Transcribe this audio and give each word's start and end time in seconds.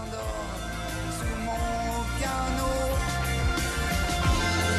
Dans 0.00 0.16
mon 1.44 2.00
canot, 2.18 2.88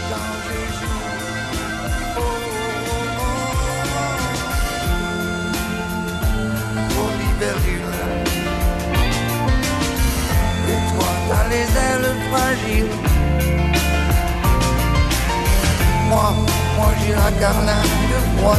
dans 0.09 0.33
les 0.47 0.67
jours, 0.79 1.13
oh, 2.17 2.19
oh, 2.19 3.05
oh. 3.19 3.37
au 6.97 7.07
libérer 7.19 7.79
et 10.69 10.79
toi 10.89 11.11
dans 11.29 11.45
les 11.51 11.67
ailes 11.85 12.11
fragiles, 12.31 12.95
moi 16.09 16.25
j'ai 16.99 17.13
la 17.13 17.29
carlingue 17.39 18.15
à 18.43 18.55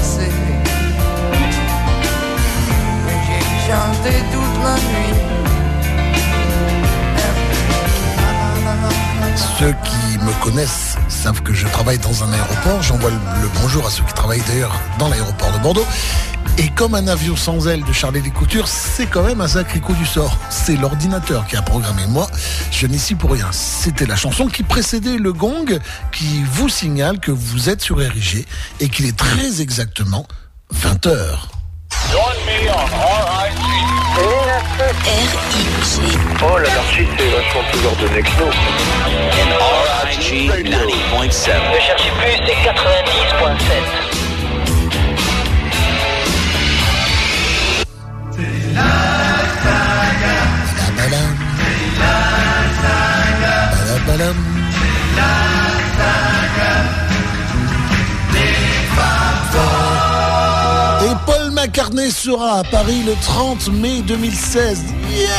et 3.08 3.18
j'ai 3.26 3.42
chanté 3.66 4.12
toute 4.30 4.56
la 4.62 4.74
nuit. 4.76 5.31
Dans 11.98 12.24
un 12.24 12.32
aéroport. 12.32 12.82
J'envoie 12.82 13.10
le, 13.10 13.48
bonjour 13.60 13.86
à 13.86 13.90
ceux 13.90 14.02
qui 14.04 14.12
travaillent 14.12 14.42
d'ailleurs 14.48 14.72
dans 14.98 15.08
l'aéroport 15.08 15.52
de 15.52 15.58
Bordeaux. 15.58 15.86
Et 16.58 16.68
comme 16.68 16.94
un 16.94 17.06
avion 17.08 17.36
sans 17.36 17.68
aile 17.68 17.84
de 17.84 17.92
Charlie 17.92 18.30
Coutures, 18.30 18.68
c'est 18.68 19.06
quand 19.06 19.22
même 19.22 19.40
un 19.40 19.48
sacré 19.48 19.80
coup 19.80 19.94
du 19.94 20.04
sort. 20.04 20.36
C'est 20.50 20.76
l'ordinateur 20.76 21.46
qui 21.46 21.56
a 21.56 21.62
programmé. 21.62 22.02
Moi, 22.08 22.28
je 22.70 22.86
n'y 22.86 22.98
suis 22.98 23.14
pour 23.14 23.32
rien. 23.32 23.48
C'était 23.52 24.06
la 24.06 24.16
chanson 24.16 24.46
qui 24.46 24.62
précédait 24.62 25.16
le 25.16 25.32
gong 25.32 25.78
qui 26.12 26.42
vous 26.44 26.68
signale 26.68 27.18
que 27.20 27.30
vous 27.30 27.70
êtes 27.70 27.80
sur 27.80 27.98
RIG 27.98 28.46
et 28.80 28.88
qu'il 28.88 29.06
est 29.06 29.16
très 29.16 29.60
exactement 29.60 30.26
20h. 30.74 31.38
RIG. 34.92 36.18
Oh, 36.42 36.58
l'anarchie, 36.58 37.06
c'est 37.18 37.28
vachement 37.28 37.64
plus 37.70 37.86
ordonné 37.86 38.22
que 38.22 38.30
nous. 38.38 38.52
RIG 40.04 40.50
90.7. 40.50 41.50
Ne 41.72 41.80
cherchez 41.80 42.10
plus, 42.10 42.36
c'est 42.46 42.60
90.7. 42.68 42.72
C'est 48.30 48.74
la 48.74 48.90
saga. 49.62 50.36
C'est 51.56 51.92
la 51.98 52.16
saga. 52.82 53.56
C'est 53.72 54.04
la 55.16 55.30
saga. 55.98 56.76
Et 58.34 58.52
Paul 58.96 59.21
McCartney 61.72 62.10
sera 62.10 62.58
à 62.58 62.64
Paris 62.64 63.02
le 63.06 63.14
30 63.22 63.68
mai 63.72 64.02
2016. 64.02 64.84
Yes! 65.10 65.32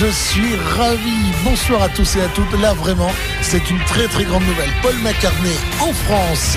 Je 0.00 0.06
suis 0.06 0.56
ravi. 0.76 1.32
Bonsoir 1.44 1.82
à 1.82 1.88
tous 1.88 2.16
et 2.16 2.22
à 2.22 2.28
toutes. 2.28 2.52
Là, 2.60 2.74
vraiment, 2.74 3.10
c'est 3.40 3.70
une 3.70 3.78
très 3.84 4.08
très 4.08 4.24
grande 4.24 4.44
nouvelle. 4.44 4.68
Paul 4.82 4.94
McCartney 5.02 5.56
en 5.80 5.92
France, 5.92 6.56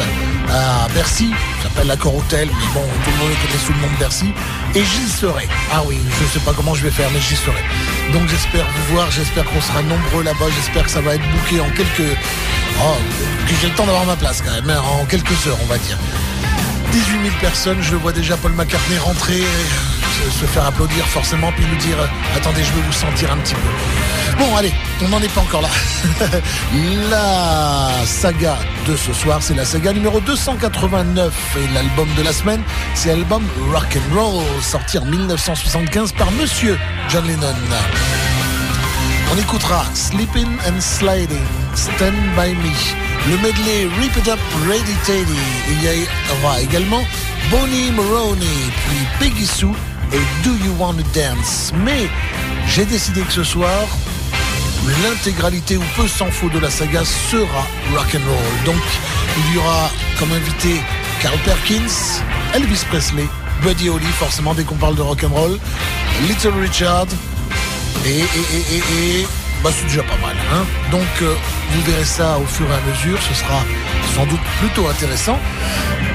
à 0.50 0.88
Bercy, 0.94 1.31
s'appelle 1.61 1.88
l'accord 1.88 2.16
hôtel, 2.16 2.47
mais 2.47 2.67
bon, 2.73 2.85
tout 3.03 3.11
le 3.11 3.17
monde 3.17 3.35
connaît 3.41 3.63
sous 3.66 3.73
le 3.73 3.80
nom 3.80 3.94
de 3.94 4.00
Bercy. 4.00 4.33
Et 4.75 4.83
j'y 4.83 5.07
serai. 5.07 5.47
Ah 5.71 5.83
oui, 5.85 5.99
je 6.19 6.25
sais 6.25 6.43
pas 6.43 6.52
comment 6.53 6.73
je 6.73 6.83
vais 6.83 6.89
faire, 6.89 7.09
mais 7.13 7.19
j'y 7.19 7.35
serai. 7.35 7.61
Donc 8.11 8.27
j'espère 8.27 8.66
vous 8.66 8.95
voir, 8.95 9.11
j'espère 9.11 9.45
qu'on 9.45 9.61
sera 9.61 9.83
nombreux 9.83 10.23
là-bas, 10.23 10.47
j'espère 10.55 10.85
que 10.85 10.89
ça 10.89 11.02
va 11.02 11.13
être 11.13 11.29
bouqué 11.29 11.61
en 11.61 11.69
quelques. 11.69 12.17
Oh, 12.81 12.97
que 13.47 13.53
j'ai 13.61 13.67
le 13.67 13.75
temps 13.75 13.85
d'avoir 13.85 14.05
ma 14.05 14.16
place 14.16 14.41
quand 14.41 14.51
même, 14.51 14.69
hein, 14.71 14.81
en 14.99 15.05
quelques 15.05 15.45
heures, 15.45 15.59
on 15.61 15.67
va 15.67 15.77
dire. 15.77 15.97
18 16.91 17.21
000 17.23 17.35
personnes, 17.39 17.81
je 17.81 17.95
vois 17.95 18.13
déjà 18.13 18.35
Paul 18.35 18.53
McCartney 18.53 18.97
rentrer 18.97 19.44
se 20.31 20.45
faire 20.45 20.66
applaudir 20.66 21.06
forcément, 21.06 21.52
puis 21.52 21.66
nous 21.66 21.78
dire 21.78 21.97
attendez, 22.36 22.64
je 22.64 22.72
veux 22.73 22.81
vous 22.81 22.94
sentir 22.94 23.31
un 23.31 23.38
petit 23.38 23.56
peu. 23.56 23.69
Bon, 24.38 24.56
allez, 24.56 24.73
on 25.02 25.09
n'en 25.09 25.22
est 25.22 25.34
pas 25.34 25.41
encore 25.41 25.62
là. 25.62 25.69
la 27.09 28.06
saga 28.06 28.57
de 28.88 28.96
ce 28.96 29.13
soir, 29.13 29.40
c'est 29.41 29.53
la 29.53 29.66
saga 29.66 29.94
numéro 29.94 30.19
289 30.19 31.57
et 31.57 31.74
l'album 31.74 32.07
de 32.18 32.24
la 32.24 32.34
semaine, 32.34 32.62
c'est 32.96 33.09
l'album 33.09 33.44
Rock 33.72 33.97
and 33.97 34.16
Roll, 34.19 34.44
sorti 34.62 34.97
en 34.97 35.06
1975 35.06 36.13
par 36.13 36.31
Monsieur 36.31 36.78
John 37.09 37.25
Lennon. 37.28 37.56
On 39.34 39.38
écoutera 39.38 39.85
Sleeping 39.94 40.47
and 40.68 40.80
Sliding, 40.80 41.45
Stand 41.75 42.13
By 42.35 42.53
Me, 42.53 42.72
le 43.30 43.38
medley 43.38 43.88
Rip 44.00 44.16
It 44.18 44.28
Up 44.28 44.40
Ready 44.68 44.94
Teddy. 45.06 45.40
Il 45.69 45.84
y 45.84 46.07
aura 46.40 46.62
également 46.62 47.03
Bonnie 47.50 47.91
Maroney, 47.91 48.45
puis 48.88 49.07
Peggy 49.19 49.45
Sue 49.45 49.68
Do 50.44 50.51
You 50.63 50.74
Want 50.78 50.94
to 50.94 51.03
Dance? 51.13 51.72
Mais 51.85 52.07
j'ai 52.68 52.85
décidé 52.85 53.22
que 53.22 53.31
ce 53.34 53.44
soir, 53.44 53.88
l'intégralité 55.03 55.78
ou 55.78 55.84
peu 55.96 56.07
s'en 56.07 56.29
faut 56.29 56.50
de 56.50 56.59
la 56.59 56.69
saga 56.69 57.03
sera 57.03 57.66
rock 57.96 58.16
and 58.16 58.28
roll. 58.28 58.63
Donc 58.66 58.84
il 59.38 59.56
y 59.56 59.57
aura 59.57 59.90
comme 60.19 60.31
invité 60.34 60.81
Carl 61.22 61.38
Perkins, 61.40 62.22
Elvis 62.53 62.85
Presley, 62.90 63.28
Buddy 63.62 63.90
Holly, 63.90 64.06
forcément 64.19 64.53
dès 64.53 64.63
qu'on 64.63 64.75
parle 64.75 64.96
de 64.96 65.01
rock 65.01 65.24
and 65.24 65.34
roll, 65.34 65.57
Little 66.28 66.59
Richard 66.59 67.07
et, 68.06 68.19
et, 68.19 68.22
et, 68.22 69.22
et 69.22 69.28
bah, 69.63 69.72
c'est 69.75 69.85
déjà 69.85 70.03
pas 70.03 70.18
mal. 70.18 70.35
Hein 70.53 70.66
Donc 70.91 71.01
euh, 71.22 71.34
vous 71.72 71.81
verrez 71.91 72.06
ça 72.06 72.38
au 72.38 72.45
fur 72.45 72.68
et 72.69 72.74
à 72.74 72.81
mesure, 72.91 73.19
ce 73.22 73.34
sera 73.34 73.63
sans 74.16 74.25
doute 74.25 74.41
plutôt 74.59 74.88
intéressant. 74.88 75.40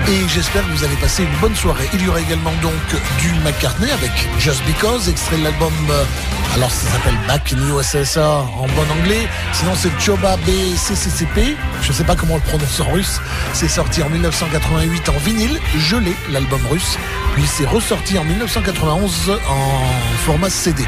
Et 0.09 0.27
j'espère 0.29 0.67
que 0.67 0.73
vous 0.73 0.85
allez 0.85 0.97
passer 0.97 1.23
une 1.25 1.37
bonne 1.41 1.55
soirée. 1.55 1.89
Il 1.93 2.03
y 2.03 2.09
aura 2.09 2.21
également 2.21 2.53
donc 2.63 2.73
du 3.19 3.33
McCartney 3.45 3.91
avec 3.91 4.11
Just 4.39 4.65
Because, 4.65 5.09
extrait 5.09 5.37
de 5.37 5.45
l'album, 5.45 5.73
euh, 5.91 6.05
alors 6.55 6.71
ça 6.71 6.91
s'appelle 6.93 7.19
Back 7.27 7.53
in 7.53 7.79
USSR 7.79 8.21
en 8.21 8.67
bon 8.69 8.91
anglais. 8.99 9.29
Sinon 9.53 9.73
c'est 9.77 9.91
Choba 10.01 10.37
BCCCP, 10.47 11.57
je 11.83 11.93
sais 11.93 12.05
pas 12.05 12.17
comment 12.17 12.35
on 12.35 12.37
le 12.37 12.43
prononce 12.43 12.81
en 12.81 12.91
russe. 12.91 13.21
C'est 13.53 13.69
sorti 13.69 14.03
en 14.03 14.09
1988 14.09 15.09
en 15.11 15.19
vinyle, 15.19 15.61
gelé 15.79 16.17
l'album 16.31 16.61
russe. 16.71 16.97
Puis 17.35 17.45
c'est 17.47 17.67
ressorti 17.67 18.19
en 18.19 18.25
1991 18.25 19.39
en 19.49 19.83
format 20.25 20.51
CD. 20.51 20.85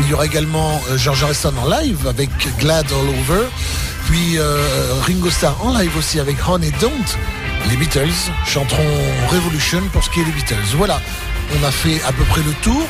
Il 0.00 0.08
y 0.08 0.14
aura 0.14 0.26
également 0.26 0.80
euh, 0.90 0.96
George 0.98 1.22
Harrison 1.22 1.52
en 1.62 1.68
live 1.68 2.06
avec 2.06 2.30
Glad 2.58 2.86
All 2.90 3.08
Over. 3.08 3.46
Puis 4.06 4.38
euh, 4.38 4.62
Ringo 5.06 5.30
Starr 5.30 5.56
en 5.64 5.76
live 5.78 5.96
aussi 5.96 6.18
avec 6.18 6.36
Honey 6.48 6.72
Don't. 6.80 7.18
Les 7.70 7.76
Beatles 7.76 8.30
chanteront 8.46 8.82
Revolution 9.28 9.80
pour 9.92 10.02
ce 10.02 10.10
qui 10.10 10.20
est 10.20 10.24
des 10.24 10.32
Beatles. 10.32 10.56
Voilà, 10.76 11.00
on 11.58 11.64
a 11.64 11.70
fait 11.70 12.02
à 12.02 12.12
peu 12.12 12.24
près 12.24 12.42
le 12.42 12.52
tour. 12.62 12.82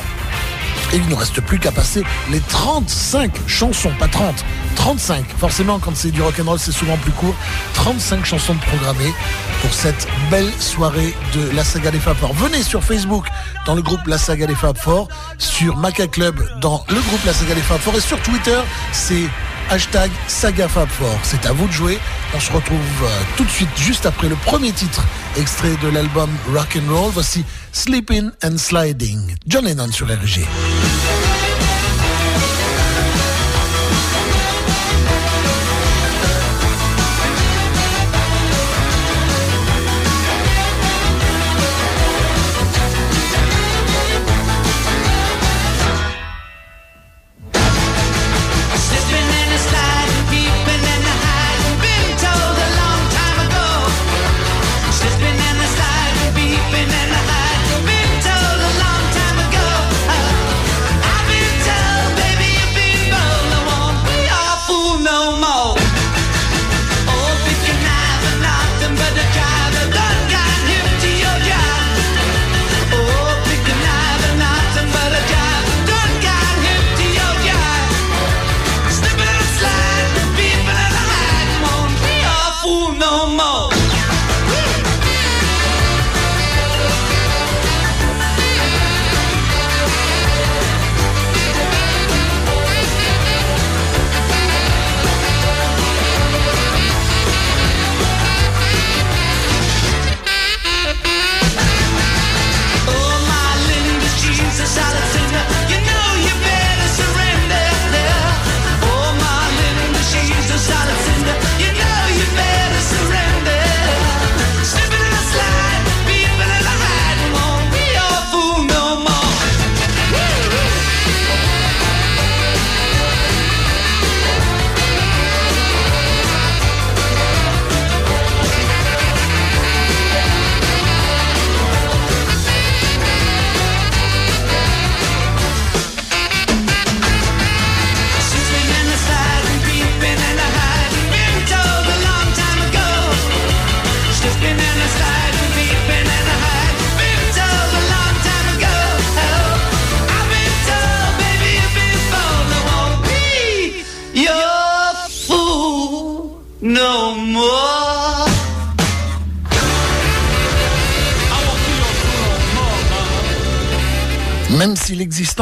Et 0.93 0.97
il 0.97 1.07
ne 1.09 1.15
reste 1.15 1.41
plus 1.41 1.57
qu'à 1.57 1.71
passer 1.71 2.03
les 2.31 2.39
35 2.39 3.31
chansons, 3.47 3.91
pas 3.99 4.07
30, 4.07 4.45
35. 4.75 5.25
Forcément, 5.39 5.79
quand 5.79 5.95
c'est 5.95 6.11
du 6.11 6.21
rock'n'roll, 6.21 6.59
c'est 6.59 6.71
souvent 6.71 6.97
plus 6.97 7.11
court. 7.11 7.35
35 7.73 8.23
chansons 8.23 8.55
programmées 8.55 9.13
pour 9.61 9.73
cette 9.73 10.07
belle 10.29 10.51
soirée 10.59 11.15
de 11.33 11.49
la 11.55 11.63
saga 11.63 11.89
des 11.89 11.99
Fab 11.99 12.15
Four. 12.17 12.33
Venez 12.33 12.61
sur 12.61 12.83
Facebook 12.83 13.25
dans 13.65 13.75
le 13.75 13.81
groupe 13.81 14.05
La 14.07 14.17
Saga 14.17 14.45
des 14.45 14.55
Fab 14.55 14.77
Four, 14.77 15.07
sur 15.37 15.77
Maca 15.77 16.07
Club 16.07 16.35
dans 16.59 16.83
le 16.89 16.99
groupe 17.01 17.25
La 17.25 17.33
Saga 17.33 17.55
des 17.55 17.61
Fab 17.61 17.79
Four 17.79 17.95
et 17.95 18.01
sur 18.01 18.21
Twitter, 18.21 18.59
c'est 18.91 19.23
hashtag 19.69 20.11
Saga. 20.27 20.67
C'est 21.23 21.45
à 21.45 21.53
vous 21.53 21.67
de 21.67 21.71
jouer. 21.71 21.99
On 22.35 22.39
se 22.39 22.51
retrouve 22.51 22.77
euh, 23.03 23.07
tout 23.37 23.43
de 23.43 23.49
suite 23.49 23.69
juste 23.77 24.05
après 24.05 24.27
le 24.27 24.35
premier 24.35 24.71
titre 24.71 25.03
extrait 25.37 25.75
de 25.81 25.87
l'album 25.87 26.29
Rock 26.53 26.77
Roll. 26.89 27.11
Voici 27.13 27.43
Sleeping 27.73 28.31
and 28.43 28.57
Sliding. 28.57 29.35
John 29.47 29.65
Lennon 29.65 29.91
sur 29.91 30.05
RG. 30.05 30.47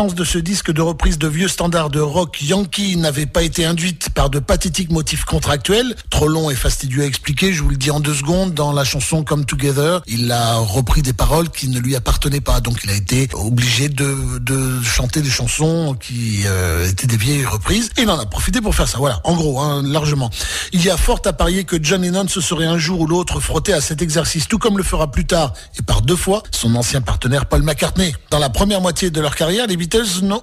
De 0.01 0.23
ce 0.23 0.39
disque 0.39 0.71
de 0.71 0.81
reprise 0.81 1.19
de 1.19 1.27
vieux 1.27 1.47
standards 1.47 1.91
de 1.91 1.99
rock 1.99 2.41
yankee 2.41 2.97
n'avait 2.97 3.27
pas 3.27 3.43
été 3.43 3.65
induite 3.65 4.09
par 4.09 4.31
de 4.31 4.39
pathétiques 4.39 4.89
motifs 4.89 5.25
contractuels, 5.25 5.95
trop 6.09 6.27
long 6.27 6.49
et 6.49 6.55
fastidieux 6.55 7.03
à 7.03 7.05
expliquer, 7.05 7.53
je 7.53 7.61
vous 7.61 7.69
le 7.69 7.75
dis 7.75 7.91
en 7.91 7.99
deux 7.99 8.15
secondes, 8.15 8.55
dans 8.55 8.71
la 8.71 8.83
chanson 8.83 9.23
Come 9.23 9.45
Together, 9.45 10.01
il 10.07 10.31
a 10.31 10.55
repris 10.55 11.03
des 11.03 11.13
paroles 11.13 11.49
qui 11.51 11.67
ne 11.67 11.79
lui 11.79 11.95
appartenaient 11.95 12.41
pas, 12.41 12.61
donc 12.61 12.79
il 12.83 12.89
a 12.89 12.95
été 12.95 13.29
obligé 13.33 13.89
de, 13.89 14.81
chanter 14.81 15.21
des 15.21 15.29
chansons 15.29 15.95
qui 15.99 16.41
euh, 16.47 16.89
étaient 16.89 17.05
des 17.05 17.17
vieilles 17.17 17.45
reprises, 17.45 17.91
et 17.97 18.01
il 18.01 18.09
en 18.09 18.17
a 18.17 18.25
profité 18.25 18.59
pour 18.59 18.73
faire 18.73 18.87
ça, 18.87 18.97
voilà, 18.97 19.21
en 19.23 19.35
gros, 19.35 19.59
hein, 19.59 19.83
largement. 19.85 20.31
Il 20.73 20.83
y 20.83 20.89
a 20.89 20.97
fort 20.97 21.21
à 21.25 21.33
parier 21.33 21.63
que 21.63 21.77
John 21.79 22.01
Lennon 22.01 22.27
se 22.27 22.41
serait 22.41 22.65
un 22.65 22.79
jour 22.79 23.01
ou 23.01 23.05
l'autre 23.05 23.39
frotté 23.39 23.71
à 23.71 23.81
cet 23.81 24.01
exercice, 24.01 24.47
tout 24.47 24.57
comme 24.57 24.79
le 24.79 24.83
fera 24.83 25.11
plus 25.11 25.25
tard, 25.25 25.53
et 25.77 25.83
par 25.83 26.01
deux 26.01 26.15
fois, 26.15 26.41
son 26.49 26.73
ancien 26.73 27.01
partenaire 27.01 27.45
Paul 27.45 27.61
McCartney. 27.61 28.15
Dans 28.31 28.39
la 28.39 28.49
première 28.49 28.81
moitié 28.81 29.11
de 29.11 29.21
leur 29.21 29.35
carrière, 29.35 29.67
les 29.67 29.77
Beatles 29.77 29.90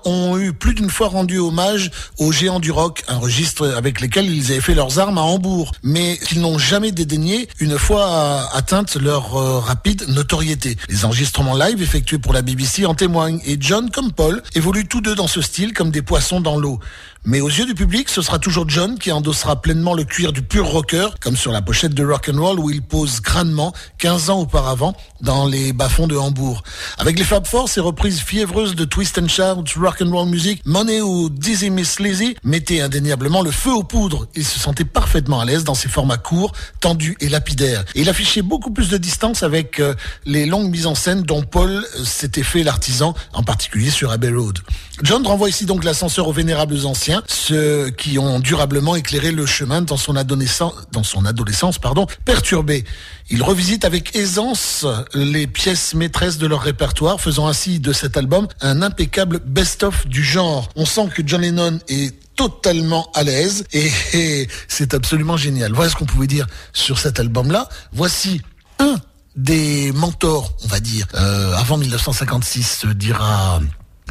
ont 0.04 0.38
eu 0.38 0.52
plus 0.52 0.74
d'une 0.74 0.90
fois 0.90 1.08
rendu 1.08 1.38
hommage 1.38 1.90
aux 2.18 2.32
géants 2.32 2.60
du 2.60 2.70
rock, 2.70 3.04
un 3.08 3.16
registre 3.16 3.68
avec 3.76 4.00
lesquels 4.00 4.30
ils 4.30 4.52
avaient 4.52 4.60
fait 4.60 4.74
leurs 4.74 4.98
armes 4.98 5.18
à 5.18 5.22
Hambourg, 5.22 5.72
mais 5.82 6.18
qu'ils 6.18 6.40
n'ont 6.40 6.58
jamais 6.58 6.92
dédaigné 6.92 7.48
une 7.58 7.78
fois 7.78 8.48
atteinte 8.52 8.96
leur 8.96 9.36
euh, 9.36 9.58
rapide 9.58 10.04
notoriété. 10.08 10.76
Les 10.88 11.04
enregistrements 11.04 11.56
live 11.56 11.82
effectués 11.82 12.18
pour 12.18 12.32
la 12.32 12.42
BBC 12.42 12.86
en 12.86 12.94
témoignent, 12.94 13.40
et 13.46 13.56
John 13.60 13.90
comme 13.90 14.12
Paul 14.12 14.42
évoluent 14.54 14.86
tous 14.86 15.00
deux 15.00 15.14
dans 15.14 15.28
ce 15.28 15.40
style 15.40 15.72
comme 15.72 15.90
des 15.90 16.02
poissons 16.02 16.40
dans 16.40 16.58
l'eau. 16.58 16.80
Mais 17.24 17.40
aux 17.40 17.48
yeux 17.48 17.66
du 17.66 17.74
public, 17.74 18.08
ce 18.08 18.22
sera 18.22 18.38
toujours 18.38 18.68
John 18.68 18.98
qui 18.98 19.12
endossera 19.12 19.60
pleinement 19.60 19.92
le 19.92 20.04
cuir 20.04 20.32
du 20.32 20.42
pur 20.42 20.66
rocker, 20.66 21.08
comme 21.20 21.36
sur 21.36 21.52
la 21.52 21.60
pochette 21.60 21.92
de 21.92 22.04
Rock 22.04 22.30
and 22.32 22.40
Roll 22.40 22.58
où 22.58 22.70
il 22.70 22.80
pose 22.80 23.20
grandement 23.20 23.72
15 23.98 24.30
ans 24.30 24.40
auparavant 24.40 24.96
dans 25.20 25.46
les 25.46 25.72
bas-fonds 25.72 26.06
de 26.06 26.16
Hambourg. 26.16 26.62
Avec 26.96 27.18
les 27.18 27.24
Fab 27.24 27.46
Four, 27.46 27.68
ses 27.68 27.80
reprises 27.80 28.20
fiévreuses 28.20 28.74
de 28.74 28.84
Twist 28.84 29.18
and 29.18 29.28
Shout, 29.28 29.64
Rock 29.78 30.00
and 30.00 30.10
Roll 30.10 30.28
Music, 30.28 30.62
Money 30.64 31.00
ou 31.02 31.28
Dizzy 31.28 31.70
Miss 31.70 31.98
Lizzy 32.00 32.36
mettaient 32.44 32.80
indéniablement 32.80 33.42
le 33.42 33.50
feu 33.50 33.72
aux 33.72 33.82
poudres. 33.82 34.26
Il 34.34 34.44
se 34.44 34.58
sentait 34.58 34.84
parfaitement 34.84 35.40
à 35.40 35.44
l'aise 35.44 35.64
dans 35.64 35.74
ses 35.74 35.88
formats 35.88 36.16
courts, 36.16 36.52
tendus 36.80 37.16
et 37.20 37.28
lapidaires. 37.28 37.84
Il 37.94 38.08
affichait 38.08 38.42
beaucoup 38.42 38.70
plus 38.70 38.88
de 38.88 38.96
distance 38.96 39.42
avec 39.42 39.80
euh, 39.80 39.94
les 40.24 40.46
longues 40.46 40.70
mises 40.70 40.86
en 40.86 40.94
scène 40.94 41.22
dont 41.22 41.42
Paul 41.42 41.84
s'était 42.04 42.42
fait 42.42 42.62
l'artisan, 42.62 43.14
en 43.32 43.42
particulier 43.42 43.90
sur 43.90 44.10
Abbey 44.10 44.30
Road. 44.30 44.58
John 45.02 45.24
renvoie 45.24 45.48
ici 45.48 45.64
donc 45.64 45.84
l'ascenseur 45.84 46.26
aux 46.26 46.32
vénérables 46.32 46.84
anciens, 46.84 47.07
ceux 47.26 47.90
qui 47.90 48.19
ont 48.19 48.40
durablement 48.40 48.96
éclairé 48.96 49.32
le 49.32 49.46
chemin 49.46 49.82
dans 49.82 49.96
son 49.96 50.16
adolescence, 50.16 50.75
dans 50.93 51.02
son 51.02 51.25
adolescence 51.25 51.78
pardon, 51.78 52.06
perturbée. 52.25 52.84
Il 53.31 53.43
revisite 53.43 53.84
avec 53.84 54.16
aisance 54.16 54.87
les 55.14 55.46
pièces 55.46 55.94
maîtresses 55.94 56.38
de 56.38 56.46
leur 56.46 56.62
répertoire, 56.62 57.20
faisant 57.20 57.46
ainsi 57.46 57.81
de 57.81 57.93
cet 57.93 58.16
album 58.16 58.49
un 58.60 58.82
impeccable 58.82 59.40
best-of 59.44 60.06
du 60.06 60.22
genre. 60.25 60.69
On 60.76 60.87
sent 60.87 61.08
que 61.14 61.22
John 61.25 61.43
Lennon 61.43 61.78
est 61.88 62.14
totalement 62.37 63.11
à 63.14 63.25
l'aise 63.25 63.64
et, 63.72 64.49
c'est 64.69 64.94
absolument 64.94 65.37
génial. 65.37 65.72
Voilà 65.72 65.90
ce 65.90 65.96
qu'on 65.96 66.06
pouvait 66.06 66.28
dire 66.28 66.46
sur 66.72 66.99
cet 66.99 67.19
album-là. 67.20 67.69
Voici 67.93 68.40
un 68.78 68.96
des 69.34 69.93
mentors, 69.93 70.52
on 70.64 70.69
va 70.69 70.81
dire, 70.81 71.06
euh, 71.14 71.54
avant 71.56 71.76
1956, 71.76 72.87
dira 72.94 73.61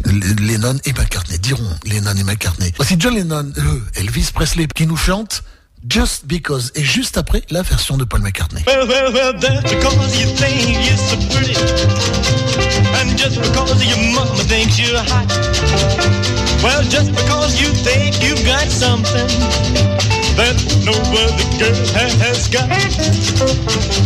Lennon 0.06 0.78
et 0.86 0.94
McCartney, 0.94 1.38
diront 1.40 1.70
Lennon 1.86 2.16
et 2.18 2.24
McCartney. 2.24 2.72
Voici 2.78 2.96
John 3.00 3.16
Lennon, 3.16 3.52
euh, 3.58 3.80
Elvis 3.96 4.32
Presley, 4.34 4.68
qui 4.68 4.88
nous 4.88 4.98
chante 4.98 5.44
Just 5.88 6.26
Because. 6.26 6.72
Et 6.76 6.84
juste 6.84 7.18
après, 7.18 7.44
la 7.50 7.62
version 7.62 7.98
de 7.98 8.04
Paul 8.04 8.22
McCartney. 8.22 8.64
Well, 8.66 8.88
well, 8.88 9.14
well, 9.14 9.34
that's 9.40 9.64
because 9.64 10.20
you 10.20 10.28
think 10.36 10.86
you're 10.86 10.98
so 10.98 11.18
pretty. 11.30 11.56
And 13.00 13.18
just 13.18 13.42
because 13.42 13.86
your 13.86 13.98
mama 14.14 14.44
thinks 14.44 14.80
you're 14.80 14.98
hot. 14.98 15.28
Well, 16.64 16.84
just 16.84 17.12
because 17.12 17.60
you 17.62 17.68
think 17.68 18.22
you've 18.24 18.44
got 18.46 18.68
something 18.70 19.28
that 20.36 20.58
no 20.86 20.94
other 20.94 21.48
girl 21.58 22.12
has 22.22 22.48
got. 22.48 22.70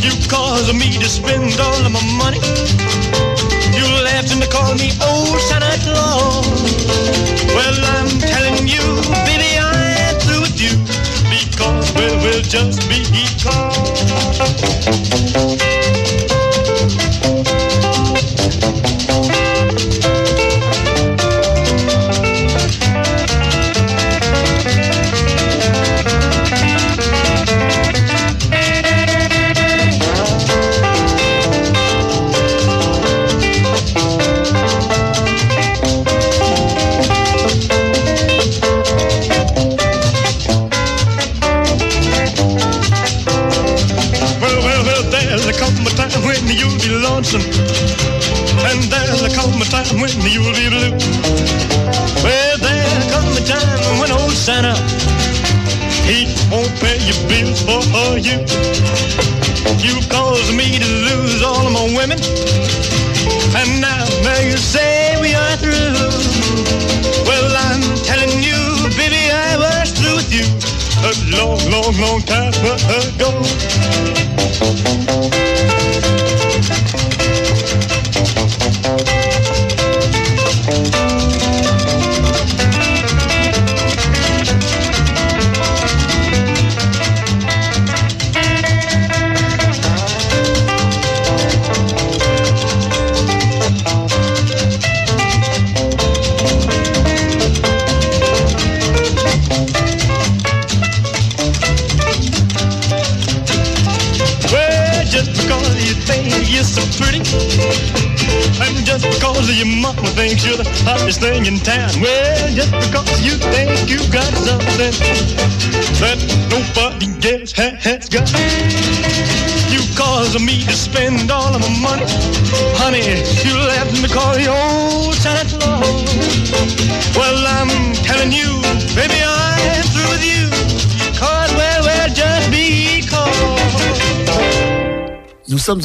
You 0.04 0.12
cause 0.30 0.74
me 0.74 0.98
to 1.00 1.08
spend 1.08 1.60
all 1.60 1.86
of 1.86 1.92
my 1.92 2.02
money. 2.18 3.31
Left 4.22 4.34
and 4.34 4.52
call 4.52 4.75
me 4.75 4.92
old 5.01 5.42
Santa 5.42 5.80
Claus. 5.82 6.46
Well, 7.56 7.74
I'm 7.98 8.08
telling 8.20 8.68
you, 8.68 9.01
baby, 9.25 9.58
I'm 9.58 10.20
through 10.20 10.42
with 10.42 10.62
you 10.62 10.78
because 11.28 11.92
well, 11.96 12.42
just 12.44 12.88
be 12.88 13.04
lonesome. 13.44 15.50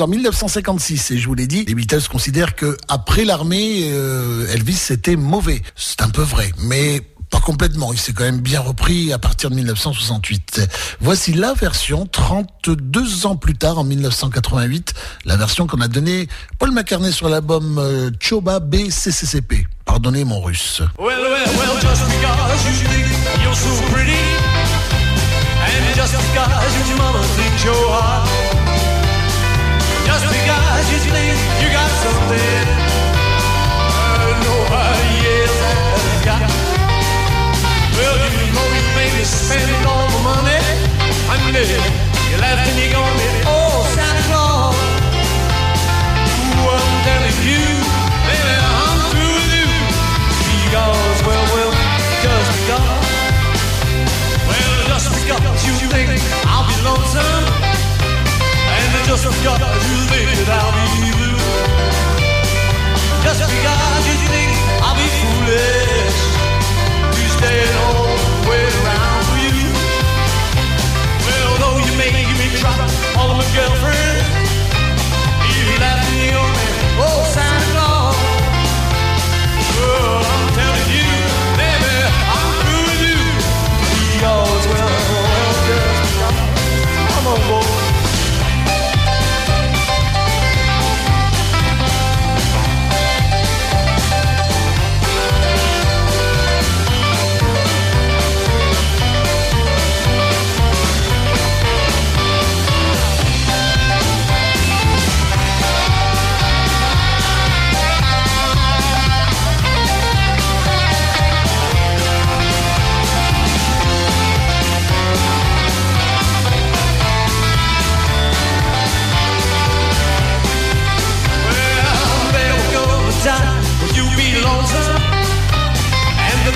En 0.00 0.08
1956 0.08 1.10
et 1.10 1.18
je 1.18 1.26
vous 1.26 1.34
l'ai 1.34 1.46
dit, 1.46 1.64
les 1.66 1.74
Beatles 1.74 2.08
considèrent 2.10 2.54
que 2.54 2.76
après 2.88 3.24
l'armée, 3.24 3.90
euh, 3.92 4.46
Elvis 4.52 4.74
c'était 4.74 5.16
mauvais. 5.16 5.62
C'est 5.74 6.02
un 6.02 6.08
peu 6.08 6.22
vrai, 6.22 6.52
mais 6.58 7.02
pas 7.30 7.40
complètement. 7.40 7.92
Il 7.92 7.98
s'est 7.98 8.12
quand 8.12 8.24
même 8.24 8.40
bien 8.40 8.60
repris 8.60 9.12
à 9.12 9.18
partir 9.18 9.50
de 9.50 9.54
1968. 9.56 10.68
Voici 11.00 11.32
la 11.32 11.54
version 11.54 12.06
32 12.06 13.26
ans 13.26 13.36
plus 13.36 13.54
tard, 13.54 13.78
en 13.78 13.84
1988, 13.84 14.94
la 15.24 15.36
version 15.36 15.66
qu'on 15.66 15.80
a 15.80 15.88
donnée 15.88 16.28
Paul 16.58 16.72
McCartney 16.72 17.12
sur 17.12 17.28
l'album 17.28 17.78
euh, 17.78 18.10
Choba 18.20 18.60
BCCCP. 18.60 19.66
Pardonnez 19.84 20.24
mon 20.24 20.40
russe. 20.40 20.82
Just 30.06 30.24
because 30.30 30.86
you 30.92 30.98
think 31.10 31.36
you 31.60 31.68
got 31.74 31.90
something 32.06 32.66
nobody 34.46 35.12
else 35.34 35.58
has 35.66 36.22
got. 36.22 36.46
Well, 37.98 38.16
you 38.22 38.46
know 38.54 38.66
you 38.70 38.82
spend 39.26 39.86
all 39.86 40.06
the 40.14 40.22
money. 40.22 40.62
You 42.30 42.36
and 42.62 42.78
you 42.78 42.88
gone 42.94 43.18
oh, 43.50 43.82
Santa 43.94 44.22
Claus. 44.30 44.78
Ooh, 46.38 46.70
I'm 46.70 46.86
you, 47.42 47.62
baby, 48.30 48.54
I'm 48.62 48.98
through 49.10 49.34
with 49.36 49.58
you. 49.58 49.70
Well, 51.26 51.44
well, 51.54 51.72
just. 52.22 52.68
Well, 54.46 54.72
just 54.86 55.06
because 55.18 55.60
you 55.66 55.74
think 55.90 56.08
I'll 56.46 56.66
be 56.70 56.76
lonesome 56.86 57.65
just 59.06 59.24
got 59.44 59.60
to 59.60 59.66
live 60.10 60.30
it, 60.34 60.48
I'll 60.50 60.74
be 60.74 60.86
blue. 61.14 61.38
Just 63.22 63.38
because 63.38 64.02
you 64.10 64.16
think 64.34 64.50
I'll 64.82 64.98
be 64.98 65.06
foolish, 65.22 66.18
to 67.14 67.22
stay 67.38 67.60
all 67.86 68.02
the 68.02 68.50
way 68.50 68.66
around 68.66 69.22
for 69.30 69.38
you. 69.46 69.70
Well, 71.22 71.52
though 71.62 71.78
you 71.86 71.92
may 72.02 72.10
me 72.10 72.48
drop 72.58 72.82
all 73.14 73.30
of 73.30 73.38
my 73.38 73.46
girlfriends, 73.54 74.26
you 75.54 75.62
left 75.78 76.02
me 76.10 76.34
on 76.34 76.50
that 76.58 76.74
old 76.98 77.22
oh, 77.22 77.30
Santa 77.30 77.66
Claus. 77.78 78.18
Oh, 79.86 80.18
I'm 80.34 80.46
telling 80.58 80.90
you. 80.98 81.35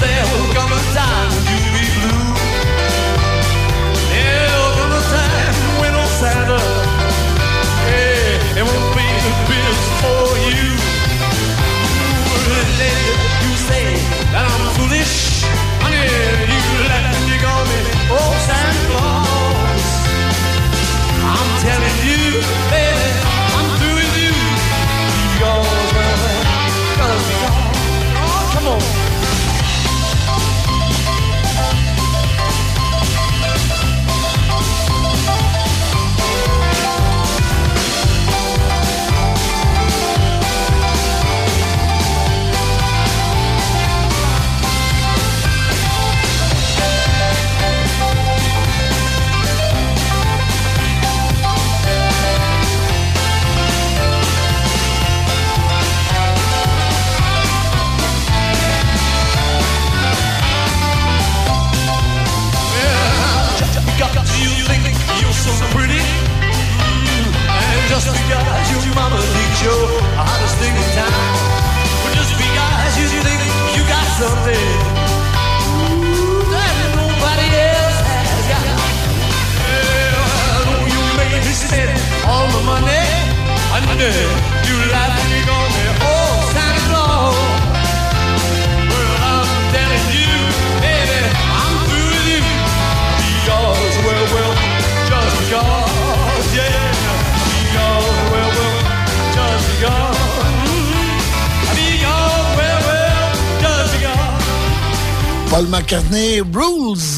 there 0.00 0.24
will 0.32 0.48
come 0.54 0.72
a 0.72 0.80
time 0.96 1.30
you'll 1.48 1.72
be 1.76 1.84
blue. 1.96 2.24
There'll 4.12 4.72
come 4.78 4.92
a 4.92 5.02
time 5.14 5.56
when 5.80 5.94
on 5.94 6.08
Santa, 6.20 6.60
it 8.58 8.64
won't 8.64 8.94
be 8.96 9.06
the 9.26 9.34
best 9.48 9.84
for 10.02 10.24
you. 10.48 10.68
You 13.42 13.56
say. 13.56 14.19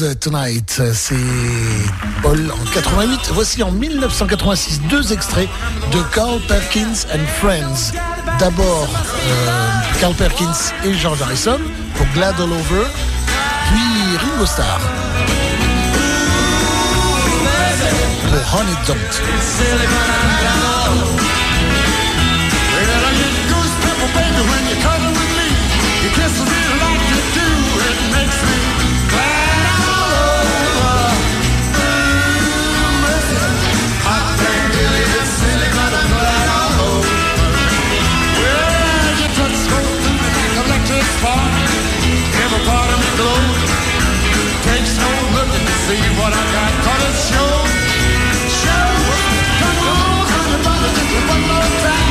Euh, 0.03 0.13
tonight. 0.15 0.77
Euh, 0.79 0.91
c'est 0.93 1.15
Paul 2.21 2.51
en 2.51 2.73
88. 2.73 3.31
Voici 3.33 3.63
en 3.63 3.71
1986 3.71 4.81
deux 4.89 5.13
extraits 5.13 5.47
de 5.91 6.01
Carl 6.13 6.39
Perkins 6.47 7.05
and 7.13 7.25
Friends. 7.39 7.93
D'abord 8.39 8.89
euh, 8.89 9.49
Carl 9.99 10.13
Perkins 10.15 10.73
et 10.83 10.93
George 10.93 11.21
Harrison 11.21 11.59
pour 11.95 12.05
Glad 12.13 12.35
All 12.39 12.51
Over, 12.51 12.85
puis 13.69 14.17
Ringo 14.17 14.45
Starr 14.45 14.79
pour 18.29 18.59
Honey 18.59 18.75
Don't. 18.87 18.97
see 45.93 46.09
what 46.17 46.33
I 46.33 46.43
got, 46.55 46.73
cause 46.85 47.03
it's 47.09 47.21
show. 47.29 47.51
Show. 48.61 48.87
Come 49.61 49.79
on, 49.93 50.25
honey, 50.33 50.57
brother, 50.63 50.91
just 50.97 51.27
one 51.29 51.41
more 51.49 51.69
time. 51.83 52.02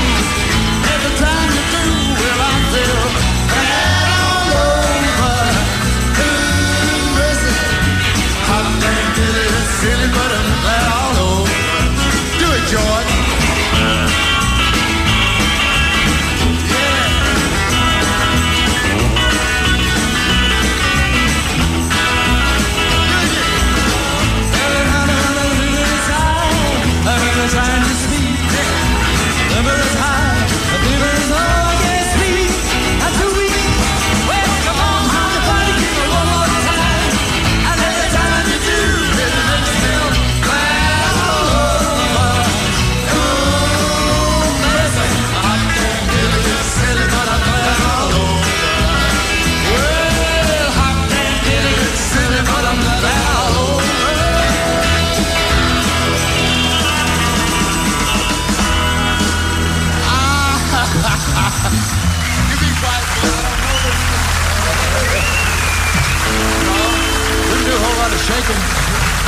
Jacob, 68.33 68.57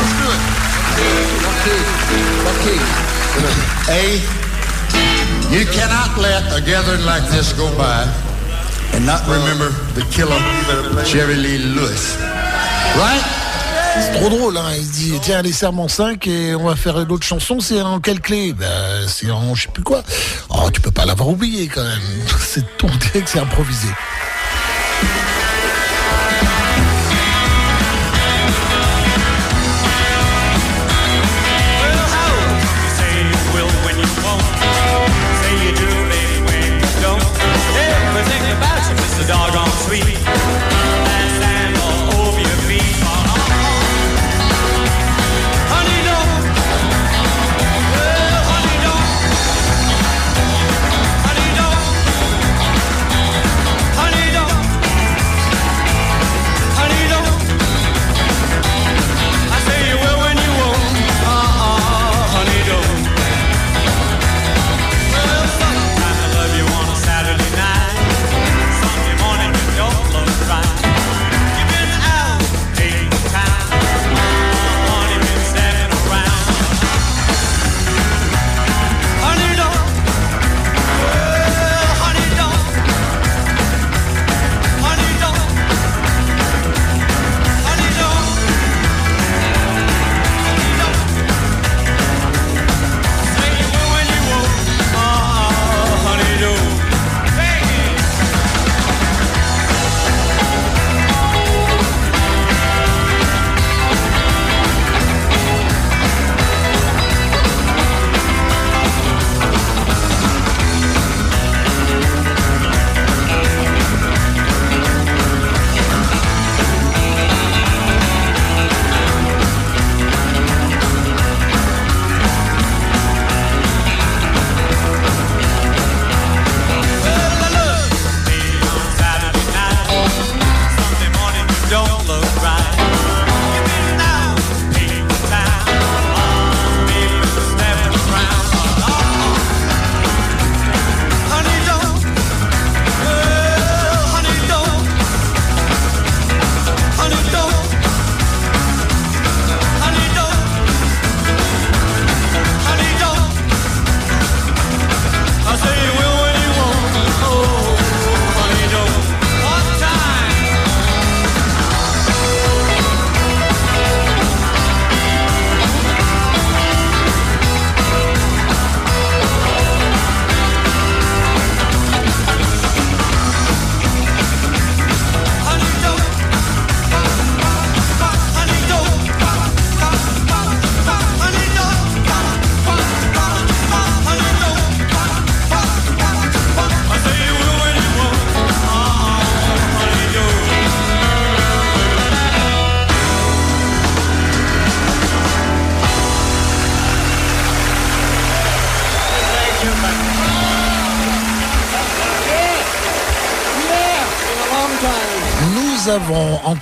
let's 0.00 0.14
do 0.16 0.26
it. 0.32 0.40
One 2.49 2.58
key. 2.64 2.80
A, 3.92 4.02
you 5.52 5.66
cannot 5.66 6.16
let 6.16 6.42
a 6.56 6.61
gathering 6.64 7.04
like 7.04 7.28
this 7.28 7.52
go 7.52 7.68
by 7.76 8.08
and 8.94 9.04
not 9.04 9.20
remember 9.28 9.68
the 9.92 10.06
killer 10.11 10.40
Jerry 11.04 11.37
Lee 11.37 11.58
Lewis. 11.58 12.16
Right? 12.96 13.23
C'est 14.00 14.18
trop 14.18 14.30
drôle, 14.30 14.56
hein. 14.56 14.73
il 14.76 14.90
dit 14.90 15.12
tiens 15.20 15.38
allez 15.40 15.52
serment 15.52 15.87
5 15.87 16.26
et 16.26 16.54
on 16.54 16.64
va 16.64 16.75
faire 16.75 16.99
l'autre 17.04 17.26
chanson, 17.26 17.61
c'est 17.61 17.80
en 17.82 18.00
quelle 18.00 18.20
clé? 18.20 18.54
Ben, 18.54 19.06
C'est 19.06 19.30
en 19.30 19.54
je 19.54 19.64
sais 19.64 19.68
plus 19.68 19.84
quoi. 19.84 20.02
Oh 20.49 20.70
tu 20.73 20.80
peux 20.80 20.90
pas 20.90 21.04
l'avoir 21.04 21.28
oublié 21.28 21.68
quand 21.68 21.84
même. 21.84 22.00
C'est 22.40 22.64
ton 22.78 22.88
dirait 22.88 23.20
que 23.20 23.30
c'est 23.30 23.38
improvisé. 23.38 23.88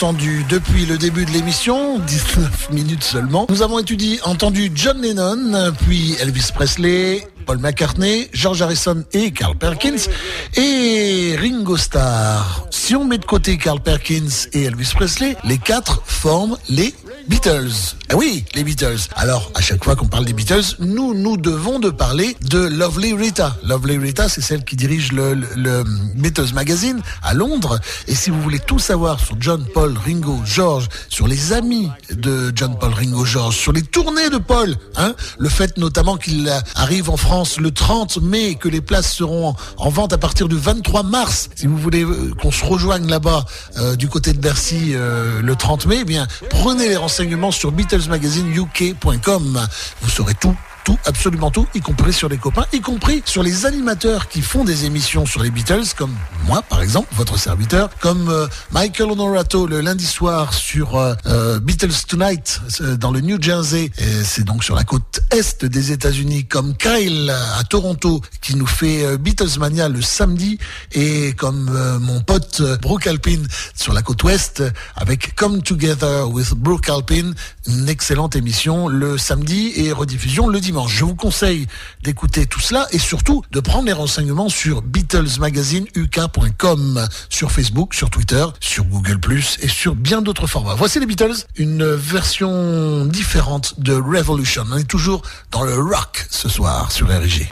Depuis 0.02 0.84
le 0.84 0.98
début 0.98 1.24
de 1.24 1.30
l'émission, 1.30 1.98
19 2.06 2.70
minutes 2.72 3.04
seulement, 3.04 3.46
nous 3.48 3.62
avons 3.62 3.78
étudié, 3.78 4.18
entendu 4.24 4.72
John 4.74 5.00
Lennon, 5.00 5.72
puis 5.86 6.16
Elvis 6.20 6.48
Presley, 6.52 7.24
Paul 7.46 7.58
McCartney, 7.58 8.28
George 8.32 8.62
Harrison 8.62 9.04
et 9.12 9.30
Carl 9.30 9.56
Perkins, 9.56 10.08
et 10.56 11.36
Ringo 11.38 11.76
Starr. 11.76 12.66
Si 12.70 12.96
on 12.96 13.04
met 13.04 13.18
de 13.18 13.24
côté 13.24 13.56
Carl 13.58 13.80
Perkins 13.80 14.48
et 14.52 14.64
Elvis 14.64 14.90
Presley, 14.92 15.36
les 15.44 15.58
quatre 15.58 16.02
forment 16.04 16.56
les 16.68 16.92
Beatles. 17.28 17.94
Ah 18.12 18.16
oui, 18.18 18.44
les 18.54 18.62
Beatles. 18.62 18.98
Alors, 19.16 19.50
à 19.54 19.62
chaque 19.62 19.82
fois 19.82 19.96
qu'on 19.96 20.06
parle 20.06 20.26
des 20.26 20.34
Beatles, 20.34 20.76
nous, 20.80 21.14
nous 21.14 21.38
devons 21.38 21.78
de 21.78 21.88
parler 21.88 22.36
de 22.42 22.58
Lovely 22.58 23.14
Rita. 23.14 23.56
Lovely 23.64 23.96
Rita, 23.96 24.28
c'est 24.28 24.42
celle 24.42 24.64
qui 24.64 24.76
dirige 24.76 25.12
le, 25.12 25.32
le, 25.32 25.82
Beatles 26.14 26.52
Magazine 26.52 27.00
à 27.22 27.32
Londres. 27.32 27.80
Et 28.08 28.14
si 28.14 28.28
vous 28.28 28.38
voulez 28.42 28.58
tout 28.58 28.78
savoir 28.78 29.18
sur 29.18 29.36
John, 29.40 29.64
Paul, 29.72 29.96
Ringo, 29.96 30.42
George, 30.44 30.90
sur 31.08 31.26
les 31.26 31.54
amis 31.54 31.88
de 32.10 32.52
John, 32.54 32.76
Paul, 32.78 32.92
Ringo, 32.92 33.24
George, 33.24 33.56
sur 33.56 33.72
les 33.72 33.80
tournées 33.80 34.28
de 34.28 34.36
Paul, 34.36 34.76
hein, 34.96 35.14
le 35.38 35.48
fait 35.48 35.78
notamment 35.78 36.18
qu'il 36.18 36.52
arrive 36.74 37.08
en 37.08 37.16
France 37.16 37.58
le 37.58 37.70
30 37.70 38.20
mai, 38.20 38.56
que 38.56 38.68
les 38.68 38.82
places 38.82 39.10
seront 39.10 39.54
en 39.78 39.88
vente 39.88 40.12
à 40.12 40.18
partir 40.18 40.48
du 40.48 40.58
23 40.58 41.02
mars. 41.02 41.48
Si 41.54 41.66
vous 41.66 41.78
voulez 41.78 42.04
euh, 42.04 42.34
qu'on 42.42 42.50
se 42.50 42.66
rejoigne 42.66 43.06
là-bas 43.08 43.46
euh, 43.78 43.96
du 43.96 44.08
côté 44.08 44.34
de 44.34 44.38
Bercy 44.38 44.92
euh, 44.92 45.40
le 45.40 45.56
30 45.56 45.86
mai, 45.86 45.98
eh 46.02 46.04
bien 46.04 46.26
prenez 46.50 46.88
les 46.88 46.96
renseignements 46.96 47.52
sur 47.52 47.72
BeatlesMagazineUK.com. 48.08 49.68
Vous 50.00 50.10
saurez 50.10 50.34
tout 50.34 50.56
tout, 50.84 50.98
absolument 51.04 51.50
tout, 51.50 51.66
y 51.74 51.80
compris 51.80 52.12
sur 52.12 52.28
les 52.28 52.38
copains, 52.38 52.66
y 52.72 52.80
compris 52.80 53.22
sur 53.24 53.42
les 53.42 53.66
animateurs 53.66 54.28
qui 54.28 54.42
font 54.42 54.64
des 54.64 54.84
émissions 54.84 55.26
sur 55.26 55.42
les 55.42 55.50
Beatles, 55.50 55.94
comme 55.96 56.14
moi 56.46 56.62
par 56.62 56.82
exemple, 56.82 57.08
votre 57.14 57.38
serviteur, 57.38 57.90
comme 58.00 58.28
euh, 58.28 58.46
Michael 58.72 59.10
Honorato 59.10 59.66
le 59.66 59.80
lundi 59.80 60.06
soir 60.06 60.54
sur 60.54 60.96
euh, 60.96 61.14
euh, 61.26 61.60
Beatles 61.60 61.92
Tonight 62.08 62.60
dans 62.98 63.10
le 63.10 63.20
New 63.20 63.40
Jersey, 63.40 63.90
c'est 64.24 64.44
donc 64.44 64.64
sur 64.64 64.74
la 64.74 64.84
côte 64.84 65.20
est 65.30 65.64
des 65.64 65.92
États-Unis, 65.92 66.46
comme 66.46 66.76
Kyle 66.76 67.30
à 67.30 67.64
Toronto 67.64 68.20
qui 68.40 68.56
nous 68.56 68.66
fait 68.66 69.16
Beatles 69.18 69.58
Mania 69.58 69.88
le 69.88 70.02
samedi, 70.02 70.58
et 70.92 71.32
comme 71.34 71.70
mon 72.00 72.20
pote 72.20 72.62
Brooke 72.80 73.06
Alpine 73.06 73.46
sur 73.74 73.92
la 73.92 74.02
côte 74.02 74.22
ouest 74.24 74.62
avec 74.96 75.34
Come 75.36 75.62
Together 75.62 76.28
with 76.28 76.54
Brooke 76.54 76.88
Alpine, 76.88 77.34
une 77.66 77.88
excellente 77.88 78.36
émission 78.36 78.88
le 78.88 79.18
samedi 79.18 79.72
et 79.76 79.92
rediffusion 79.92 80.48
le 80.48 80.60
dimanche. 80.60 80.71
Je 80.86 81.04
vous 81.04 81.14
conseille 81.14 81.66
d'écouter 82.02 82.46
tout 82.46 82.60
cela 82.60 82.86
et 82.92 82.98
surtout 82.98 83.42
de 83.50 83.60
prendre 83.60 83.84
les 83.86 83.92
renseignements 83.92 84.48
sur 84.48 84.80
BeatlesMagazineuk.com, 84.82 87.06
sur 87.28 87.52
Facebook, 87.52 87.92
sur 87.94 88.08
Twitter, 88.08 88.46
sur 88.60 88.84
Google+, 88.84 89.18
et 89.60 89.68
sur 89.68 89.94
bien 89.94 90.22
d'autres 90.22 90.46
formats. 90.46 90.74
Voici 90.74 90.98
les 90.98 91.04
Beatles, 91.06 91.34
une 91.56 91.84
version 91.84 93.04
différente 93.04 93.74
de 93.78 93.92
Revolution. 93.92 94.64
On 94.70 94.78
est 94.78 94.84
toujours 94.84 95.20
dans 95.50 95.64
le 95.64 95.78
rock 95.78 96.24
ce 96.30 96.48
soir 96.48 96.90
sur 96.90 97.08
RG. 97.08 97.50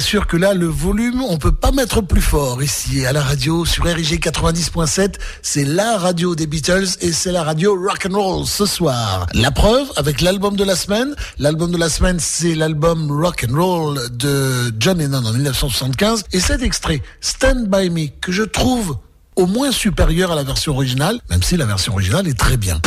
Assure 0.00 0.26
que 0.26 0.38
là, 0.38 0.54
le 0.54 0.64
volume, 0.64 1.22
on 1.28 1.36
peut 1.36 1.52
pas 1.52 1.72
mettre 1.72 2.00
plus 2.00 2.22
fort 2.22 2.62
ici 2.62 3.04
à 3.04 3.12
la 3.12 3.22
radio 3.22 3.66
sur 3.66 3.84
RIG 3.84 4.18
90.7. 4.18 5.16
C'est 5.42 5.66
la 5.66 5.98
radio 5.98 6.34
des 6.34 6.46
Beatles 6.46 6.86
et 7.02 7.12
c'est 7.12 7.32
la 7.32 7.42
radio 7.42 7.74
rock 7.78 8.08
and 8.10 8.16
roll 8.18 8.46
ce 8.46 8.64
soir. 8.64 9.26
La 9.34 9.50
preuve 9.50 9.92
avec 9.96 10.22
l'album 10.22 10.56
de 10.56 10.64
la 10.64 10.74
semaine. 10.74 11.14
L'album 11.38 11.70
de 11.70 11.76
la 11.76 11.90
semaine, 11.90 12.16
c'est 12.18 12.54
l'album 12.54 13.12
rock 13.12 13.44
and 13.46 13.54
roll 13.54 14.00
de 14.12 14.72
John 14.78 14.96
Lennon 14.96 15.22
en 15.26 15.34
1975 15.34 16.24
et 16.32 16.40
cet 16.40 16.62
extrait 16.62 17.02
Stand 17.20 17.68
by 17.68 17.90
Me 17.90 18.06
que 18.22 18.32
je 18.32 18.44
trouve 18.44 18.96
au 19.36 19.44
moins 19.44 19.70
supérieur 19.70 20.32
à 20.32 20.34
la 20.34 20.44
version 20.44 20.72
originale, 20.72 21.20
même 21.28 21.42
si 21.42 21.58
la 21.58 21.66
version 21.66 21.92
originale 21.92 22.26
est 22.26 22.38
très 22.38 22.56
bien. 22.56 22.80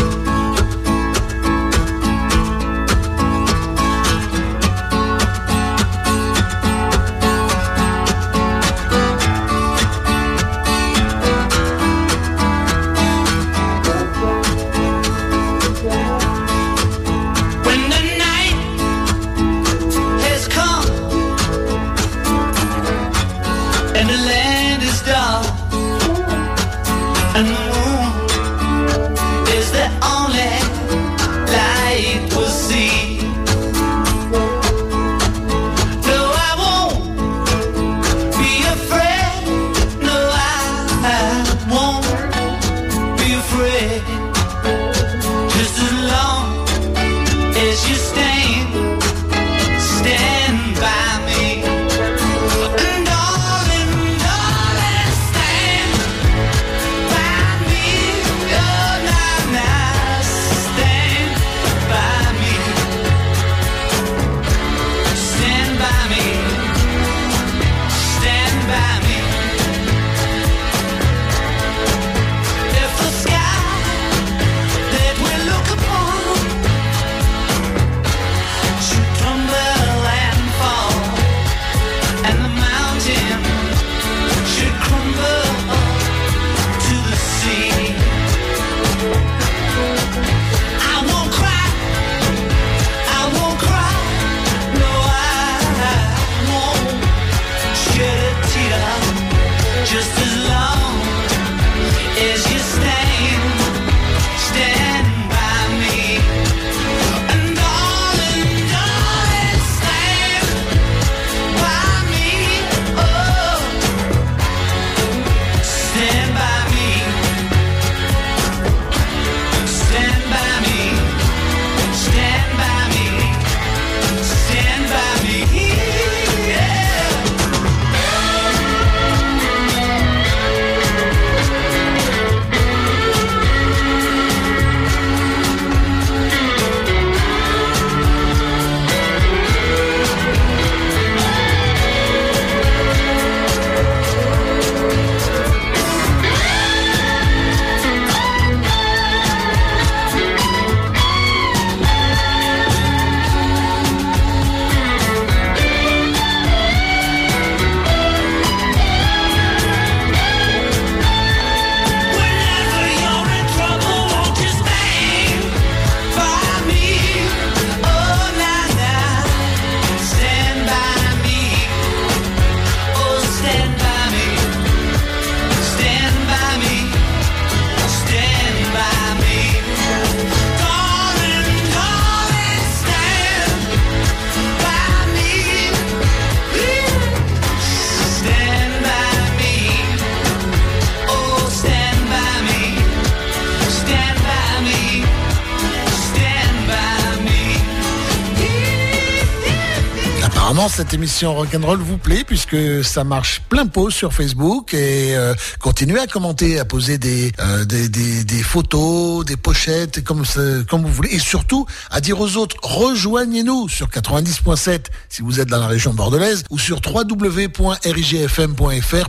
Cette 200.93 200.99
émission 200.99 201.33
Rock'n'Roll 201.33 201.79
vous 201.79 201.97
plaît 201.97 202.23
puisque 202.23 202.83
ça 202.83 203.03
marche 203.03 203.41
plein 203.49 203.65
pot 203.65 203.89
sur 203.89 204.13
Facebook 204.13 204.75
et 204.75 205.15
euh, 205.15 205.33
continuez 205.59 205.99
à 205.99 206.05
commenter, 206.05 206.59
à 206.59 206.65
poser 206.65 206.99
des, 206.99 207.31
euh, 207.39 207.65
des, 207.65 208.43
photos, 208.43 209.25
des 209.25 209.35
pochettes, 209.35 210.03
comme, 210.03 210.21
comme 210.69 210.83
vous 210.83 210.93
voulez. 210.93 211.09
Et 211.15 211.17
surtout, 211.17 211.65
à 211.89 211.99
dire 211.99 212.21
aux 212.21 212.37
autres, 212.37 212.57
rejoignez-nous 212.61 213.69
sur 213.69 213.87
90.7 213.87 214.81
si 215.09 215.23
vous 215.23 215.39
êtes 215.39 215.49
dans 215.49 215.57
la 215.57 215.65
région 215.65 215.95
bordelaise 215.95 216.43
ou 216.51 216.59
sur 216.59 216.79
www.rigfm.fr 216.85 217.49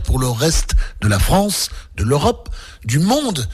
pour 0.01 0.17
le 0.17 0.27
reste 0.27 0.71
de 1.01 1.07
la 1.07 1.19
France, 1.19 1.69
de 1.97 2.03
l'Europe, 2.03 2.49
du 2.83 2.97
monde, 2.97 3.47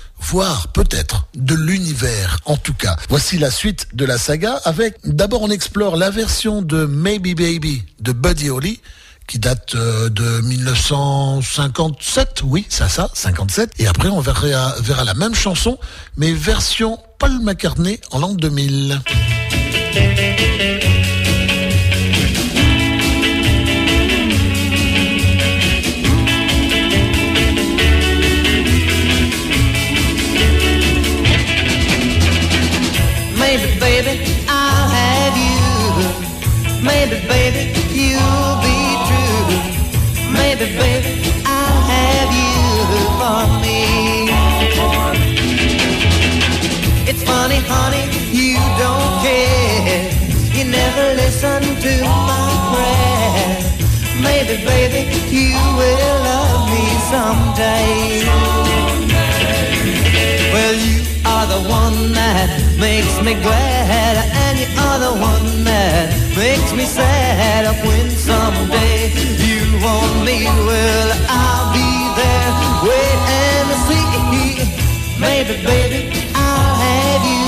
peut-être 0.74 1.28
de 1.36 1.56
l'univers 1.56 2.38
en 2.46 2.56
tout 2.56 2.74
cas. 2.74 2.96
Voici 3.10 3.38
la 3.38 3.52
suite 3.52 3.90
de 3.94 4.06
la 4.06 4.18
saga 4.18 4.62
avec 4.64 4.96
d'abord 5.04 5.42
on 5.42 5.50
explore 5.50 5.98
la 5.98 6.10
version 6.10 6.62
de 6.62 6.86
Maybe 6.86 7.36
Baby 7.36 7.84
de 8.00 8.14
Buddy 8.14 8.50
Holly 8.50 8.80
qui 9.28 9.40
date 9.40 9.76
euh, 9.76 10.08
de 10.10 10.40
1957, 10.42 12.44
oui, 12.46 12.66
ça 12.70 12.88
ça, 12.88 13.10
57. 13.14 13.74
Et 13.80 13.88
après 13.88 14.08
on 14.08 14.22
verra, 14.22 14.74
verra 14.80 15.04
la 15.04 15.16
même 15.16 15.36
chanson, 15.36 15.78
mais 16.16 16.32
version 16.32 16.98
Paul 17.20 17.42
McCartney 17.42 18.00
en 18.12 18.20
l'an 18.20 18.34
2000. 18.34 19.02
Someday. 57.62 58.26
Well, 60.54 60.76
you 60.76 61.00
are 61.26 61.46
the 61.48 61.62
one 61.70 62.14
that 62.14 62.50
makes 62.80 63.22
me 63.22 63.34
glad, 63.42 64.16
and 64.44 64.60
you 64.60 64.68
are 64.86 65.00
the 65.00 65.14
one 65.20 65.64
that 65.64 66.10
makes 66.36 66.74
me 66.74 66.86
sad. 66.86 67.64
When 67.86 68.10
someday 68.10 69.14
you 69.46 69.80
want 69.84 70.26
me, 70.26 70.46
well, 70.46 71.10
I'll 71.30 71.72
be 71.74 71.90
there, 72.20 72.52
wait 72.88 73.20
and 73.42 73.70
see. 73.88 74.10
Maybe, 75.20 75.56
baby, 75.64 76.02
I'll 76.36 76.76
have 76.88 77.24
you. 77.32 77.46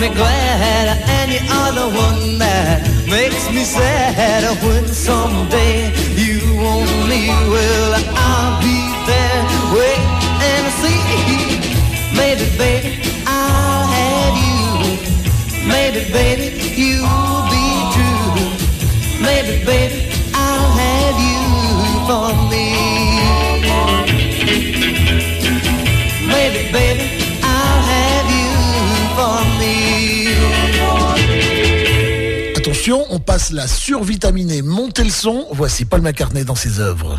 me 0.00 0.08
glad, 0.14 1.02
and 1.08 1.32
you 1.32 1.40
are 1.50 1.72
the 1.72 1.88
one 1.96 2.38
that 2.38 2.86
makes 3.08 3.50
me 3.50 3.64
sad. 3.64 4.44
When 4.62 4.86
someday 4.86 5.90
you 6.14 6.54
want 6.54 6.90
me, 7.08 7.26
well, 7.50 7.92
I'll 8.14 8.60
be 8.62 8.78
there, 9.10 9.42
wait 9.74 9.98
and 10.50 10.66
see. 10.78 11.02
Maybe, 12.14 12.46
baby, 12.56 13.02
I'll 13.26 13.86
have 13.98 14.36
you. 14.46 14.66
Maybe, 15.66 16.12
baby, 16.12 16.46
you'll 16.78 17.42
be 17.50 17.66
true. 17.94 18.38
Maybe, 19.20 19.64
baby, 19.64 20.14
I'll 20.32 20.70
have 20.78 21.18
you 21.26 21.42
for 22.06 22.37
On 33.10 33.18
passe 33.18 33.50
la 33.50 33.66
survitaminée, 33.66 34.62
montez 34.62 35.04
le 35.04 35.10
son, 35.10 35.46
voici 35.50 35.84
Paul 35.84 36.00
McCartney 36.00 36.44
dans 36.44 36.54
ses 36.54 36.80
œuvres. 36.80 37.18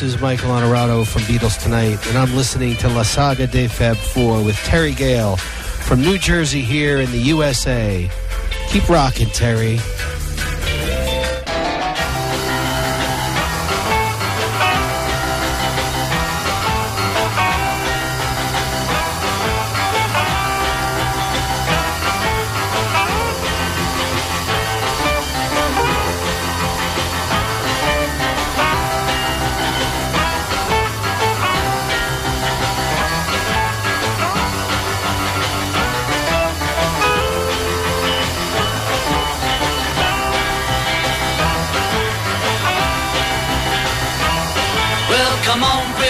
This 0.00 0.14
is 0.14 0.20
Michael 0.22 0.50
Honorado 0.50 1.04
from 1.04 1.20
Beatles 1.22 1.62
Tonight, 1.62 2.06
and 2.06 2.16
I'm 2.16 2.34
listening 2.34 2.74
to 2.76 2.88
La 2.88 3.02
Saga 3.02 3.46
de 3.46 3.68
Feb 3.68 3.96
4 3.96 4.42
with 4.42 4.56
Terry 4.64 4.94
Gale 4.94 5.36
from 5.36 6.00
New 6.00 6.16
Jersey 6.16 6.62
here 6.62 7.00
in 7.00 7.10
the 7.10 7.18
USA. 7.18 8.10
Keep 8.68 8.88
rocking, 8.88 9.28
Terry. 9.28 9.78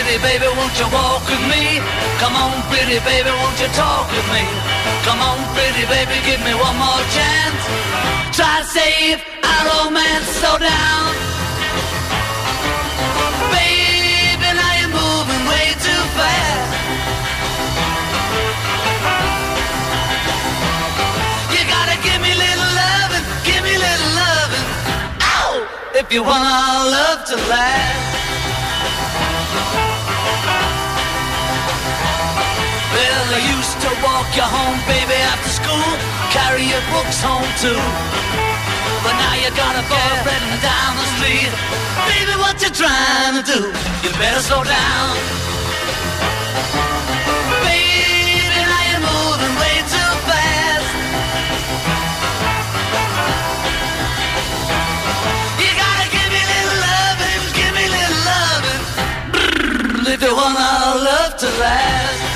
Pretty 0.02 0.22
baby, 0.22 0.48
won't 0.56 0.72
you 0.80 0.88
walk 0.96 1.20
with 1.28 1.44
me? 1.52 1.76
Come 2.16 2.32
on, 2.32 2.56
pretty 2.72 2.98
baby, 3.04 3.28
won't 3.28 3.58
you 3.60 3.68
talk 3.76 4.08
with 4.08 4.28
me? 4.32 4.44
Come 5.04 5.20
on, 5.20 5.36
pretty 5.52 5.84
baby, 5.92 6.16
give 6.24 6.40
me 6.40 6.54
one 6.56 6.76
more 6.80 7.04
chance. 7.12 7.60
Try 8.32 8.60
to 8.60 8.66
save 8.66 9.20
our 9.44 9.62
romance, 9.68 10.24
slow 10.40 10.56
down. 10.56 11.12
Baby, 13.52 14.48
now 14.56 14.72
you're 14.80 14.94
moving 15.04 15.42
way 15.52 15.66
too 15.84 16.02
fast. 16.16 16.70
You 21.52 21.60
gotta 21.68 21.96
give 22.00 22.20
me 22.24 22.32
little 22.32 22.70
loving, 22.80 23.26
give 23.44 23.62
me 23.68 23.74
little 23.76 24.12
loving. 24.16 24.66
Ow! 25.36 25.52
If 26.00 26.12
you 26.12 26.22
want 26.22 26.44
our 26.44 26.88
love 26.88 27.20
to 27.28 27.36
last. 27.52 28.19
To 33.80 33.90
walk 34.04 34.28
you 34.36 34.44
home, 34.44 34.76
baby, 34.84 35.16
after 35.32 35.48
school. 35.48 35.90
Carry 36.28 36.64
your 36.68 36.84
books 36.92 37.18
home 37.24 37.48
too. 37.56 37.80
But 39.00 39.14
now 39.16 39.34
you 39.40 39.48
got 39.56 39.72
a 39.72 39.84
boyfriend 39.88 40.48
down 40.60 40.92
the 41.00 41.06
street. 41.16 41.52
Baby, 42.12 42.34
what 42.36 42.60
you 42.60 42.68
trying 42.68 43.40
to 43.40 43.44
do? 43.44 43.60
You 44.04 44.10
better 44.20 44.42
slow 44.44 44.60
down. 44.64 45.10
Baby, 47.64 48.60
now 48.68 48.84
you're 48.92 49.04
moving 49.08 49.54
way 49.56 49.76
too 49.88 50.12
fast. 50.28 50.90
You 55.56 55.70
gotta 55.80 56.06
give 56.12 56.30
me 56.36 56.42
little 56.52 56.78
loving, 56.84 57.42
give 57.56 57.72
me 57.78 57.84
little 57.96 58.22
loving. 58.28 58.82
If 60.12 60.20
you 60.20 60.32
want 60.36 60.56
our 60.60 60.96
love 61.00 61.32
to 61.40 61.48
last. 61.64 62.29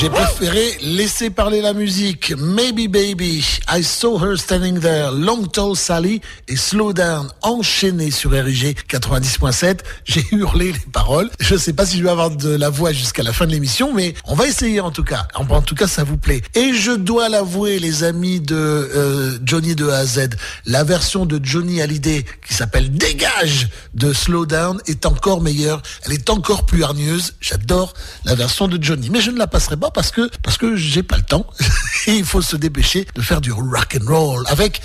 J'ai 0.00 0.08
préféré 0.08 0.78
laisser 0.80 1.28
parler 1.28 1.60
la 1.60 1.74
musique. 1.74 2.32
Maybe 2.38 2.90
Baby, 2.90 3.44
I 3.70 3.84
Saw 3.84 4.18
Her 4.18 4.38
Standing 4.38 4.80
There, 4.80 5.10
Long 5.12 5.44
Tall 5.44 5.76
Sally 5.76 6.22
et 6.48 6.56
Slow 6.56 6.94
Down 6.94 7.28
enchaîné 7.42 8.10
sur 8.10 8.30
RIG 8.30 8.78
90.7. 8.88 9.80
J'ai 10.06 10.24
hurlé 10.32 10.72
les 10.72 10.90
paroles. 10.90 11.28
Je 11.38 11.54
sais 11.54 11.74
pas 11.74 11.84
si 11.84 11.98
je 11.98 12.04
vais 12.04 12.08
avoir 12.08 12.30
de 12.30 12.48
la 12.48 12.70
voix 12.70 12.92
jusqu'à 12.92 13.22
la 13.22 13.34
fin 13.34 13.46
de 13.46 13.50
l'émission, 13.50 13.92
mais 13.92 14.14
on 14.24 14.34
va 14.34 14.46
essayer 14.46 14.80
en 14.80 14.90
tout 14.90 15.04
cas. 15.04 15.28
En 15.34 15.60
tout 15.60 15.74
cas, 15.74 15.86
ça 15.86 16.02
vous 16.02 16.16
plaît. 16.16 16.40
Et 16.54 16.72
je 16.72 16.92
dois 16.92 17.28
l'avouer, 17.28 17.78
les 17.78 18.02
amis 18.02 18.40
de 18.40 18.56
euh, 18.56 19.38
Johnny 19.44 19.74
de 19.74 19.86
A 19.90 19.98
à 19.98 20.06
Z, 20.06 20.30
la 20.64 20.82
version 20.82 21.26
de 21.26 21.38
Johnny 21.42 21.82
Hallyday 21.82 22.24
qui 22.48 22.54
s'appelle 22.54 22.90
Dégage 22.90 23.68
de 23.92 24.14
Slow 24.14 24.46
Down 24.46 24.80
est 24.86 25.04
encore 25.04 25.42
meilleure. 25.42 25.82
Elle 26.06 26.14
est 26.14 26.30
encore 26.30 26.64
plus 26.64 26.84
hargneuse. 26.84 27.34
J'adore 27.42 27.92
la 28.24 28.34
version 28.34 28.66
de 28.66 28.82
Johnny, 28.82 29.10
mais 29.10 29.20
je 29.20 29.30
ne 29.30 29.36
la 29.36 29.46
passerai 29.46 29.76
pas 29.76 29.89
parce 29.92 30.10
que 30.10 30.30
parce 30.42 30.56
que 30.56 30.76
j'ai 30.76 31.02
pas 31.02 31.16
le 31.16 31.22
temps. 31.22 31.46
Et 32.06 32.16
il 32.16 32.24
faut 32.24 32.42
se 32.42 32.56
dépêcher 32.56 33.06
de 33.14 33.22
faire 33.22 33.40
du 33.40 33.52
rock 33.52 33.98
and 34.00 34.06
roll 34.06 34.44
avec 34.48 34.80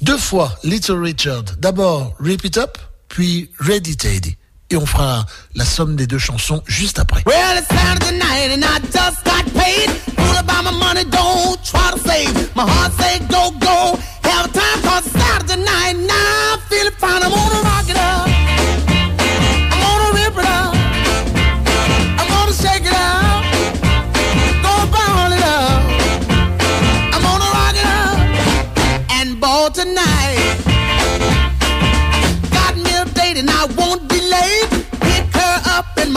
deux 0.00 0.18
fois 0.18 0.54
Little 0.64 1.00
Richard. 1.02 1.44
D'abord 1.58 2.14
Rip 2.20 2.44
It 2.44 2.56
Up, 2.58 2.78
puis 3.08 3.50
Ready 3.58 3.96
Teddy. 3.96 4.36
Et 4.70 4.76
on 4.76 4.84
fera 4.84 5.24
la 5.54 5.64
somme 5.64 5.96
des 5.96 6.06
deux 6.06 6.18
chansons 6.18 6.62
juste 6.66 6.98
après. 6.98 7.22
Well, 7.26 7.58
it's 7.58 7.68
Saturday 7.68 8.18
night 8.18 8.50
and 8.52 8.62
I 8.62 8.80
just 8.92 9.24
got 9.24 9.44
paid. 9.54 9.90
Fool 10.16 10.36
about 10.38 10.64
my 10.64 10.78
money, 10.78 11.04
don't 11.04 11.58
try 11.64 11.90
to 11.90 11.98
save. 11.98 12.54
My 12.54 12.64
heart 12.64 12.92
say 13.00 13.18
go, 13.30 13.50
go. 13.58 13.98
Have 14.24 14.46
a 14.46 14.52
time 14.52 14.82
cause 14.82 15.04
Saturday 15.10 15.62
night 15.62 15.96
now. 15.96 16.54
I 16.54 16.58
feel 16.68 16.86
it 16.86 16.94
fine, 16.94 17.22
I'm 17.22 17.30
gonna 17.30 17.62
rock 17.62 17.88
it 17.88 17.96
up. 17.96 18.37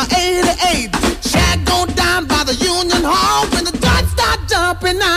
My 0.02 0.18
88. 0.18 0.96
Shag 1.22 1.66
gon' 1.66 1.88
down 1.94 2.26
by 2.26 2.44
the 2.44 2.56
Union 2.56 3.04
Hall. 3.04 3.46
When 3.54 3.66
the 3.66 3.76
dots 3.78 4.12
start 4.12 4.40
jumping, 4.50 5.00
I 5.02 5.11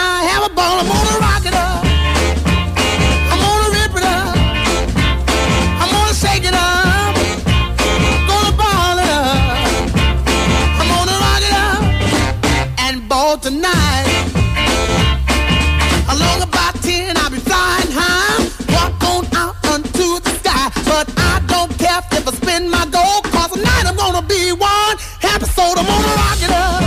gonna 24.05 24.27
be 24.27 24.53
one 24.53 24.97
happy 25.21 25.47
soul. 25.47 25.73
I'm 25.79 25.87
gonna 25.87 26.13
rock 26.21 26.41
it 26.47 26.51
up. 26.51 26.83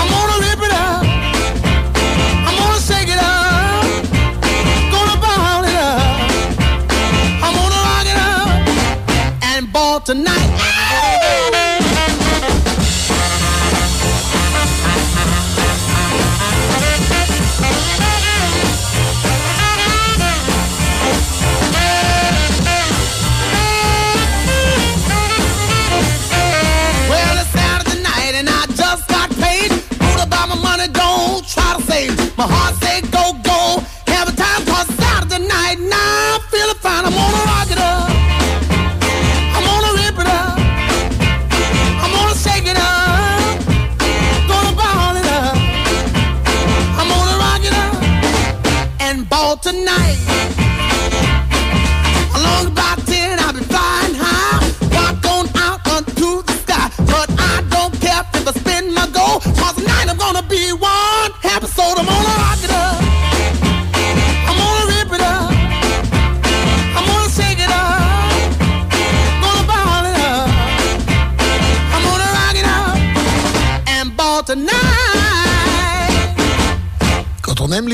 I'm 0.00 0.08
gonna 0.14 0.36
rip 0.44 0.60
it 0.66 0.72
up. 0.72 1.04
I'm 2.46 2.56
gonna 2.60 2.80
shake 2.88 3.08
it 3.08 3.20
up. 3.22 3.84
Gonna 4.94 5.16
ball 5.22 5.62
it 5.70 5.78
up. 5.90 6.02
I'm 7.44 7.54
gonna 7.58 7.80
rock 7.88 8.06
it 8.12 8.18
up 8.18 8.48
and 9.50 9.72
ball 9.72 10.00
tonight. 10.00 10.77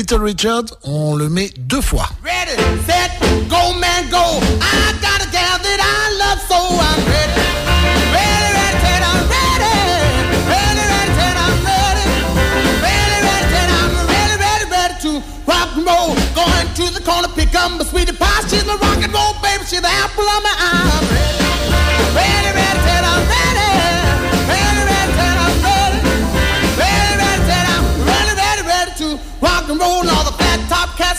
Little 0.07 0.19
Richard, 0.19 0.65
on 0.83 1.15
le 1.15 1.29
met 1.29 1.49
deux 1.57 1.81
fois. 1.81 2.07
Ready, 2.23 2.61
set, 2.85 3.09
go, 3.49 3.73
man, 3.73 4.07
go. 4.11 4.39
I 4.61 4.93
got 5.01 5.25
a 5.25 5.31
gal 5.31 5.57
that 5.57 5.79
I 5.81 6.13
love, 6.19 6.39
so 6.47 6.55
I'm 6.55 7.03
ready. 7.07 7.25
Pick 17.35 17.55
up 17.55 18.81
rock 18.81 19.03
and 19.03 19.11
roll 19.11 19.33
baby. 19.41 19.55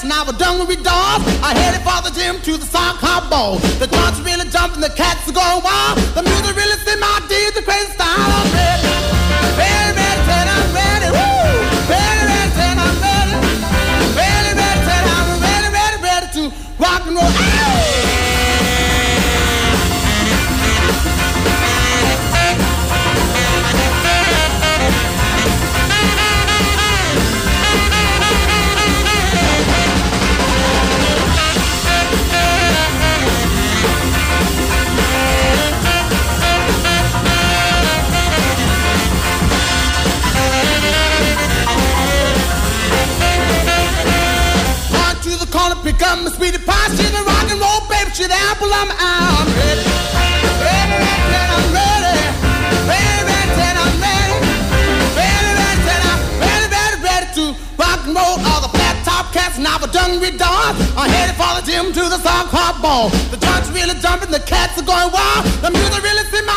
Cats 0.06 0.14
now 0.14 0.24
we're 0.24 0.38
done 0.38 0.58
with 0.58 0.68
we 0.68 0.76
dolls. 0.76 1.22
I 1.42 1.50
headed 1.58 1.82
for 1.82 1.98
the 2.06 2.14
gym 2.14 2.40
to 2.42 2.56
the 2.56 2.66
sock 2.66 3.02
hop 3.02 3.28
ball. 3.28 3.58
The 3.82 3.86
joints 3.90 4.20
really 4.20 4.48
jumping, 4.50 4.80
the 4.80 4.90
cats 4.94 5.26
are 5.28 5.34
going 5.34 5.62
wild. 5.66 5.98
The 6.14 6.22
my 46.14 46.30
sweetie 46.30 46.62
pie. 46.62 46.88
She's 46.94 47.10
a 47.10 47.22
rock 47.26 47.50
and 47.50 47.58
roll 47.58 47.82
baby. 47.90 48.10
She's 48.14 48.28
the 48.28 48.38
apple 48.48 48.70
my. 48.70 48.94
I'm 48.94 49.46
ready. 49.58 49.82
Ready, 50.62 50.96
ready, 51.02 51.38
I'm 51.50 51.66
ready. 51.74 52.14
Ready, 52.86 53.20
ready, 53.26 53.52
I'm 53.74 53.94
ready. 53.98 54.38
Ready, 55.18 55.50
ready, 55.58 55.84
ready, 55.90 56.98
I'm 57.02 57.34
to 57.34 57.44
rock 57.76 58.00
and 58.06 58.14
roll. 58.14 58.38
All 58.46 58.60
the 58.62 58.70
flat 58.70 58.96
top 59.04 59.32
cats 59.34 59.58
now 59.58 59.76
we're 59.82 59.92
done 59.92 60.20
with 60.20 60.38
dogs. 60.38 60.78
I'm 60.96 61.10
headed 61.10 61.36
for 61.36 61.52
the 61.58 61.64
gym 61.66 61.92
to 61.92 62.02
the 62.08 62.18
sock 62.22 62.48
hop 62.54 62.80
ball. 62.80 63.10
The 63.34 63.36
joints 63.36 63.68
really 63.74 63.98
jumping, 64.00 64.30
the 64.30 64.40
cats 64.40 64.78
are 64.80 64.86
going 64.86 65.10
wild. 65.12 65.44
The 65.60 65.70
music 65.74 66.02
really 66.02 66.24
set 66.30 66.44
my 66.46 66.55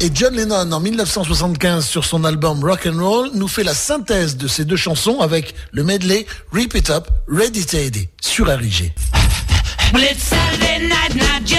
Et 0.00 0.10
John 0.14 0.34
Lennon, 0.34 0.70
en 0.70 0.80
1975, 0.80 1.84
sur 1.84 2.04
son 2.04 2.24
album 2.24 2.62
Rock 2.62 2.86
and 2.86 3.02
Roll, 3.02 3.30
nous 3.34 3.48
fait 3.48 3.64
la 3.64 3.74
synthèse 3.74 4.36
de 4.36 4.46
ces 4.46 4.64
deux 4.64 4.76
chansons 4.76 5.20
avec 5.20 5.54
le 5.72 5.82
medley 5.82 6.24
Rip 6.52 6.74
It 6.74 6.88
Up, 6.90 7.08
Ready 7.26 7.66
Teddy, 7.66 8.08
sur 8.20 8.46
RIG. 8.46 8.92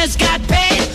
just 0.02 0.18
got 0.18 0.42
paid. 0.48 0.89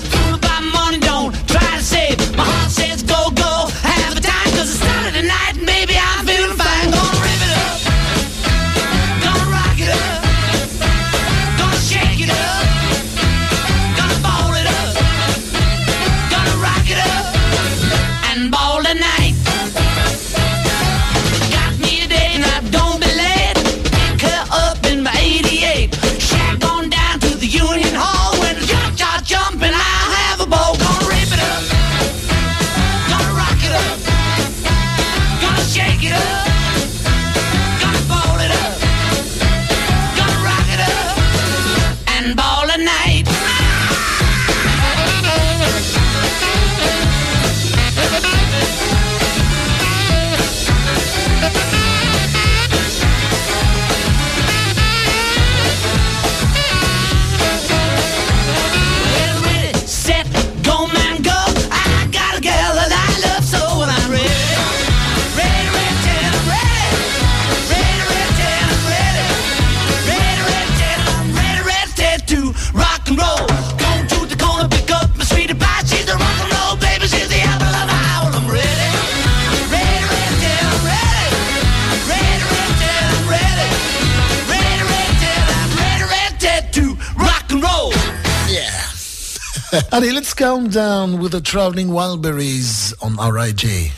Countdown 90.37 91.21
with 91.21 91.33
the 91.33 91.41
Traveling 91.41 91.89
Wildberries 91.89 92.93
on 93.01 93.17
RIJ. 93.17 93.91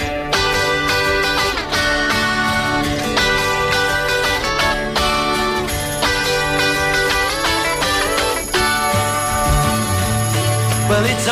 Well, 10.89 11.05
it's 11.05 11.29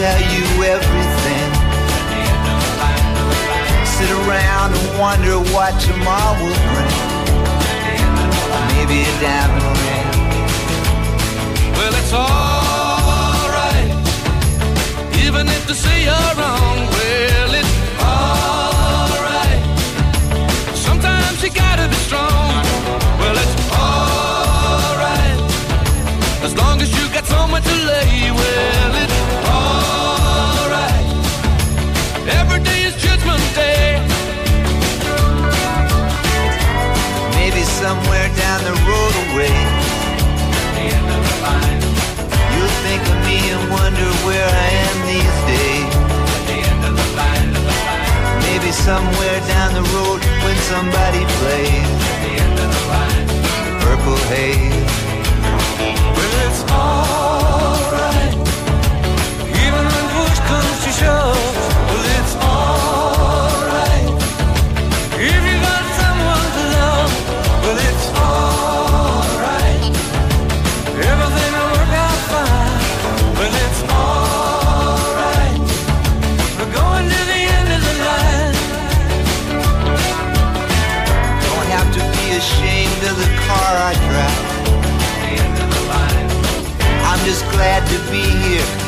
tell 0.00 0.22
you 0.32 0.46
everything. 0.64 1.50
Sit 3.84 4.10
around 4.20 4.72
and 4.72 4.86
wonder 4.98 5.36
what 5.52 5.72
tomorrow 5.78 6.40
will 6.40 6.60
bring. 6.72 6.96
Maybe 8.72 8.98
a 9.04 9.14
diamond 9.20 9.76
ring. 9.84 10.08
Well, 11.76 11.94
it's 12.00 12.14
alright, 12.14 13.92
even 15.22 15.44
if 15.56 15.62
they 15.68 15.76
say 15.84 15.98
you're 16.08 16.32
wrong. 16.40 16.78
Well, 16.96 17.52
it's 17.60 17.74
alright. 18.00 19.62
Sometimes 20.86 21.36
you 21.44 21.50
gotta 21.64 21.86
be 21.92 21.98
strong. 22.08 22.52
Well, 23.20 23.36
it's 23.44 23.54
alright, 23.84 25.40
as 26.46 26.52
long 26.56 26.80
as 26.80 26.90
you 26.96 27.04
got 27.12 27.26
somewhere 27.26 27.60
to 27.60 27.74
lay. 27.90 28.30
Well. 28.40 28.89
somewhere 48.90 49.40
down 49.46 49.72
the 49.72 49.82
road 49.94 50.20
when 50.42 50.56
somebody 50.72 51.22
plays 51.38 51.90
the 52.58 52.66
purple 53.84 54.16
haze. 54.26 54.99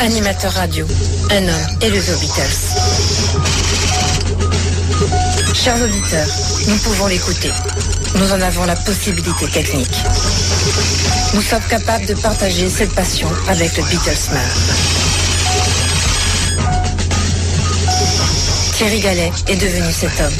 Animateur 0.00 0.50
radio, 0.50 0.84
un 1.30 1.42
homme 1.44 1.76
élevé 1.80 2.12
aux 2.12 2.18
Beatles. 2.18 2.42
Chers 5.54 5.80
auditeurs, 5.80 6.26
nous 6.66 6.76
pouvons 6.78 7.06
l'écouter. 7.06 7.52
Nous 8.16 8.32
en 8.32 8.40
avons 8.40 8.64
la 8.64 8.74
possibilité 8.74 9.46
technique. 9.46 9.94
Nous 11.34 11.40
sommes 11.40 11.62
capables 11.70 12.06
de 12.06 12.14
partager 12.14 12.68
cette 12.68 12.92
passion 12.96 13.28
avec 13.46 13.76
le 13.76 13.84
Beatlesman. 13.84 14.42
Thierry 18.76 18.98
Gallet 18.98 19.30
est 19.46 19.56
devenu 19.56 19.92
cet 19.92 20.20
homme. 20.20 20.34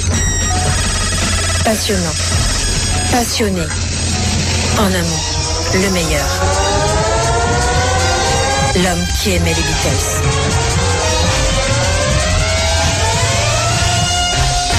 Passionnant, 1.64 2.14
passionné, 3.12 3.62
en 4.76 4.87
un 4.87 5.03
mot, 5.03 5.22
le 5.74 5.91
meilleur 5.91 6.72
l'homme 8.77 9.05
qui 9.20 9.33
aimait 9.33 9.51
les 9.51 9.62
Beatles. 9.62 10.23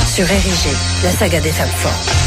Sur 0.07 0.29
Érigé, 0.29 0.69
la 1.03 1.11
saga 1.11 1.39
des 1.41 1.51
femmes 1.51 1.67
fortes. 1.69 2.22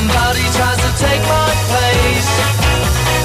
Somebody 0.00 0.40
tries 0.56 0.80
to 0.80 0.90
take 0.96 1.20
my 1.28 1.50
place. 1.68 2.30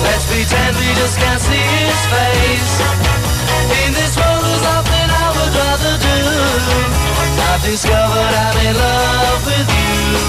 Let's 0.04 0.26
pretend 0.28 0.76
we 0.76 0.92
just 1.00 1.18
can't 1.18 1.40
see 1.40 1.56
his 1.56 2.00
face. 2.12 2.74
In 3.86 3.94
this 3.96 4.12
world, 4.20 4.44
there's 4.44 4.62
nothing 4.62 5.08
I 5.08 5.28
would 5.40 5.54
rather 5.56 5.96
do. 6.04 6.20
I've 7.48 7.64
discovered 7.64 8.34
I'm 8.44 8.58
in 8.68 8.76
love 8.76 9.42
with 9.48 9.70
you. 9.72 10.20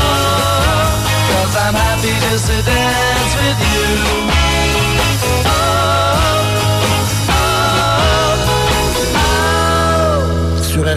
Oh, 0.00 0.88
cause 1.28 1.56
I'm 1.60 1.74
happy 1.76 2.14
just 2.32 2.46
to 2.48 2.62
dance 2.64 3.34
with 3.36 3.60
you. 3.68 4.51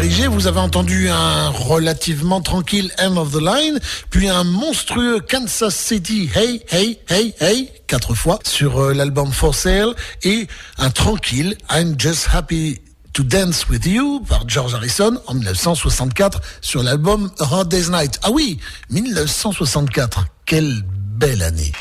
Vous 0.08 0.45
avez 0.45 0.60
entendu 0.60 1.10
un 1.10 1.49
relativement 1.49 2.39
tranquille 2.39 2.91
End 2.99 3.18
of 3.18 3.32
the 3.32 3.41
Line, 3.41 3.80
puis 4.12 4.30
un 4.30 4.43
monstrueux 4.43 5.20
Kansas 5.20 5.76
City 5.76 6.30
Hey 6.36 6.64
Hey 6.70 6.99
Hey 7.10 7.34
Hey 7.39 7.72
quatre 7.88 8.14
fois 8.14 8.38
sur 8.43 8.80
euh, 8.80 8.93
l'album 8.93 9.32
For 9.32 9.56
Sale 9.56 9.95
et 10.22 10.47
un 10.78 10.91
tranquille 10.91 11.58
I'm 11.72 11.95
Just 11.97 12.28
Happy 12.32 12.80
to 13.14 13.24
Dance 13.24 13.68
With 13.68 13.88
You 13.88 14.20
par 14.30 14.47
George 14.47 14.76
Harrison 14.76 15.20
en 15.26 15.34
1964 15.34 16.39
sur 16.62 16.84
l'album 16.84 17.32
Hard 17.39 17.70
Day's 17.70 17.89
Night. 17.89 18.20
Ah 18.22 18.30
oui, 18.32 18.60
1964, 18.91 20.28
quelle 20.45 20.84
belle 20.86 21.41
année. 21.41 21.72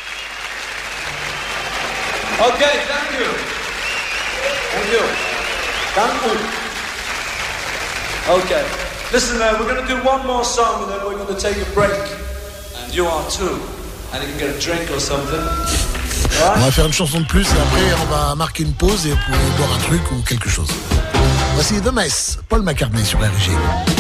Ok, 2.40 2.58
thank 2.58 3.20
you. 3.20 3.26
Thank 4.72 4.92
you. 4.92 5.00
Thank 5.94 6.32
you. 6.32 6.63
Okay. 8.28 8.64
Listen, 9.12 9.36
uh, 9.42 9.54
we're 9.60 9.68
going 9.68 9.86
to 9.86 9.86
do 9.86 10.02
one 10.02 10.26
more 10.26 10.44
song 10.44 10.84
and 10.84 10.92
then 10.92 11.04
we're 11.04 11.18
going 11.22 11.34
to 11.34 11.38
take 11.38 11.58
a 11.58 11.70
break. 11.72 11.92
And 12.78 12.94
you 12.94 13.04
are 13.04 13.28
too. 13.28 13.60
And 14.14 14.22
you 14.22 14.30
can 14.30 14.38
get 14.38 14.56
a 14.56 14.58
drink 14.58 14.90
or 14.90 14.98
something. 14.98 15.40
On 16.56 16.60
va 16.60 16.70
faire 16.70 16.86
une 16.86 16.92
chanson 16.92 17.20
de 17.20 17.26
plus 17.26 17.46
et 17.46 17.60
après 17.60 18.02
on 18.02 18.06
va 18.06 18.34
marquer 18.34 18.62
une 18.62 18.72
pause 18.72 19.06
et 19.06 19.10
vous 19.10 19.18
pouvez 19.26 19.56
boire 19.58 19.74
un 19.74 19.82
truc 19.82 20.00
ou 20.10 20.22
quelque 20.26 20.48
chose. 20.48 20.68
Voici 21.54 21.80
The 21.82 21.92
Mess, 21.92 22.38
Paul 22.48 22.62
McCartney 22.62 23.04
sur 23.04 23.18
RG. 23.18 23.50
Paul 23.86 23.93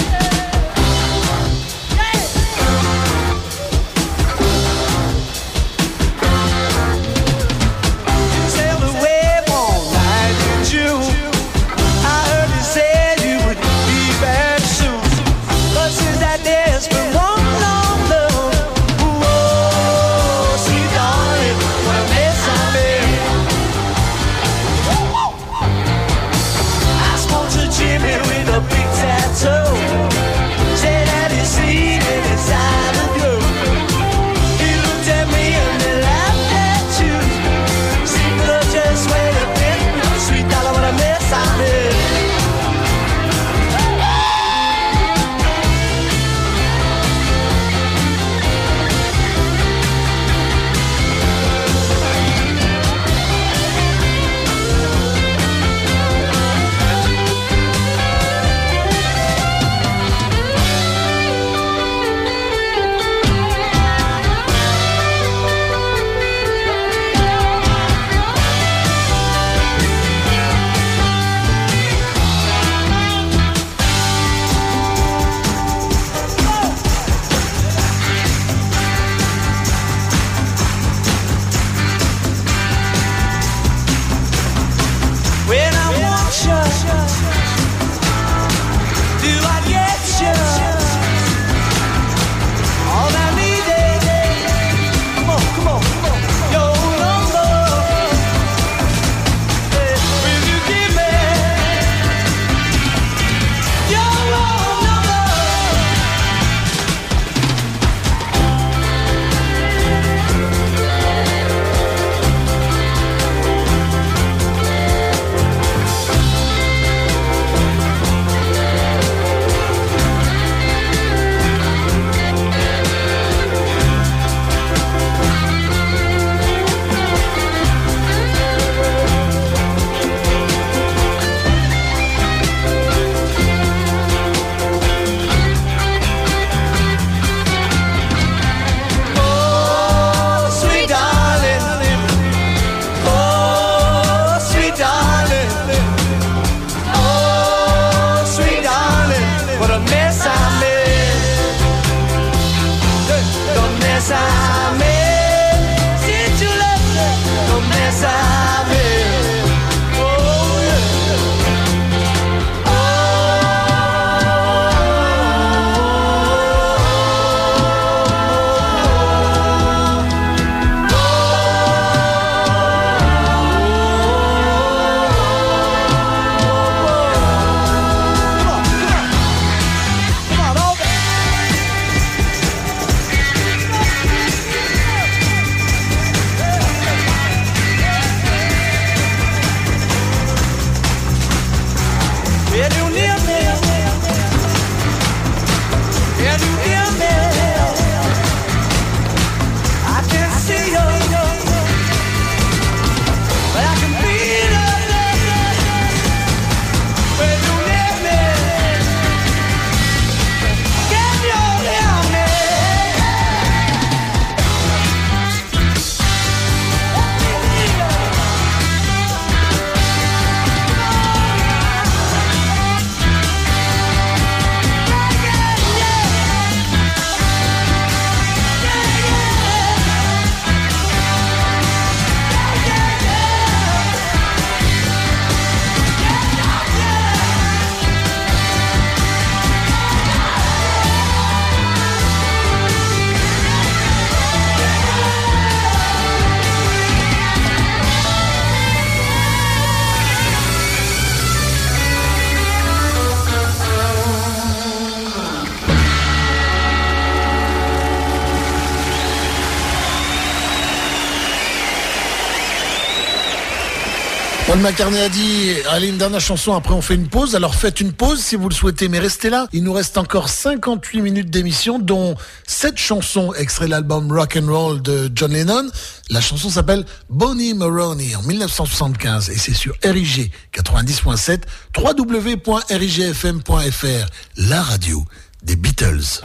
McCartney 264.64 264.98
a 264.98 265.08
dit, 265.10 265.52
allez, 265.72 265.88
une 265.88 265.98
dernière 265.98 266.22
chanson, 266.22 266.54
après 266.54 266.72
on 266.72 266.80
fait 266.80 266.94
une 266.94 267.08
pause. 267.08 267.36
Alors 267.36 267.54
faites 267.54 267.82
une 267.82 267.92
pause 267.92 268.20
si 268.20 268.34
vous 268.34 268.48
le 268.48 268.54
souhaitez, 268.54 268.88
mais 268.88 268.98
restez 268.98 269.28
là. 269.28 269.46
Il 269.52 269.62
nous 269.62 269.74
reste 269.74 269.98
encore 269.98 270.30
58 270.30 271.02
minutes 271.02 271.28
d'émission, 271.28 271.78
dont 271.78 272.14
7 272.46 272.78
chansons 272.78 273.34
extrait 273.34 273.66
de 273.66 273.72
l'album 273.72 274.10
Rock 274.10 274.38
and 274.40 274.50
Roll 274.50 274.80
de 274.80 275.12
John 275.14 275.34
Lennon. 275.34 275.68
La 276.08 276.22
chanson 276.22 276.48
s'appelle 276.48 276.86
Bonnie 277.10 277.52
Maroney 277.52 278.16
en 278.16 278.22
1975 278.22 279.28
et 279.28 279.36
c'est 279.36 279.52
sur 279.52 279.74
RIG 279.84 280.32
90.7, 280.54 281.42
www.rigfm.fr, 281.76 284.06
la 284.38 284.62
radio 284.62 285.04
des 285.42 285.56
Beatles. 285.56 286.22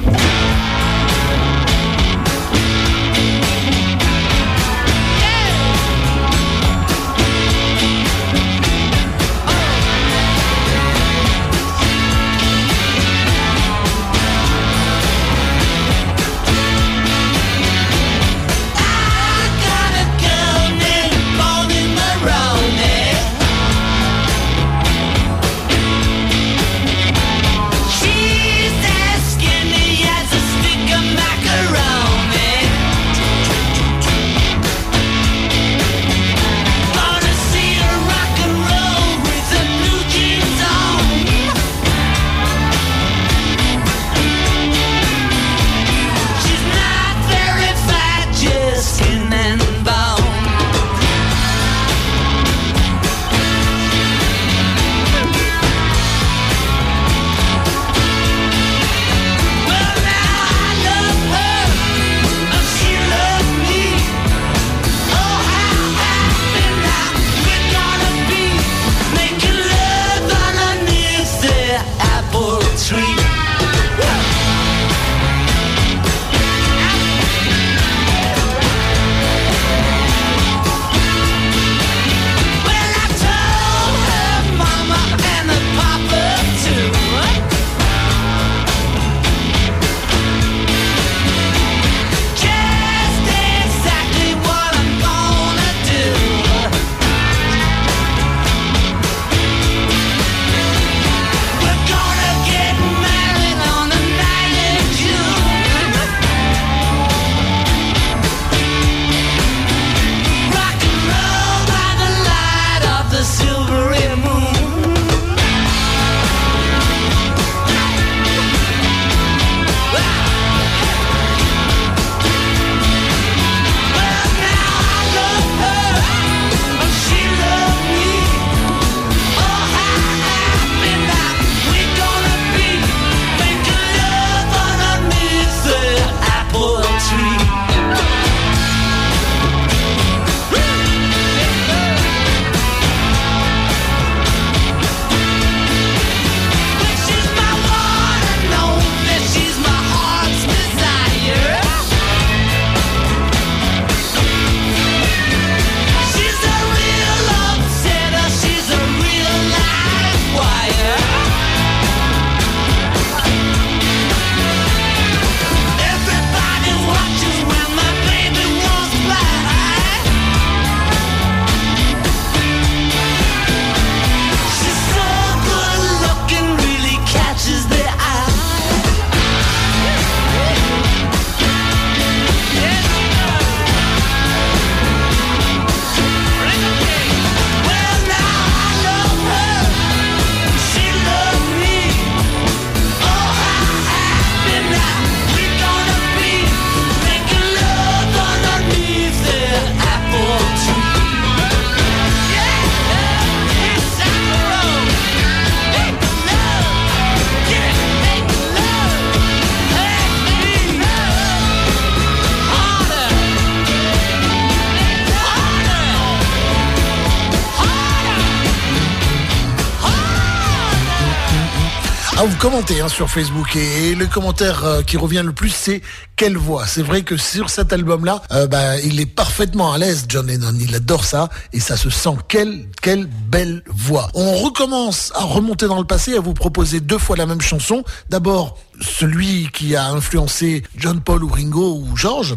Hein, 222.70 222.88
sur 222.88 223.09
Facebook 223.09 223.55
et, 223.55 223.89
et 223.89 223.95
le 223.95 224.05
commentaire 224.05 224.63
euh, 224.63 224.82
qui 224.84 224.95
revient 224.95 225.24
le 225.26 225.34
plus 225.34 225.49
c'est 225.49 225.82
quelle 226.15 226.38
voix? 226.38 226.67
C'est 226.67 226.84
vrai 226.84 227.01
que 227.01 227.17
sur 227.17 227.49
cet 227.49 227.74
album-là, 227.74 228.22
euh, 228.32 228.45
bah, 228.45 228.80
il 228.82 228.99
est 228.99 229.07
parfaitement 229.07 229.74
à 229.74 229.80
l'aise, 229.80 230.05
John 230.07 230.28
Lennon. 230.28 230.53
Il 230.59 230.76
adore 230.76 231.03
ça 231.03 231.30
et 231.51 231.59
ça 231.59 231.78
se 231.78 231.89
sent. 231.89 232.15
Quelle 232.28 232.67
quelle 232.80 233.07
belle 233.07 233.63
voix. 233.67 234.09
On 234.13 234.36
recommence 234.36 235.11
à 235.15 235.24
remonter 235.24 235.65
dans 235.65 235.80
le 235.80 235.86
passé, 235.86 236.15
à 236.15 236.20
vous 236.20 236.36
proposer 236.36 236.80
deux 236.80 236.99
fois 236.99 237.17
la 237.17 237.26
même 237.26 237.41
chanson. 237.41 237.84
D'abord 238.09 238.59
celui 238.80 239.49
qui 239.51 239.76
a 239.76 239.88
influencé 239.88 240.61
John 240.78 241.01
Paul 241.01 241.24
ou 241.24 241.30
Ringo 241.30 241.84
ou 241.84 241.97
George, 241.97 242.36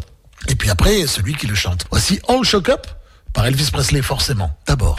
et 0.49 0.55
puis 0.55 0.71
après 0.71 1.07
celui 1.07 1.35
qui 1.35 1.47
le 1.47 1.55
chante. 1.55 1.85
Voici 1.91 2.21
All 2.27 2.43
Shook 2.43 2.71
Up 2.71 2.87
par 3.35 3.45
Elvis 3.45 3.69
Presley 3.71 4.01
forcément. 4.01 4.51
D'abord. 4.67 4.99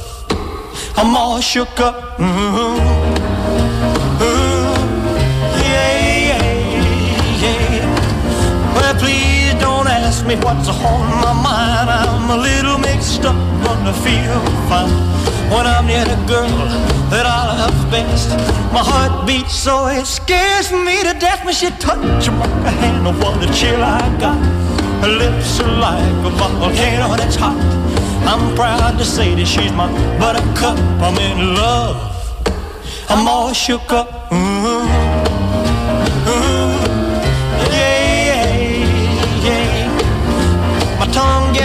I'm 0.95 1.15
all 1.15 1.39
shook 1.41 1.79
up. 1.79 2.17
Mm-hmm. 2.17 2.77
Mm-hmm. 4.21 4.81
Yeah, 5.71 5.93
yeah, 6.27 6.43
yeah. 7.43 8.75
Well, 8.75 8.95
please 8.95 9.53
don't 9.59 9.87
ask 9.87 10.25
me 10.25 10.35
what's 10.35 10.69
on 10.69 11.01
my 11.23 11.33
mind. 11.33 11.89
I'm 11.89 12.29
a 12.29 12.37
little 12.37 12.77
mixed 12.77 13.25
up, 13.25 13.35
I 13.35 13.93
feel 14.03 14.39
fine 14.69 15.11
when 15.51 15.67
I'm 15.67 15.85
near 15.85 16.05
the 16.05 16.15
girl 16.27 16.47
that 17.11 17.25
I 17.25 17.59
love 17.59 17.91
best. 17.91 18.29
My 18.71 18.79
heart 18.79 19.27
beats 19.27 19.53
so 19.53 19.87
it 19.87 20.05
scares 20.05 20.71
me 20.71 21.03
to 21.03 21.13
death 21.19 21.43
when 21.43 21.53
she 21.53 21.69
touches 21.71 22.29
my 22.29 22.47
hand. 22.79 23.05
Oh, 23.07 23.11
what 23.19 23.43
a 23.43 23.51
chill 23.53 23.83
I 23.83 23.99
got. 24.17 24.39
Her 25.03 25.09
lips 25.09 25.59
are 25.59 25.75
like 25.87 26.25
a 26.25 26.29
volcano 26.29 27.17
that's 27.17 27.35
hot. 27.35 27.59
I'm 28.29 28.55
proud 28.55 28.97
to 28.97 29.05
say 29.05 29.35
that 29.35 29.45
she's 29.45 29.71
my 29.73 29.87
buttercup. 30.19 30.77
I'm 31.01 31.17
in 31.17 31.55
love. 31.55 31.97
I'm 33.09 33.27
all 33.27 33.53
shook 33.53 33.91
up. 33.91 34.29
Mm-hmm. 34.29 35.00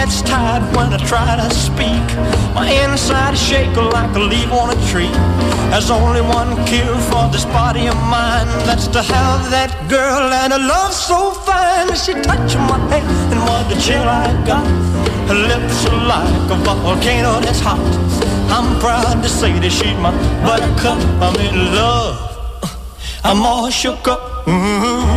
Gets 0.07 0.21
tied 0.21 0.63
when 0.75 0.93
I 0.93 0.97
try 1.05 1.35
to 1.35 1.49
speak. 1.53 2.05
My 2.55 2.67
inside 2.83 3.33
is 3.33 3.41
shaking 3.41 3.89
like 3.91 4.15
a 4.15 4.19
leaf 4.19 4.49
on 4.51 4.69
a 4.71 4.79
tree. 4.89 5.11
There's 5.71 5.91
only 5.91 6.21
one 6.21 6.51
cure 6.65 6.97
for 7.09 7.27
this 7.33 7.45
body 7.45 7.87
of 7.87 7.97
mine. 8.15 8.47
That's 8.65 8.87
to 8.95 9.01
have 9.01 9.51
that 9.51 9.71
girl 9.89 10.31
and 10.41 10.53
a 10.53 10.59
love 10.59 10.93
so 10.93 11.31
fine. 11.47 11.87
She 11.95 12.13
touching 12.13 12.65
my 12.71 12.79
hand 12.91 13.33
and 13.33 13.41
what 13.47 13.67
the 13.69 13.75
chill 13.81 14.07
I 14.23 14.27
got. 14.47 14.67
Her 15.27 15.39
lips 15.51 15.85
are 15.87 16.01
like 16.13 16.51
a 16.51 16.57
volcano 16.63 17.41
that's 17.41 17.59
hot. 17.59 17.83
I'm 18.55 18.79
proud 18.79 19.21
to 19.23 19.29
say 19.29 19.51
that 19.59 19.71
she's 19.71 19.97
my 20.05 20.11
buttercup. 20.47 20.99
I'm 21.23 21.35
in 21.47 21.75
love. 21.75 22.15
I'm 23.23 23.45
all 23.45 23.69
shook 23.69 24.07
up. 24.07 24.45
Mm-hmm. 24.45 25.16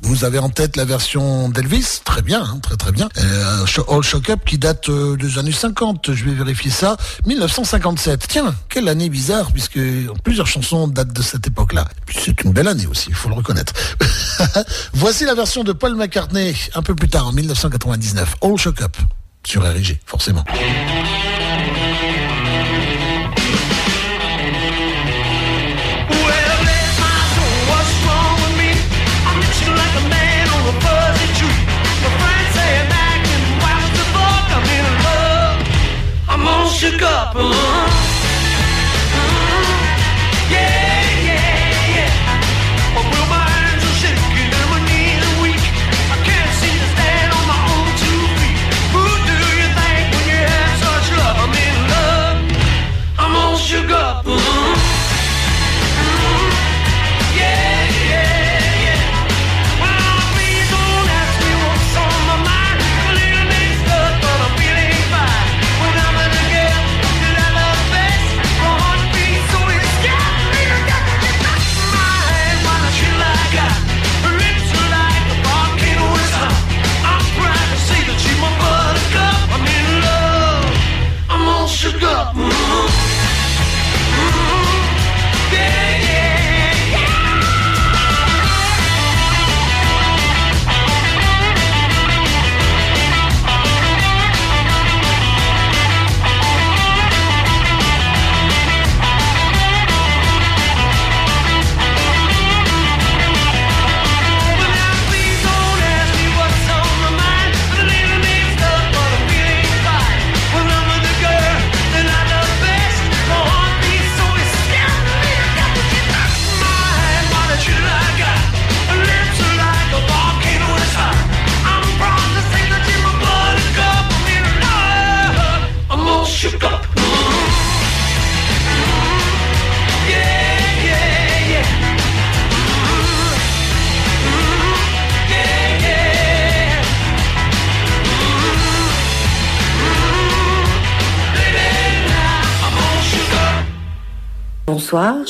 Vous 0.00 0.24
avez 0.24 0.38
en 0.38 0.48
tête 0.48 0.76
la 0.76 0.86
version 0.86 1.50
d'Elvis 1.50 2.00
Très 2.02 2.22
bien, 2.22 2.42
hein, 2.42 2.58
très 2.62 2.76
très 2.76 2.90
bien. 2.90 3.10
Euh, 3.18 3.66
All 3.90 4.02
Shock 4.02 4.30
Up 4.30 4.40
qui 4.46 4.56
date 4.56 4.88
euh, 4.88 5.16
des 5.16 5.38
années 5.38 5.52
50, 5.52 6.14
je 6.14 6.24
vais 6.24 6.32
vérifier 6.32 6.70
ça. 6.70 6.96
1957. 7.26 8.26
Tiens, 8.26 8.54
quelle 8.70 8.88
année 8.88 9.10
bizarre, 9.10 9.52
puisque 9.52 9.78
plusieurs 10.24 10.46
chansons 10.46 10.88
datent 10.88 11.12
de 11.12 11.20
cette 11.20 11.46
époque-là. 11.46 11.88
C'est 12.10 12.42
une 12.42 12.52
belle 12.52 12.68
année 12.68 12.86
aussi, 12.86 13.10
il 13.10 13.14
faut 13.14 13.28
le 13.28 13.34
reconnaître. 13.34 13.74
Voici 14.94 15.26
la 15.26 15.34
version 15.34 15.62
de 15.62 15.72
Paul 15.72 15.94
McCartney, 15.94 16.54
un 16.74 16.82
peu 16.82 16.94
plus 16.94 17.10
tard, 17.10 17.26
en 17.26 17.32
1999. 17.32 18.36
All 18.40 18.56
Shock 18.56 18.80
Up, 18.80 18.96
sur 19.44 19.62
RIG, 19.62 20.00
forcément. 20.06 20.44
Up. 37.02 38.15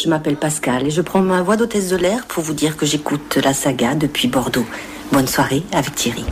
Je 0.06 0.10
m'appelle 0.10 0.36
Pascal 0.36 0.86
et 0.86 0.90
je 0.90 1.02
prends 1.02 1.20
ma 1.20 1.42
voix 1.42 1.56
d'hôtesse 1.56 1.88
de 1.88 1.96
l'air 1.96 2.26
pour 2.26 2.44
vous 2.44 2.54
dire 2.54 2.76
que 2.76 2.86
j'écoute 2.86 3.40
la 3.42 3.52
saga 3.52 3.96
depuis 3.96 4.28
Bordeaux. 4.28 4.64
Bonne 5.10 5.26
soirée 5.26 5.64
avec 5.72 5.96
Thierry. 5.96 6.24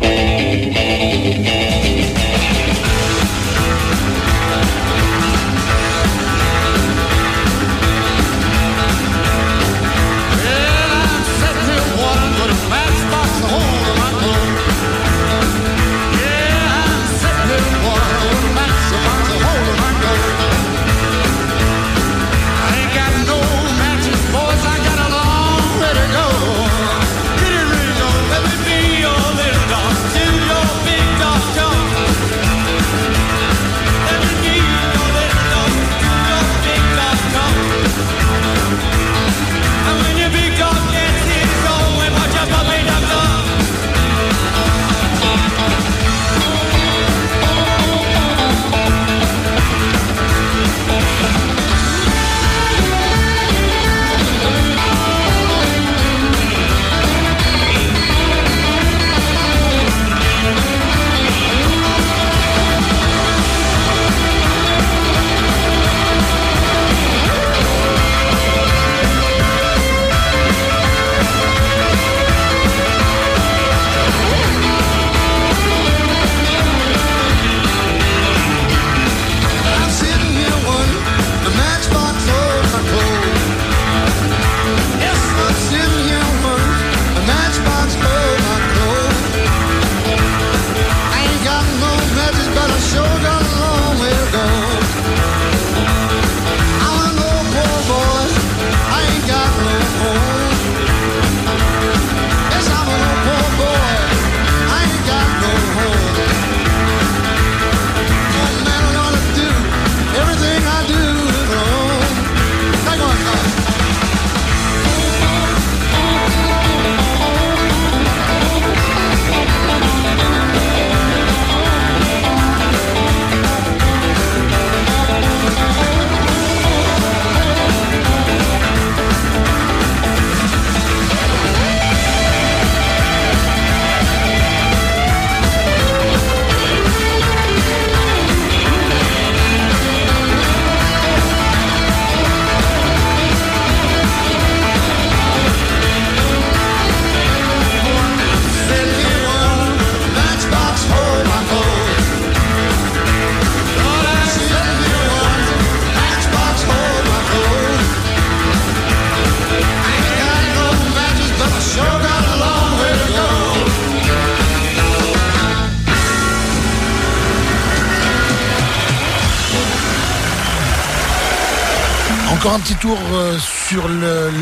Encore 172.44 172.56
un 172.56 172.60
petit 172.60 172.74
tour 172.74 172.98
euh, 173.14 173.38
sur 173.38 173.88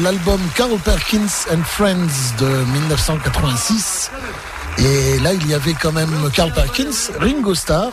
l'album 0.03 0.41
Carl 0.57 0.77
Perkins 0.85 1.47
and 1.53 1.63
Friends 1.65 2.35
de 2.41 2.47
1986. 2.47 4.11
Et 4.79 5.21
là, 5.21 5.33
il 5.35 5.47
y 5.47 5.55
avait 5.55 5.75
quand 5.75 5.93
même 5.93 6.11
Carl 6.35 6.53
Perkins, 6.53 7.13
Ringo 7.21 7.55
Starr 7.55 7.93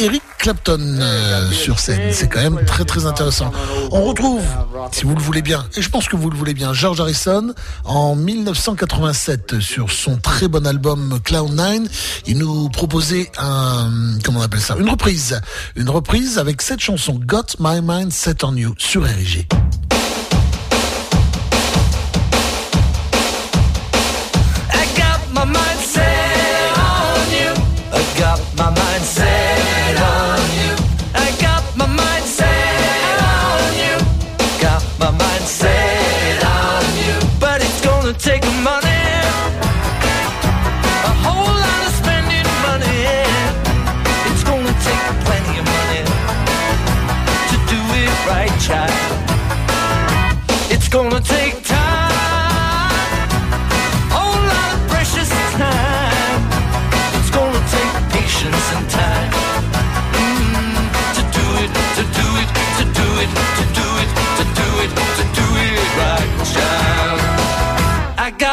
Eric 0.00 0.22
Clapton 0.38 0.78
euh, 0.80 1.50
sur 1.50 1.78
scène. 1.78 2.12
C'est 2.12 2.28
quand 2.28 2.40
même 2.40 2.64
très 2.64 2.84
très 2.84 3.06
intéressant. 3.06 3.50
On 3.90 4.04
retrouve, 4.04 4.42
si 4.92 5.04
vous 5.04 5.14
le 5.14 5.20
voulez 5.20 5.42
bien, 5.42 5.66
et 5.76 5.82
je 5.82 5.88
pense 5.90 6.08
que 6.08 6.16
vous 6.16 6.30
le 6.30 6.36
voulez 6.36 6.54
bien, 6.54 6.72
George 6.72 7.00
Harrison 7.00 7.52
en 7.84 8.14
1987 8.14 9.60
sur 9.60 9.90
son 9.90 10.16
très 10.16 10.48
bon 10.48 10.66
album 10.66 11.18
Cloud 11.24 11.52
9. 11.52 12.22
Il 12.26 12.38
nous 12.38 12.68
proposait 12.68 13.30
un, 13.38 14.18
comment 14.24 14.40
on 14.40 14.42
appelle 14.42 14.60
ça, 14.60 14.76
une 14.78 14.90
reprise, 14.90 15.40
une 15.76 15.90
reprise 15.90 16.38
avec 16.38 16.62
cette 16.62 16.80
chanson 16.80 17.20
Got 17.24 17.56
My 17.58 17.80
Mind 17.82 18.12
Set 18.12 18.44
on 18.44 18.54
You 18.54 18.74
sur 18.78 19.02
RG. 19.04 19.46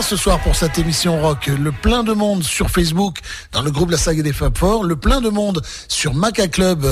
Ce 0.00 0.16
soir 0.16 0.40
pour 0.40 0.56
cette 0.56 0.78
émission 0.78 1.20
rock. 1.20 1.48
Le 1.48 1.70
plein 1.70 2.02
de 2.02 2.12
monde 2.12 2.42
sur 2.42 2.70
Facebook 2.70 3.18
dans 3.52 3.62
le 3.62 3.70
groupe 3.70 3.90
La 3.90 3.98
Saga 3.98 4.22
des 4.22 4.32
Fab 4.32 4.56
Four. 4.56 4.84
Le 4.84 4.96
plein 4.96 5.20
de 5.20 5.28
monde 5.28 5.60
sur 5.86 6.14
Maca 6.14 6.48
Club 6.48 6.86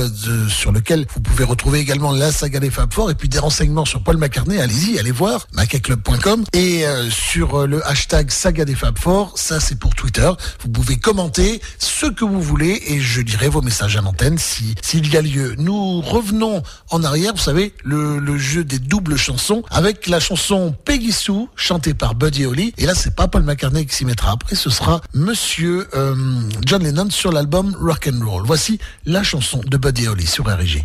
sur 0.49 0.71
lequel 0.71 1.07
vous 1.13 1.21
pouvez 1.21 1.43
retrouver 1.43 1.79
également 1.79 2.11
La 2.11 2.31
Saga 2.31 2.59
des 2.59 2.69
Fab 2.69 2.93
Four 2.93 3.09
et 3.09 3.15
puis 3.15 3.27
des 3.27 3.39
renseignements 3.39 3.85
sur 3.85 4.03
Paul 4.03 4.17
McCartney. 4.17 4.59
Allez-y, 4.59 4.99
allez 4.99 5.11
voir 5.11 5.47
macaclub.com 5.53 6.43
et 6.53 6.85
euh, 6.85 7.09
sur 7.09 7.61
euh, 7.61 7.65
le 7.65 7.85
hashtag 7.87 8.29
Saga 8.29 8.65
des 8.65 8.75
Fab 8.75 8.97
Four. 8.97 9.33
Ça 9.35 9.59
c'est 9.59 9.79
pour 9.79 9.95
Twitter. 9.95 10.29
Vous 10.61 10.69
pouvez 10.69 10.97
commenter 10.97 11.61
ce 11.79 12.05
que 12.05 12.23
vous 12.23 12.41
voulez 12.41 12.81
et 12.87 12.99
je 12.99 13.21
dirai 13.21 13.49
vos 13.49 13.61
messages 13.61 13.97
à 13.97 14.01
l'antenne 14.01 14.37
si 14.37 14.75
s'il 14.81 15.11
y 15.11 15.17
a 15.17 15.21
lieu. 15.21 15.55
Nous 15.57 16.01
revenons 16.01 16.61
en 16.91 17.03
arrière, 17.03 17.33
vous 17.33 17.41
savez, 17.41 17.73
le, 17.83 18.37
jeu 18.37 18.63
des 18.63 18.79
doubles 18.79 19.17
chansons 19.17 19.63
avec 19.71 20.07
la 20.07 20.19
chanson 20.19 20.75
Peggy 20.85 21.11
Sue 21.11 21.47
chantée 21.55 21.93
par 21.93 22.15
Buddy 22.15 22.45
Holly 22.45 22.73
et 22.77 22.85
c'est 22.95 23.15
pas 23.15 23.27
Paul 23.27 23.43
McCartney 23.43 23.85
qui 23.85 23.95
s'y 23.95 24.05
mettra. 24.05 24.31
Après, 24.31 24.55
ce 24.55 24.69
sera 24.69 25.01
Monsieur 25.13 25.87
euh, 25.95 26.15
John 26.65 26.83
Lennon 26.83 27.09
sur 27.09 27.31
l'album 27.31 27.75
Rock 27.79 28.09
and 28.11 28.25
Roll. 28.25 28.43
Voici 28.45 28.79
la 29.05 29.23
chanson 29.23 29.61
de 29.65 29.77
Buddy 29.77 30.07
Holly 30.07 30.25
sur 30.25 30.45
RG. 30.45 30.83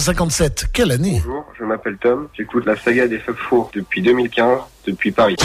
1957, 0.00 0.68
quelle 0.72 0.92
année 0.92 1.20
Bonjour, 1.26 1.44
je 1.58 1.64
m'appelle 1.64 1.98
Tom, 1.98 2.28
j'écoute 2.34 2.64
la 2.64 2.74
saga 2.74 3.06
des 3.06 3.18
Fab 3.18 3.36
Four 3.36 3.70
depuis 3.74 4.00
2015, 4.00 4.60
depuis 4.86 5.10
Paris. 5.12 5.36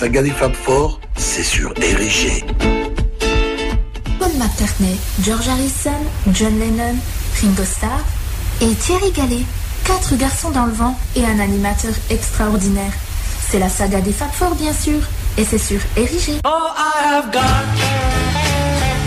Saga 0.00 0.22
des 0.22 0.30
Fab 0.30 0.54
Four, 0.54 0.98
c'est 1.14 1.42
sur 1.42 1.74
Érigé. 1.76 2.42
Paul 4.18 4.32
McCartney, 4.38 4.98
George 5.22 5.46
Harrison, 5.46 6.00
John 6.32 6.58
Lennon, 6.58 6.96
Ringo 7.42 7.64
Starr 7.64 8.00
et 8.62 8.74
Thierry 8.76 9.12
Gallet. 9.12 9.44
Quatre 9.84 10.16
garçons 10.16 10.52
dans 10.52 10.64
le 10.64 10.72
vent 10.72 10.98
et 11.16 11.26
un 11.26 11.38
animateur 11.38 11.92
extraordinaire. 12.08 12.94
C'est 13.50 13.58
la 13.58 13.68
saga 13.68 14.00
des 14.00 14.12
Fab 14.12 14.30
Four, 14.32 14.54
bien 14.54 14.72
sûr, 14.72 15.00
et 15.36 15.44
c'est 15.44 15.58
sur 15.58 15.80
Érigé. 15.98 16.36
Oh, 16.46 16.70
I 16.78 17.04
have 17.04 17.30
got 17.30 17.66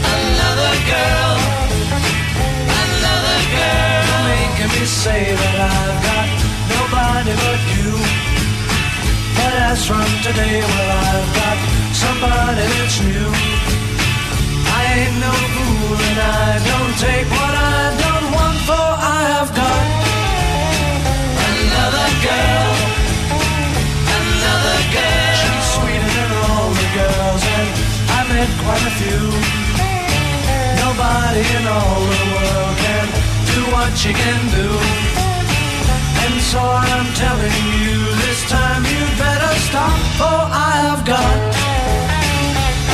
another 0.06 0.76
girl, 0.86 1.40
another 2.70 3.40
girl, 3.50 4.28
making 4.30 4.80
me 4.80 4.86
say 4.86 5.34
that 5.34 5.58
I've 5.60 6.04
got 6.06 6.30
nobody 6.70 7.32
but 7.32 7.62
you. 7.78 8.23
But 9.54 9.62
as 9.62 9.86
from 9.86 10.10
today, 10.26 10.62
well, 10.66 10.92
I've 11.14 11.30
got 11.38 11.58
somebody 11.94 12.66
that's 12.74 12.98
new. 13.06 13.30
I 14.66 14.82
ain't 14.98 15.18
no 15.22 15.34
fool 15.54 15.94
and 16.10 16.20
I 16.42 16.58
don't 16.70 16.94
take 16.98 17.28
what 17.30 17.54
I 17.54 17.82
don't 18.04 18.28
want, 18.34 18.58
for 18.66 18.88
I 19.14 19.20
have 19.38 19.52
got 19.54 19.86
another 21.54 22.10
girl, 22.26 22.74
another 24.18 24.80
girl. 24.98 25.38
She's 25.38 25.66
sweeter 25.78 26.12
than 26.18 26.32
all 26.50 26.70
the 26.82 26.90
girls, 26.98 27.44
and 27.58 27.70
I 28.10 28.20
met 28.34 28.50
quite 28.66 28.86
a 28.90 28.94
few. 29.02 29.22
Nobody 30.82 31.44
in 31.58 31.64
all 31.78 32.02
the 32.10 32.26
world 32.34 32.76
can 32.82 33.06
do 33.54 33.60
what 33.70 33.92
she 34.02 34.14
can 34.18 34.40
do. 34.58 35.23
And 36.24 36.40
so 36.40 36.60
I'm 36.60 37.08
telling 37.20 37.66
you, 37.84 38.00
this 38.24 38.48
time 38.50 38.84
you 38.88 39.04
better 39.20 39.54
stop, 39.68 39.98
for 40.20 40.40
I 40.70 40.74
have 40.88 41.04
got 41.04 41.38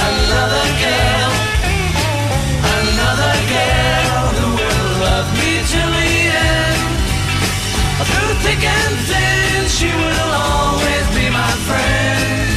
another 0.10 0.68
girl, 0.81 1.31
another 2.81 3.35
girl 3.53 4.23
who 4.34 4.47
will 4.57 4.88
love 5.06 5.30
me 5.38 5.51
till 5.72 5.91
the 5.93 6.11
end. 6.41 6.89
Through 8.10 8.34
thick 8.45 8.64
and 8.65 8.95
thin, 9.10 9.61
she 9.77 9.89
will 9.93 10.31
always 10.34 11.06
be 11.14 11.30
my 11.30 11.53
friend. 11.69 12.49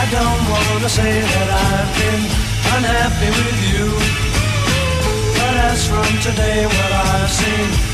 I 0.00 0.04
don't 0.10 0.42
want 0.50 0.82
to 0.82 0.90
say 0.90 1.14
that 1.22 1.48
I've 1.70 1.92
been 2.02 2.22
unhappy 2.74 3.30
with 3.30 3.60
you. 3.70 3.86
But 5.38 5.54
as 5.70 5.86
from 5.86 6.10
today, 6.18 6.66
well, 6.66 6.92
I've 7.14 7.30
seen 7.30 7.93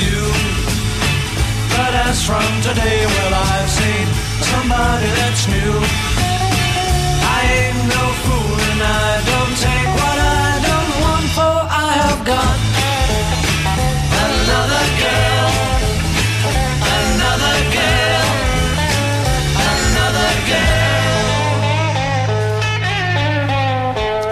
But 1.91 2.07
as 2.07 2.25
from 2.25 2.61
today, 2.61 3.03
and 3.03 3.35
I. 3.35 3.51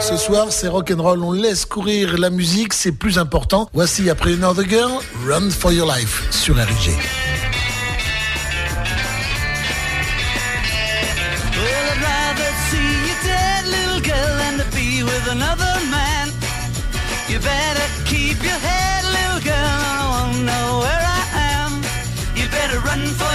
Ce 0.02 0.18
soir, 0.18 0.48
c'est 0.49 0.68
rock'n'roll. 0.68 1.23
On 1.23 1.31
laisse 1.34 1.65
courir 1.65 2.18
la 2.18 2.31
musique, 2.31 2.73
c'est 2.73 2.91
plus 2.91 3.19
important. 3.19 3.69
Voici 3.73 4.10
après 4.10 4.34
Another 4.34 4.68
Girl, 4.68 4.91
Run 5.27 5.52
for 5.52 5.72
Your 5.72 5.88
Life 5.88 6.23
sur 6.31 6.56
RG. 6.56 7.19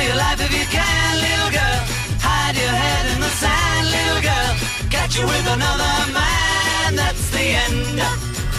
Your 0.05 0.17
life 0.17 0.41
if 0.41 0.53
you 0.53 0.67
can, 0.69 1.13
little 1.27 1.53
girl. 1.59 1.81
Hide 2.21 2.57
your 2.57 2.75
head 2.85 3.05
in 3.13 3.19
the 3.25 3.33
sand, 3.41 3.85
little 3.97 4.23
girl. 4.29 4.53
Catch 4.93 5.17
you 5.19 5.25
with 5.25 5.47
another 5.49 5.95
man, 6.13 6.97
that's 7.01 7.31
the 7.31 7.45
end, 7.65 7.97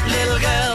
little 0.10 0.42
girl. 0.42 0.74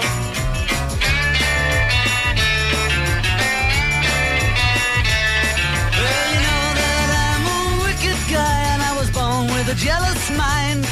Well, 5.99 6.27
you 6.35 6.41
know 6.47 6.65
that 6.81 7.09
I'm 7.27 7.45
a 7.51 7.61
wicked 7.85 8.21
guy 8.31 8.59
and 8.73 8.81
I 8.91 8.93
was 9.01 9.11
born 9.11 9.51
with 9.55 9.75
a 9.75 9.79
jealous 9.87 10.23
mind. 10.39 10.87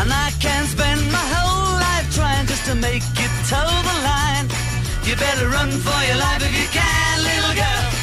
And 0.00 0.08
I 0.12 0.28
can 0.40 0.64
spend 0.66 1.00
my 1.12 1.26
whole 1.34 1.72
life 1.80 2.08
trying 2.14 2.46
just 2.46 2.64
to 2.68 2.74
make 2.74 3.04
you 3.20 3.28
toe 3.48 3.76
the 3.88 3.96
line. 4.08 4.46
You 5.04 5.14
better 5.16 5.48
run 5.48 5.70
for 5.84 5.98
your 6.08 6.16
life 6.16 6.42
if 6.48 6.52
you 6.60 6.68
can, 6.72 7.14
little 7.24 7.56
girl. 7.60 7.95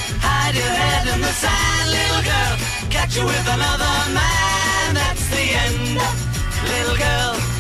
Hide 0.53 0.61
your 0.61 0.69
head 0.69 1.15
in 1.15 1.19
the 1.19 1.33
sand, 1.33 1.89
little 1.89 2.21
girl. 2.21 2.91
Catch 2.91 3.17
you 3.17 3.25
with 3.25 3.47
another 3.47 4.13
man, 4.13 4.93
that's 4.93 5.27
the 5.29 5.41
end, 5.41 5.97
little 6.69 6.95
girl. 6.95 7.52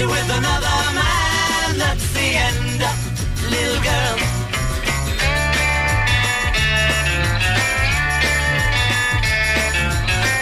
You 0.00 0.06
with 0.06 0.30
another 0.30 0.78
man, 0.94 1.76
that's 1.76 2.12
the 2.12 2.20
end, 2.20 2.82
little 3.50 3.82
girl. 3.82 4.16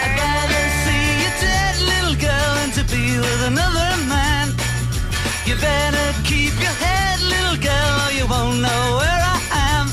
I'd 0.03 0.13
rather 0.13 0.63
see 0.83 1.05
you 1.23 1.31
dead, 1.41 1.75
little 1.89 2.17
girl, 2.21 2.51
than 2.59 2.71
to 2.77 2.83
be 2.93 3.17
with 3.17 3.41
another 3.49 3.89
man. 4.05 4.53
You 5.47 5.55
better 5.55 6.07
keep 6.23 6.53
your 6.61 6.77
head, 6.85 7.19
little 7.21 7.57
girl, 7.57 7.93
or 8.05 8.11
you 8.13 8.27
won't 8.27 8.61
know 8.61 8.83
where 9.01 9.21
I 9.25 9.41
am. 9.73 9.87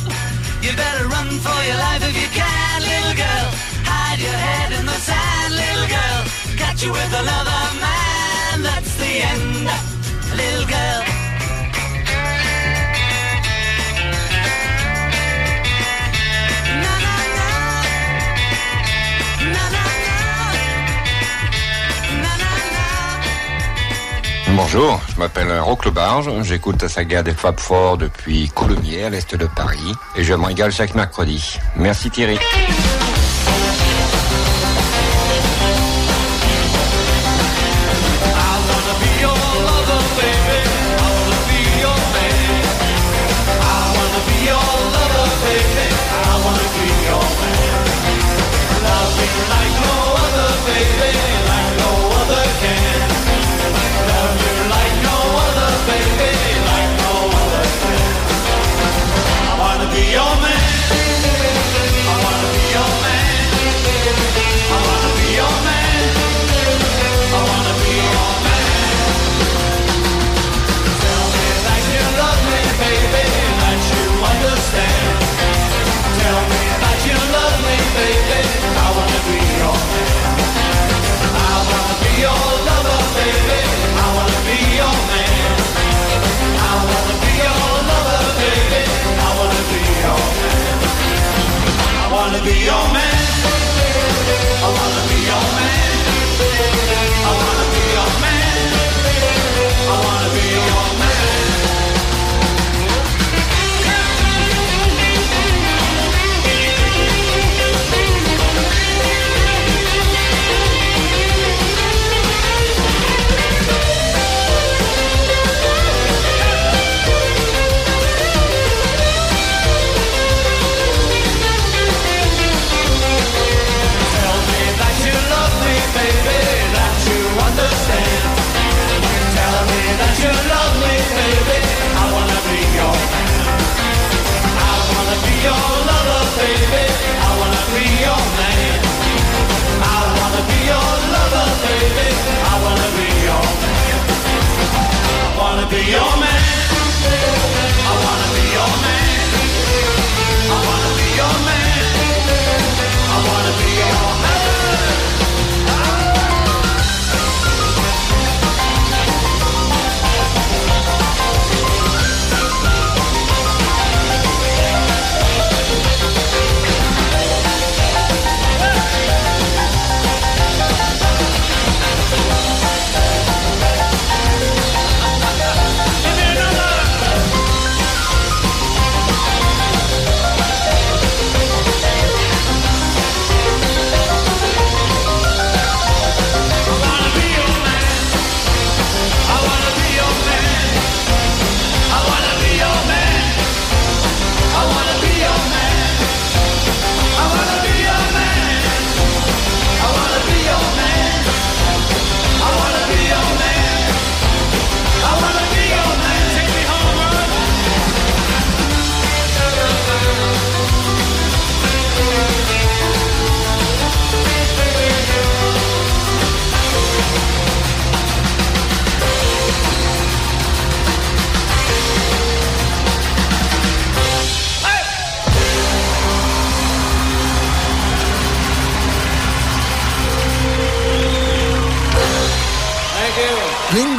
You 0.61 0.77
better 0.77 1.09
run 1.09 1.29
for 1.41 1.59
your 1.65 1.79
life 1.79 2.03
if 2.05 2.15
you 2.21 2.29
can, 2.37 2.83
little 2.83 3.17
girl. 3.17 3.49
Hide 3.89 4.21
your 4.21 4.39
head 4.47 4.73
in 4.79 4.85
the 4.85 4.99
sand, 5.09 5.55
little 5.57 5.89
girl. 5.89 6.21
Catch 6.59 6.83
you 6.85 6.93
with 6.93 7.13
another 7.15 7.74
Bonjour, 24.57 25.01
je 25.13 25.19
m'appelle 25.19 25.51
Roque 25.59 25.89
Barge, 25.89 26.31
j'écoute 26.45 26.81
la 26.81 26.89
saga 26.89 27.25
des 27.25 27.35
Fab 27.35 27.59
Four 27.59 27.99
depuis 27.99 28.49
Coulommiers 28.51 29.05
à 29.05 29.11
l'est 29.11 29.35
de 29.35 29.47
Paris 29.47 29.93
et 30.15 30.23
je 30.23 30.33
m'en 30.33 30.49
chaque 30.71 30.95
mercredi. 30.95 31.59
Merci 31.77 32.09
Thierry. 32.09 32.39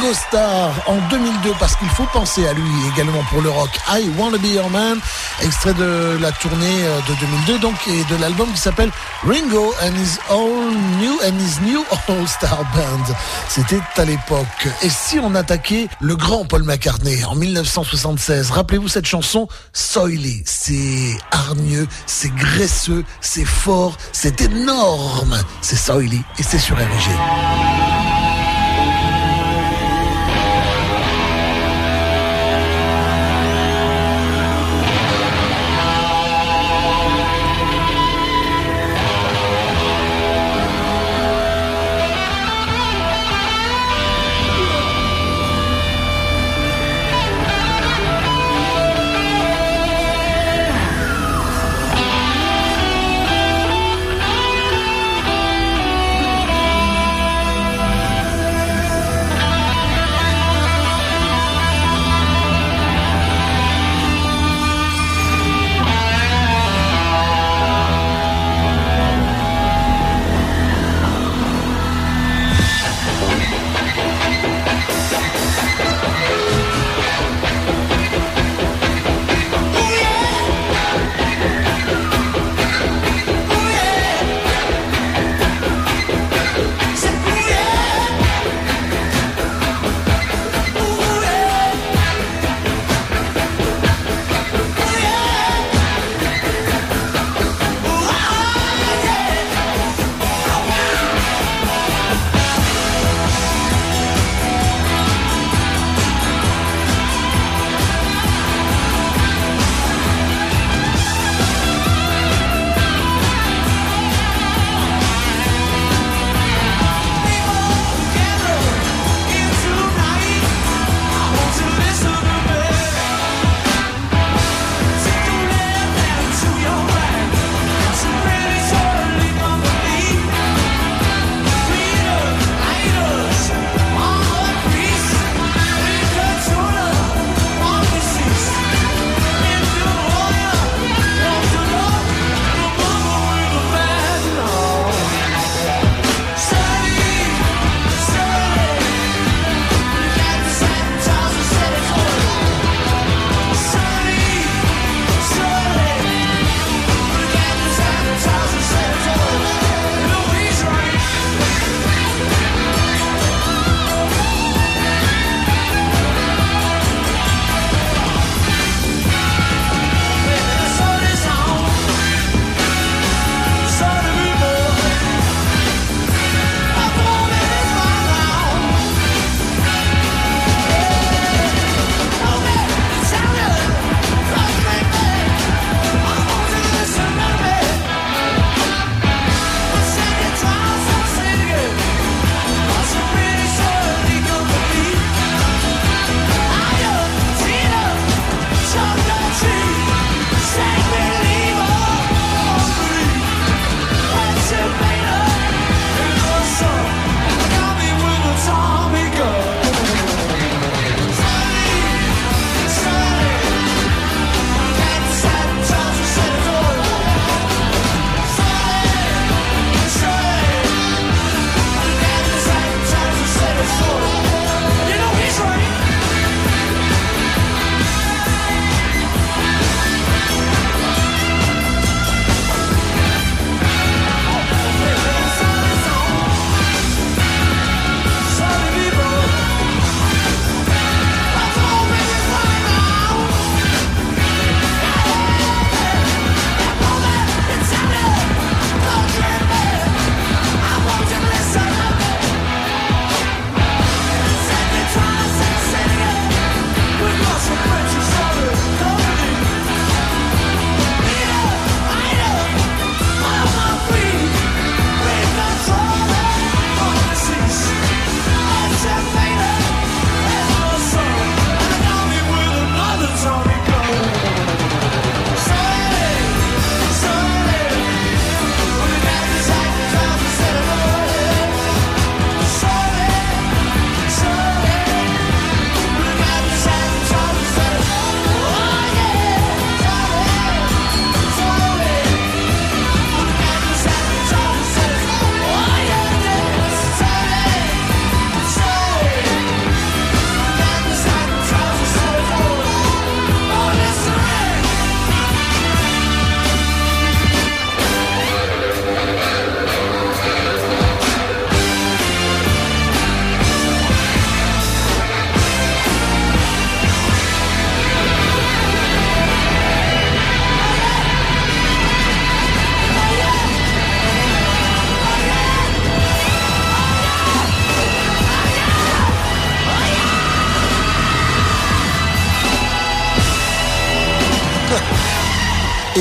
Ringo 0.06 0.14
Starr 0.28 0.72
en 0.86 0.98
2002 1.10 1.52
parce 1.58 1.74
qu'il 1.74 1.88
faut 1.88 2.06
penser 2.12 2.46
à 2.46 2.52
lui 2.52 2.70
également 2.92 3.24
pour 3.30 3.42
le 3.42 3.50
rock. 3.50 3.70
I 3.88 4.08
Wanna 4.16 4.38
Be 4.38 4.46
Your 4.54 4.70
Man, 4.70 4.98
extrait 5.42 5.74
de 5.74 6.16
la 6.20 6.30
tournée 6.30 6.84
euh, 6.84 7.00
de 7.08 7.14
2002 7.46 7.58
donc 7.58 7.74
et 7.88 8.04
de 8.04 8.20
l'album 8.20 8.48
qui 8.52 8.60
s'appelle 8.60 8.90
Ringo 9.26 9.74
and 9.82 9.94
His 9.96 10.18
All 10.30 10.76
New 11.00 11.18
and 11.24 11.38
His 11.40 11.60
New 11.68 11.84
All 12.08 12.28
Star 12.28 12.58
Band. 12.74 13.14
C'était 13.48 13.80
à 13.96 14.04
l'époque. 14.04 14.68
Et 14.82 14.90
si 14.90 15.18
on 15.18 15.34
attaquait 15.34 15.88
le 16.00 16.14
grand 16.14 16.44
Paul 16.44 16.62
McCartney 16.62 17.24
en 17.24 17.34
1976, 17.34 18.52
rappelez-vous 18.52 18.88
cette 18.88 19.06
chanson? 19.06 19.48
Soily. 19.72 20.42
C'est 20.44 21.18
hargneux, 21.32 21.88
c'est 22.06 22.32
graisseux, 22.32 23.04
c'est 23.20 23.44
fort, 23.44 23.96
c'est 24.12 24.40
énorme. 24.40 25.36
C'est 25.62 25.76
Soily 25.76 26.22
et 26.38 26.44
c'est 26.44 26.60
sur 26.60 26.76
RG. 26.76 27.85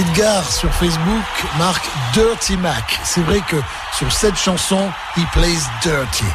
Edgar 0.09 0.51
sur 0.51 0.71
Facebook 0.73 1.25
marque 1.57 1.85
Dirty 2.13 2.57
Mac. 2.57 2.99
C'est 3.03 3.21
vrai 3.21 3.41
que 3.49 3.57
sur 3.97 4.11
cette 4.11 4.35
chanson, 4.35 4.89
he 5.17 5.21
plays 5.31 5.61
dirty. 5.83 6.25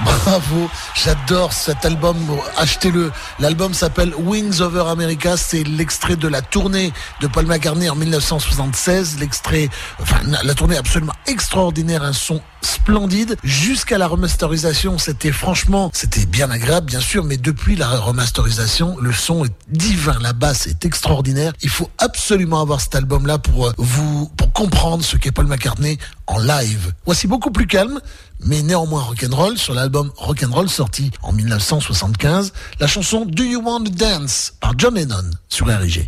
Bravo, 0.04 0.70
j'adore 0.94 1.52
cet 1.52 1.84
album. 1.84 2.16
Achetez-le. 2.56 3.12
L'album 3.38 3.74
s'appelle 3.74 4.14
Wings 4.16 4.60
Over 4.60 4.84
America. 4.88 5.36
C'est 5.36 5.64
l'extrait 5.64 6.16
de 6.16 6.28
la 6.28 6.40
tournée 6.40 6.92
de 7.20 7.26
Paul 7.26 7.46
McCartney 7.46 7.90
en 7.90 7.96
1976. 7.96 9.18
L'extrait, 9.18 9.68
enfin, 10.00 10.18
la 10.42 10.54
tournée 10.54 10.76
absolument 10.76 11.12
extraordinaire, 11.26 12.02
un 12.02 12.12
son 12.12 12.40
splendide. 12.62 13.36
Jusqu'à 13.42 13.98
la 13.98 14.06
remasterisation, 14.06 14.98
c'était 14.98 15.32
franchement, 15.32 15.90
c'était 15.92 16.26
bien 16.26 16.50
agréable, 16.50 16.86
bien 16.86 17.00
sûr, 17.00 17.24
mais 17.24 17.36
depuis 17.36 17.76
la 17.76 17.88
remasterisation, 17.98 18.96
le 19.00 19.12
son 19.12 19.44
est 19.44 19.52
divin. 19.68 20.18
La 20.20 20.32
basse 20.32 20.66
est 20.66 20.84
extraordinaire. 20.84 21.52
Il 21.62 21.70
faut 21.70 21.90
absolument 21.98 22.60
avoir 22.60 22.80
cet 22.80 22.94
album-là 22.94 23.38
pour 23.38 23.68
euh, 23.68 23.72
vous, 23.78 24.28
pour 24.36 24.52
comprendre 24.52 25.04
ce 25.04 25.16
qu'est 25.16 25.32
Paul 25.32 25.46
McCartney 25.46 25.98
en 26.26 26.38
live. 26.38 26.92
Voici 27.06 27.26
beaucoup 27.26 27.50
plus 27.50 27.66
calme, 27.66 28.00
mais 28.40 28.62
néanmoins 28.62 29.02
rock'n'roll 29.02 29.58
sur 29.58 29.74
l'album 29.74 30.10
Rock'n'Roll 30.16 30.68
sorti 30.68 31.10
en 31.22 31.32
1975, 31.32 32.52
la 32.78 32.86
chanson 32.86 33.24
Do 33.26 33.42
You 33.42 33.62
Want 33.62 33.84
to 33.84 33.90
Dance 33.90 34.54
par 34.60 34.74
John 34.76 34.94
Lennon 34.94 35.30
sur. 35.48 35.66
Salut, 35.70 36.04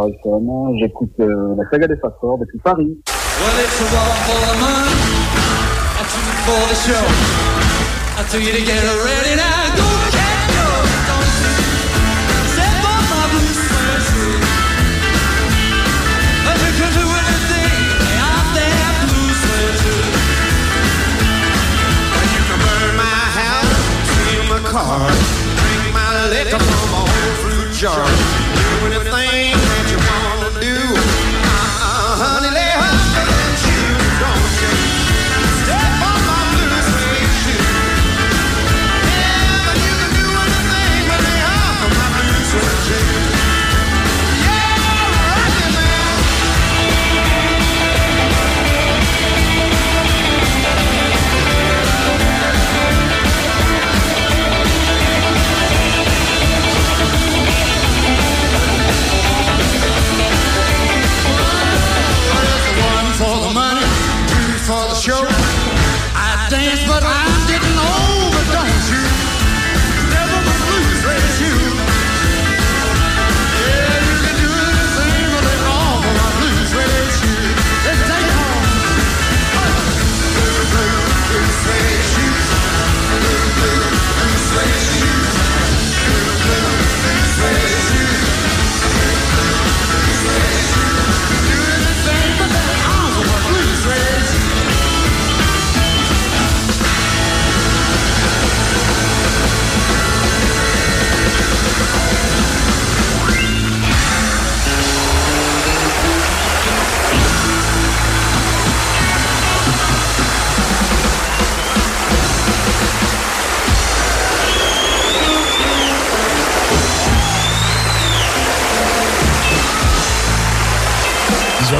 J'écoute 0.00 1.10
euh, 1.18 1.56
la 1.58 1.68
saga 1.70 1.88
des 1.88 1.96
Fast-Forward 1.96 2.38
depuis 2.40 2.58
Paris. 2.58 2.96
Well, 3.08 3.58
it's 3.58 3.80
a 3.80 3.84
one 3.90 4.14
for 4.26 4.38
the 4.46 4.54
man, 4.62 4.86
a 5.98 6.06
two 6.06 6.22
for 6.46 6.62
the 6.70 6.76
show. 6.86 7.02
I 8.14 8.22
tell 8.30 8.38
you 8.40 8.52
to 8.52 8.62
get 8.62 8.78
ready 8.78 9.34
now. 9.34 9.74
Go, 9.74 9.88
cat, 10.14 10.38
go. 10.54 10.66
Don't 11.02 11.34
you 11.42 11.50
step 12.54 12.78
on 12.86 13.02
my 13.10 13.26
blue 13.26 13.50
suede 13.58 14.06
shoe. 14.06 14.38
Because 16.46 16.94
of 16.94 17.10
anything 17.18 17.74
out 18.22 18.46
there, 18.54 18.90
blue 19.02 19.34
suede 19.34 19.82
shoe. 19.82 20.14
You 22.38 22.42
can 22.46 22.58
burn 22.62 22.94
my 23.02 23.18
house, 23.34 23.82
steal 24.14 24.46
my 24.46 24.62
car, 24.62 25.10
drink 25.10 25.90
my 25.90 26.06
liquor 26.30 26.62
from 26.62 26.86
a 26.86 27.02
whole 27.02 27.34
fruit 27.42 27.74
jar. 27.74 28.06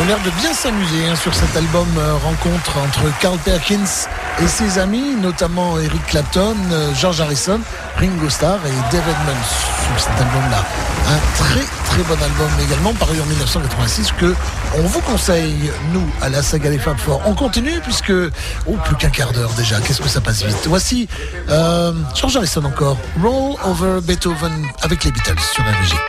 L'air 0.08 0.18
de 0.24 0.30
bien 0.40 0.54
s'amuser 0.54 1.06
hein, 1.06 1.16
sur 1.16 1.34
cet 1.34 1.54
album 1.54 1.86
euh, 1.98 2.14
rencontre 2.14 2.78
entre 2.78 3.02
Carl 3.20 3.36
Perkins 3.44 4.08
et 4.42 4.46
ses 4.46 4.78
amis, 4.78 5.14
notamment 5.20 5.78
Eric 5.78 6.06
Clapton, 6.06 6.56
euh, 6.72 6.94
George 6.94 7.20
Harrison, 7.20 7.60
Ringo 7.98 8.30
Starr 8.30 8.58
et 8.64 8.70
Dave 8.90 9.02
Edmunds 9.06 9.48
sur 9.84 10.00
cet 10.00 10.18
album-là. 10.18 10.64
Un 11.08 11.36
très 11.36 11.60
très 11.84 12.02
bon 12.04 12.22
album 12.22 12.48
également, 12.64 12.94
paru 12.94 13.20
en 13.20 13.26
1986, 13.26 14.12
que 14.12 14.34
on 14.78 14.82
vous 14.82 15.00
conseille, 15.00 15.70
nous, 15.92 16.08
à 16.22 16.30
la 16.30 16.42
saga 16.42 16.70
des 16.70 16.78
Fab 16.78 16.96
Four. 16.96 17.20
On 17.26 17.34
continue 17.34 17.78
puisque, 17.80 18.12
oh, 18.66 18.76
plus 18.86 18.96
qu'un 18.96 19.10
quart 19.10 19.32
d'heure 19.32 19.52
déjà, 19.58 19.78
qu'est-ce 19.80 20.00
que 20.00 20.08
ça 20.08 20.22
passe 20.22 20.42
vite? 20.42 20.66
Voici 20.68 21.06
euh, 21.50 21.92
George 22.14 22.34
Harrison 22.34 22.64
encore, 22.64 22.96
Roll 23.22 23.56
Over 23.62 24.00
Beethoven 24.00 24.64
avec 24.80 25.04
les 25.04 25.12
Beatles 25.12 25.40
sur 25.52 25.62
RG. 25.64 25.98
Gonna 25.98 26.07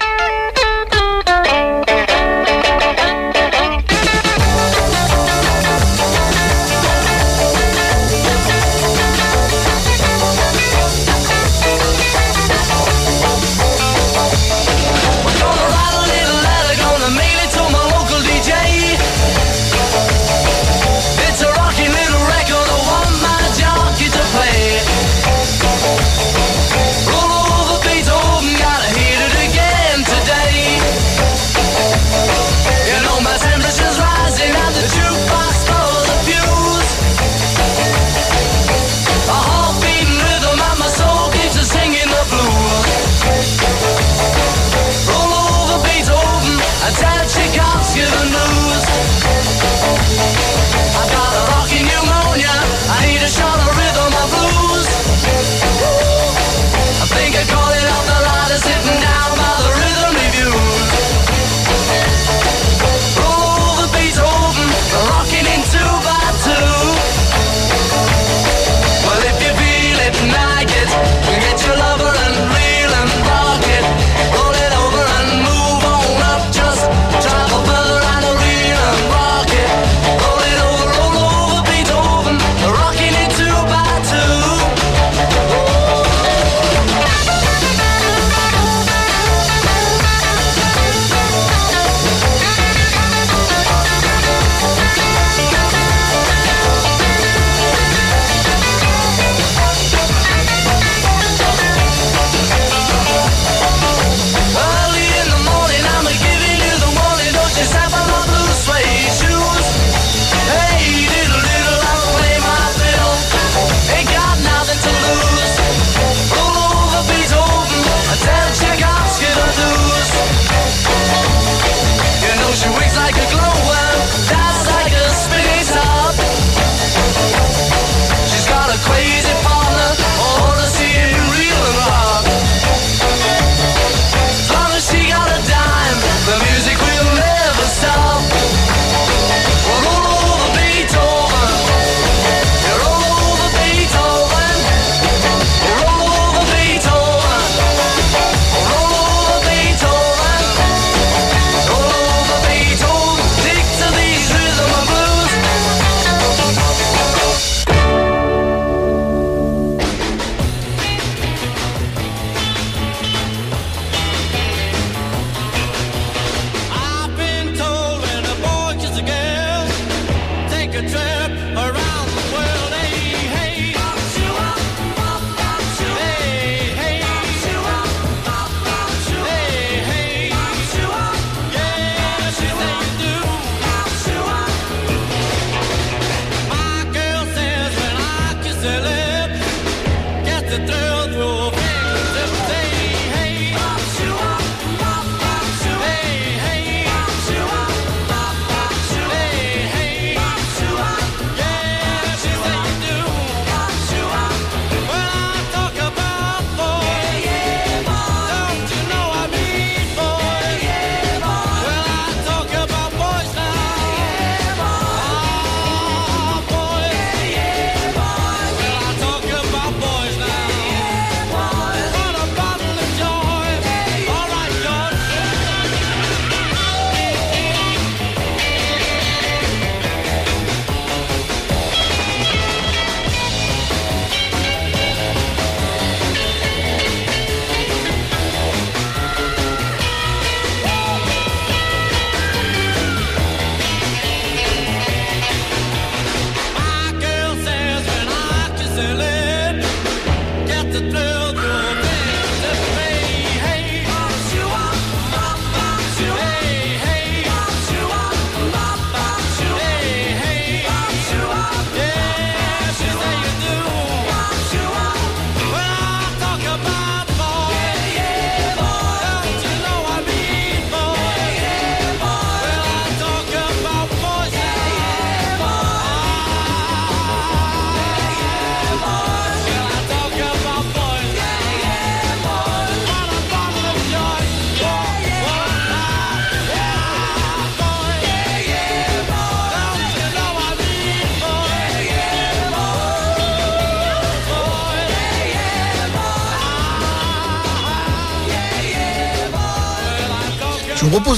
get 47.99 48.27
enough. 48.27 48.58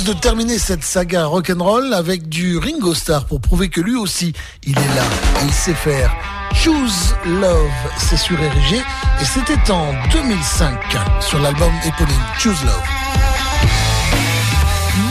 de 0.03 0.13
terminer 0.13 0.57
cette 0.57 0.83
saga 0.83 1.25
rock'n'roll 1.25 1.93
avec 1.93 2.27
du 2.29 2.57
Ringo 2.57 2.93
Starr 2.93 3.25
pour 3.25 3.41
prouver 3.41 3.69
que 3.69 3.81
lui 3.81 3.95
aussi, 3.95 4.33
il 4.63 4.77
est 4.77 4.95
là, 4.95 5.03
il 5.43 5.51
sait 5.51 5.73
faire. 5.73 6.15
Choose 6.53 7.15
Love, 7.25 7.69
c'est 7.97 8.17
sur 8.17 8.35
RG 8.37 8.75
et 8.75 9.25
c'était 9.25 9.71
en 9.71 9.93
2005 10.11 10.79
sur 11.19 11.39
l'album 11.39 11.71
éponyme 11.85 12.23
Choose 12.39 12.63
Love. 12.63 12.87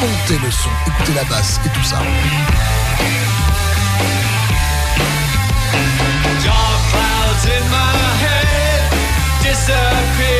Montez 0.01 0.39
le 0.45 0.51
son, 0.51 0.71
écoutez 0.87 1.15
la 1.15 1.25
basse 1.25 1.61
et 1.65 1.69
tout 1.69 1.85
ça. 1.85 1.99
Dark 6.45 6.81
clouds 6.91 7.47
in 7.47 7.65
my 7.71 8.25
head 8.25 8.93
disappear. 9.43 10.40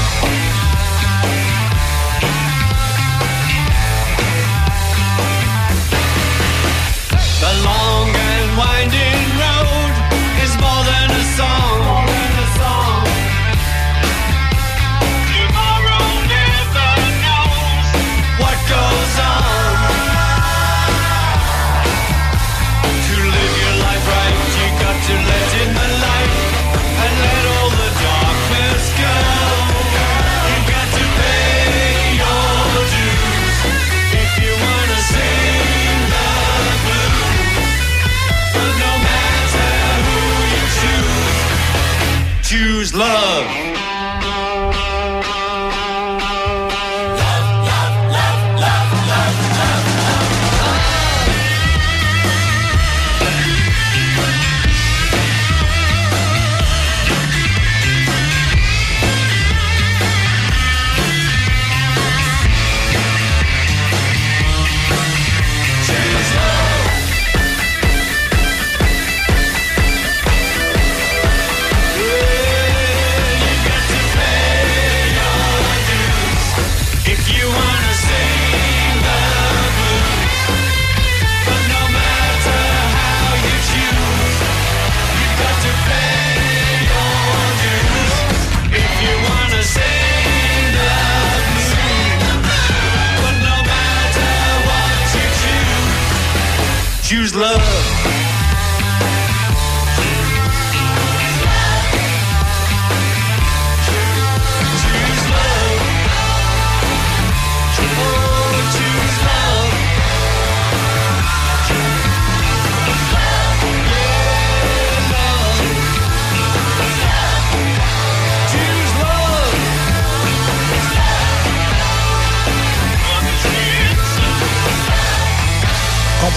love. 42.93 43.60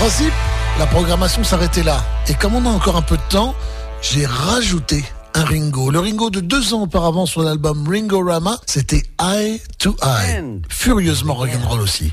En 0.05 0.07
principe, 0.07 0.35
la 0.79 0.85
programmation 0.85 1.43
s'arrêtait 1.45 1.83
là. 1.83 2.05
Et 2.29 2.35
comme 2.35 2.55
on 2.55 2.67
a 2.67 2.69
encore 2.69 2.97
un 2.97 3.01
peu 3.01 3.17
de 3.17 3.23
temps, 3.31 3.55
j'ai 4.03 4.27
rajouté 4.27 5.03
un 5.33 5.47
Ringo. 5.47 5.91
Le 5.91 5.99
Ringo 5.99 6.29
de 6.29 6.41
deux 6.41 6.75
ans 6.75 6.83
auparavant 6.83 7.25
sur 7.25 7.43
l'album 7.43 7.89
Ringo 7.89 8.23
Rama, 8.23 8.59
c'était 8.67 9.03
Eye 9.19 9.63
to 9.79 9.97
Eye. 10.03 10.61
Furieusement 10.69 11.33
rock'n'roll 11.33 11.81
aussi. 11.81 12.13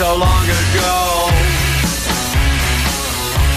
so 0.00 0.16
long 0.16 0.44
ago. 0.44 1.28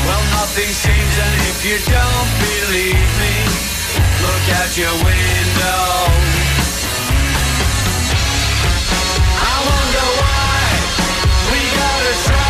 Well, 0.06 0.24
nothing's 0.36 0.84
changed, 0.84 1.20
and 1.26 1.36
if 1.48 1.64
you 1.64 1.78
don't 1.88 2.32
believe 2.44 3.12
me, 3.24 3.36
look 4.26 4.46
out 4.60 4.72
your 4.78 4.92
window. 4.92 5.84
I 9.40 9.56
wonder 9.72 10.06
why 10.20 10.60
we 11.50 11.60
gotta 11.80 12.14
try. 12.26 12.43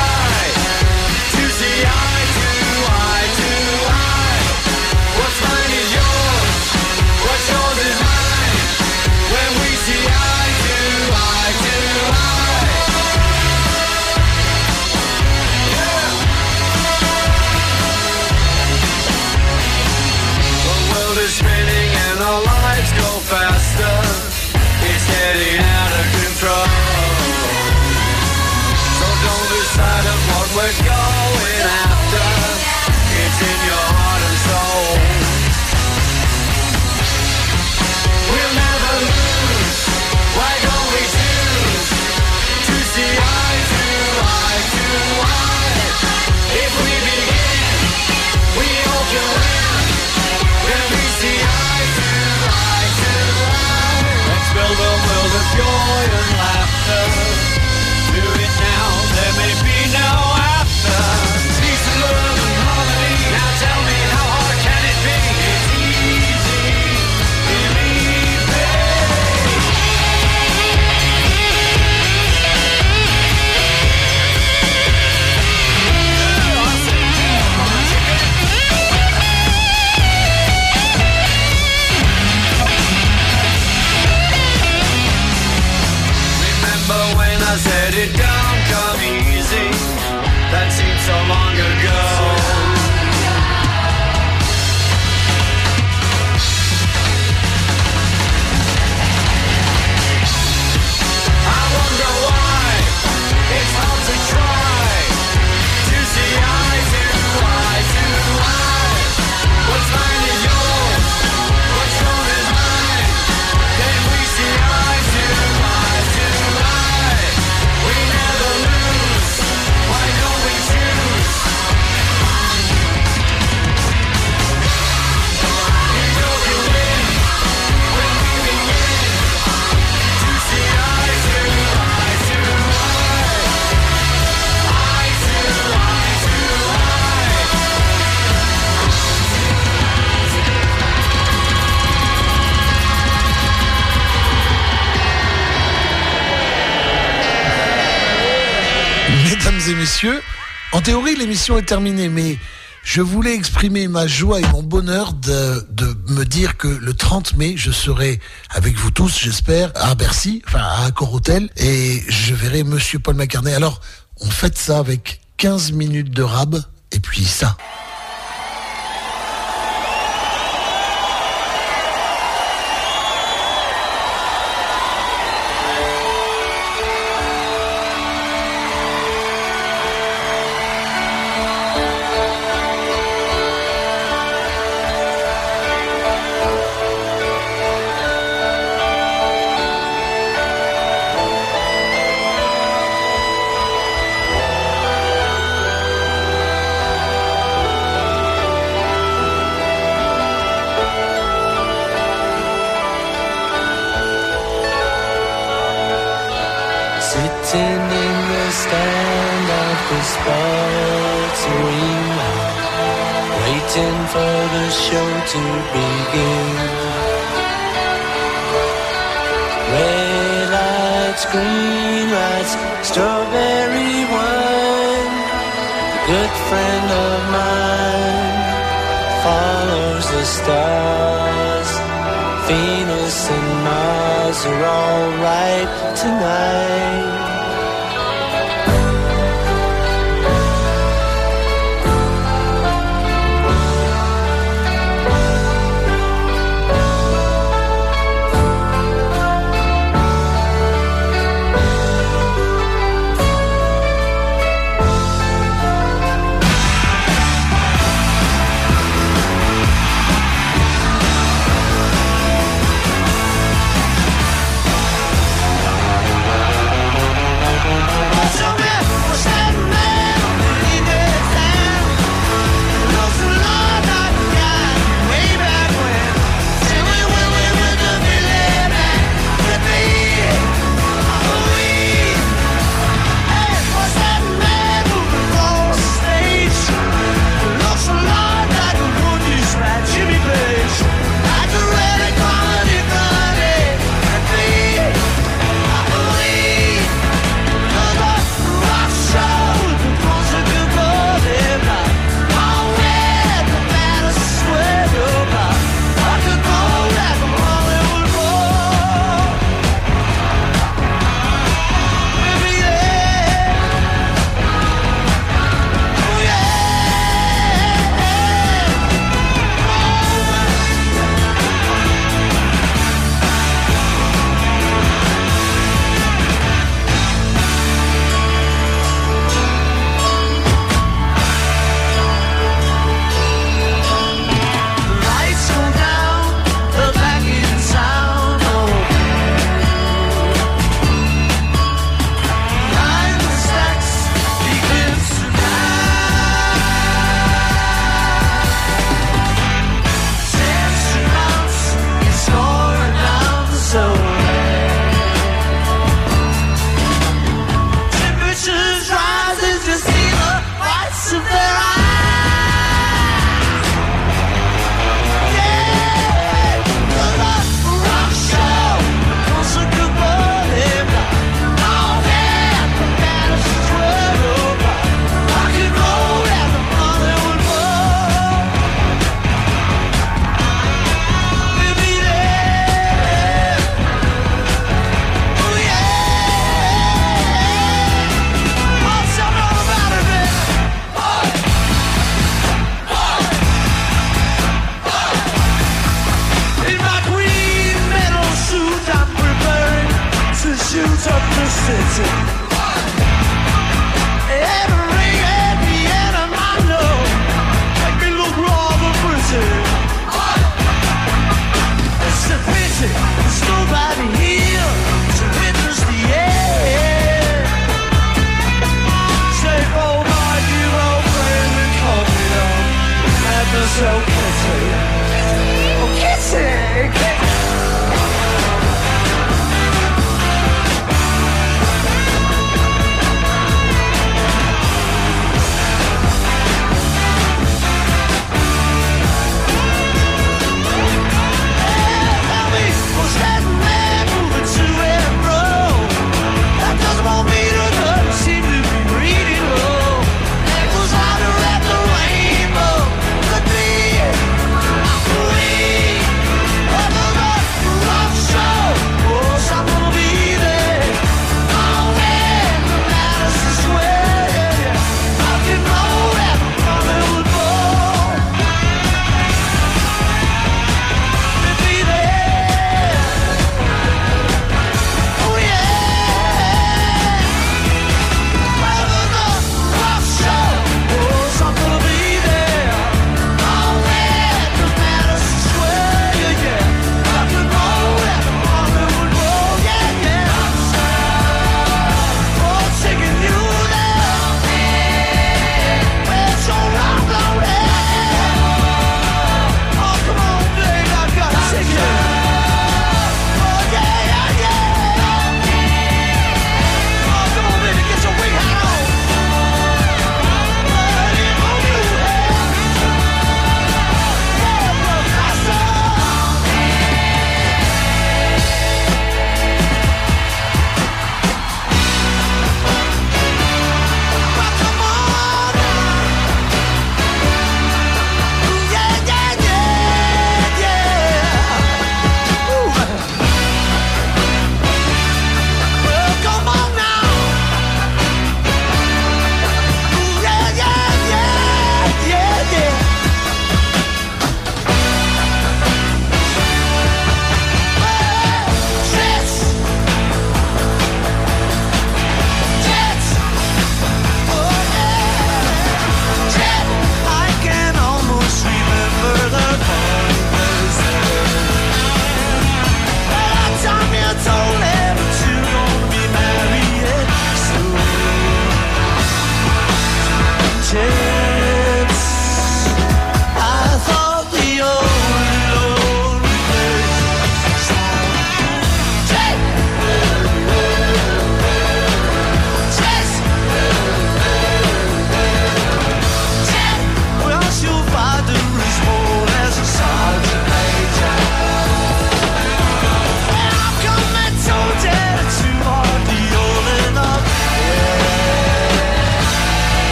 Théorie, 150.84 151.16
l'émission 151.16 151.58
est 151.58 151.64
terminée, 151.66 152.10
mais 152.10 152.38
je 152.84 153.02
voulais 153.02 153.34
exprimer 153.34 153.88
ma 153.88 154.06
joie 154.06 154.42
et 154.42 154.48
mon 154.52 154.62
bonheur 154.62 155.14
de, 155.14 155.66
me 156.10 156.26
dire 156.26 156.58
que 156.58 156.68
le 156.68 156.94
30 156.94 157.38
mai, 157.38 157.54
je 157.56 157.72
serai 157.72 158.20
avec 158.50 158.76
vous 158.76 158.92
tous, 158.92 159.18
j'espère, 159.18 159.72
à 159.76 159.96
Bercy, 159.96 160.42
enfin 160.46 160.60
à 160.60 160.86
Accor 160.88 161.14
Hotel, 161.14 161.50
et 161.56 162.04
je 162.10 162.34
verrai 162.34 162.64
Monsieur 162.64 163.00
Paul 163.00 163.16
McCartney. 163.16 163.54
Alors, 163.54 163.80
on 164.20 164.30
fête 164.30 164.58
ça 164.58 164.80
avec 164.80 165.22
15 165.38 165.72
minutes 165.72 166.12
de 166.12 166.22
rab, 166.22 166.62
et 166.92 167.00
puis 167.00 167.24
ça. 167.24 167.56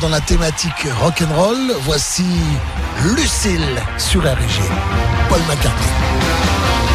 dans 0.00 0.08
la 0.08 0.20
thématique 0.20 0.86
rock'n'roll, 1.00 1.72
voici 1.82 2.24
Lucille 3.14 3.82
sur 3.98 4.22
la 4.22 4.34
régie. 4.34 4.60
Paul 5.28 5.40
McCartney. 5.48 6.85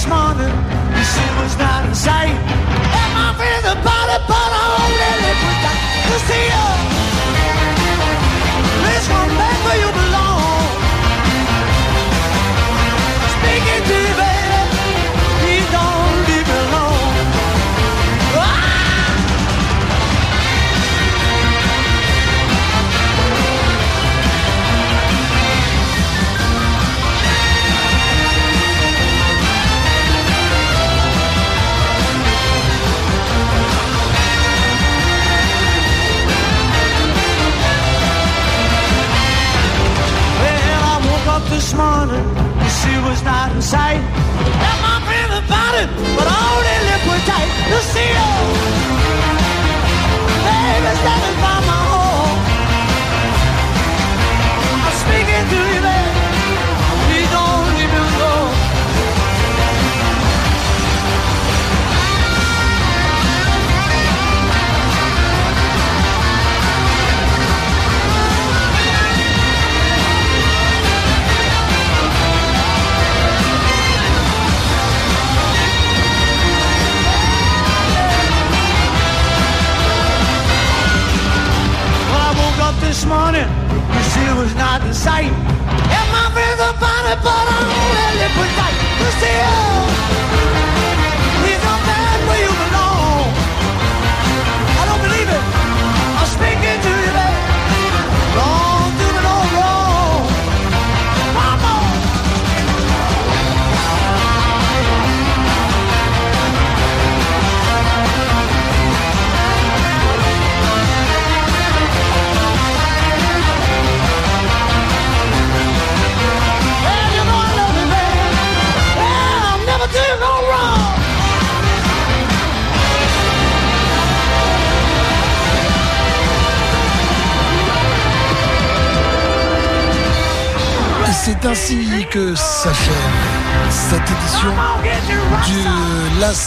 this 0.00 0.08
morning. 0.08 0.79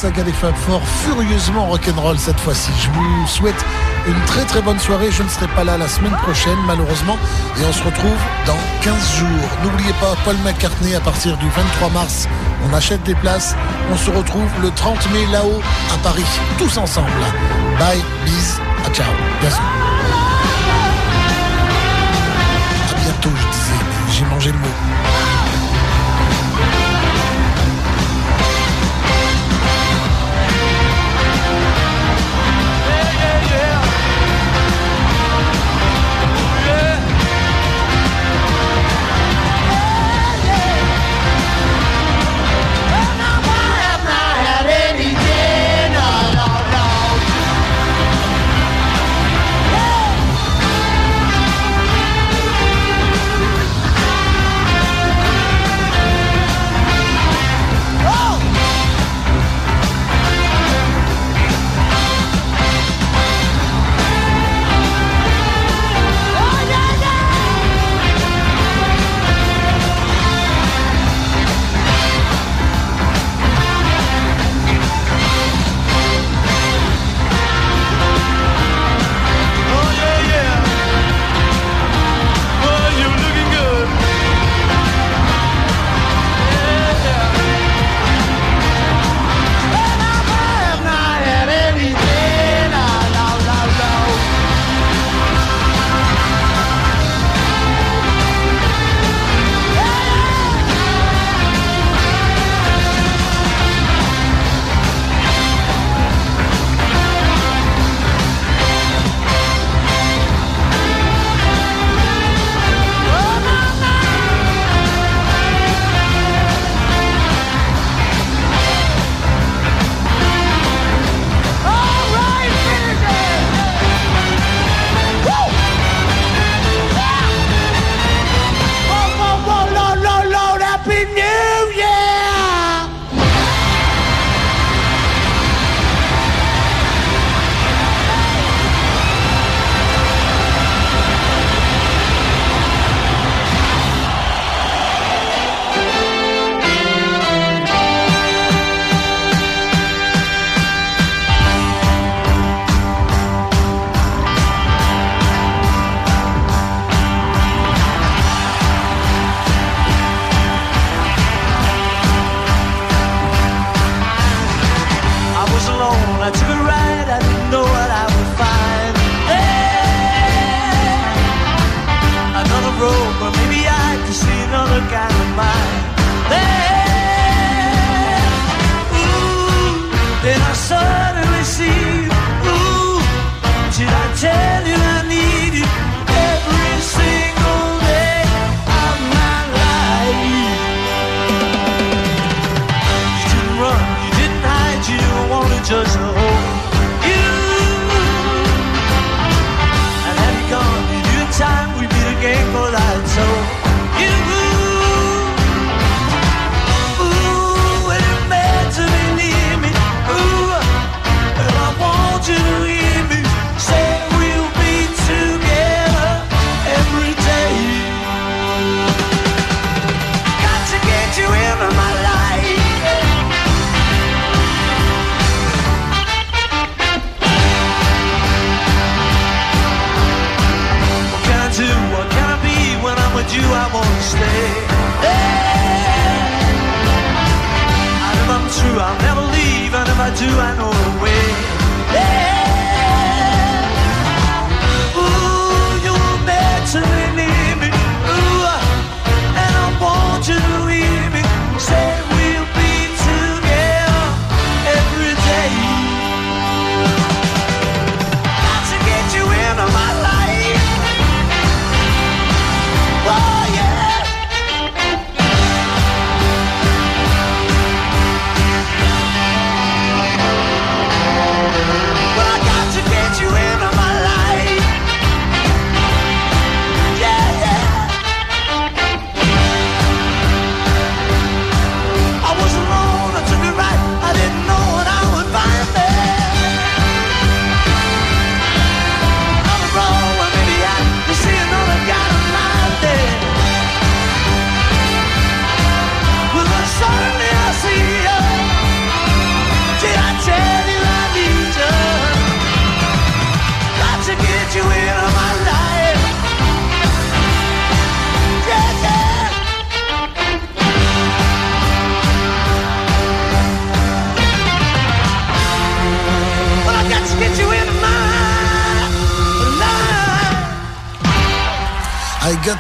saga 0.04 0.24
des 0.24 0.34
Fab 0.34 0.54
furieusement 1.06 1.66
rock'n'roll 1.68 2.20
cette 2.20 2.38
fois-ci. 2.42 2.72
Je 2.78 2.90
vous 2.90 3.26
souhaite 3.26 3.66
une 4.06 4.20
très 4.26 4.44
très 4.44 4.62
bonne 4.62 4.78
soirée. 4.78 5.10
Je 5.12 5.24
ne 5.24 5.30
serai 5.30 5.48
pas 5.48 5.64
là 5.64 5.78
la 5.78 5.88
semaine 5.88 6.18
prochaine, 6.24 6.58
malheureusement. 6.68 7.18
Et 7.58 7.64
on 7.64 7.72
se 7.72 7.82
retrouve 7.84 8.20
dans 8.46 8.58
15 8.82 9.16
jours. 9.20 9.48
N'oubliez 9.64 9.94
pas, 10.02 10.14
Paul 10.26 10.36
McCartney, 10.44 10.94
à 10.94 11.00
partir 11.00 11.38
du 11.38 11.48
23 11.48 11.90
mars, 11.92 12.28
on 12.70 12.74
achète 12.74 13.02
des 13.04 13.16
places. 13.16 13.56
On 13.94 13.96
se 13.96 14.10
retrouve 14.10 14.52
le 14.62 14.72
30 14.72 15.10
mai 15.14 15.26
là-haut, 15.32 15.62
à 15.94 15.98
Paris, 16.00 16.26
tous 16.58 16.78
ensemble. 16.78 17.08
Bye, 17.80 18.04
bis, 18.26 18.60
à 18.86 18.90
ciao. 18.90 19.14
Bienvenue. 19.40 19.68
À 22.92 23.00
bientôt, 23.00 23.30
je 23.30 23.48
disais. 23.58 23.84
J'ai 24.12 24.26
mangé 24.26 24.52
le 24.52 24.58
mot. 24.58 25.13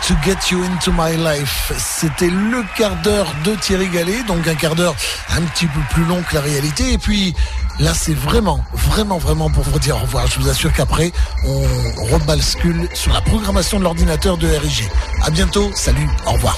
To 0.07 0.15
Get 0.23 0.51
You 0.51 0.61
Into 0.63 0.91
My 0.91 1.15
Life. 1.15 1.71
C'était 1.77 2.29
le 2.29 2.63
quart 2.75 2.95
d'heure 3.03 3.31
de 3.45 3.55
Thierry 3.55 3.87
Gallet, 3.87 4.23
donc 4.23 4.45
un 4.47 4.55
quart 4.55 4.75
d'heure 4.75 4.95
un 5.29 5.41
petit 5.41 5.65
peu 5.67 5.79
plus 5.91 6.03
long 6.05 6.21
que 6.23 6.35
la 6.35 6.41
réalité. 6.41 6.93
Et 6.93 6.97
puis 6.97 7.33
là, 7.79 7.93
c'est 7.93 8.13
vraiment, 8.13 8.63
vraiment, 8.73 9.17
vraiment 9.17 9.49
pour 9.49 9.63
vous 9.63 9.79
dire 9.79 9.95
au 9.95 9.99
revoir. 9.99 10.27
Je 10.27 10.39
vous 10.39 10.49
assure 10.49 10.73
qu'après, 10.73 11.11
on 11.45 11.61
rebascule 12.13 12.89
sur 12.93 13.13
la 13.13 13.21
programmation 13.21 13.79
de 13.79 13.83
l'ordinateur 13.83 14.37
de 14.37 14.47
RIG. 14.47 14.89
À 15.23 15.29
bientôt. 15.29 15.71
Salut. 15.73 16.09
Au 16.25 16.31
revoir. 16.31 16.57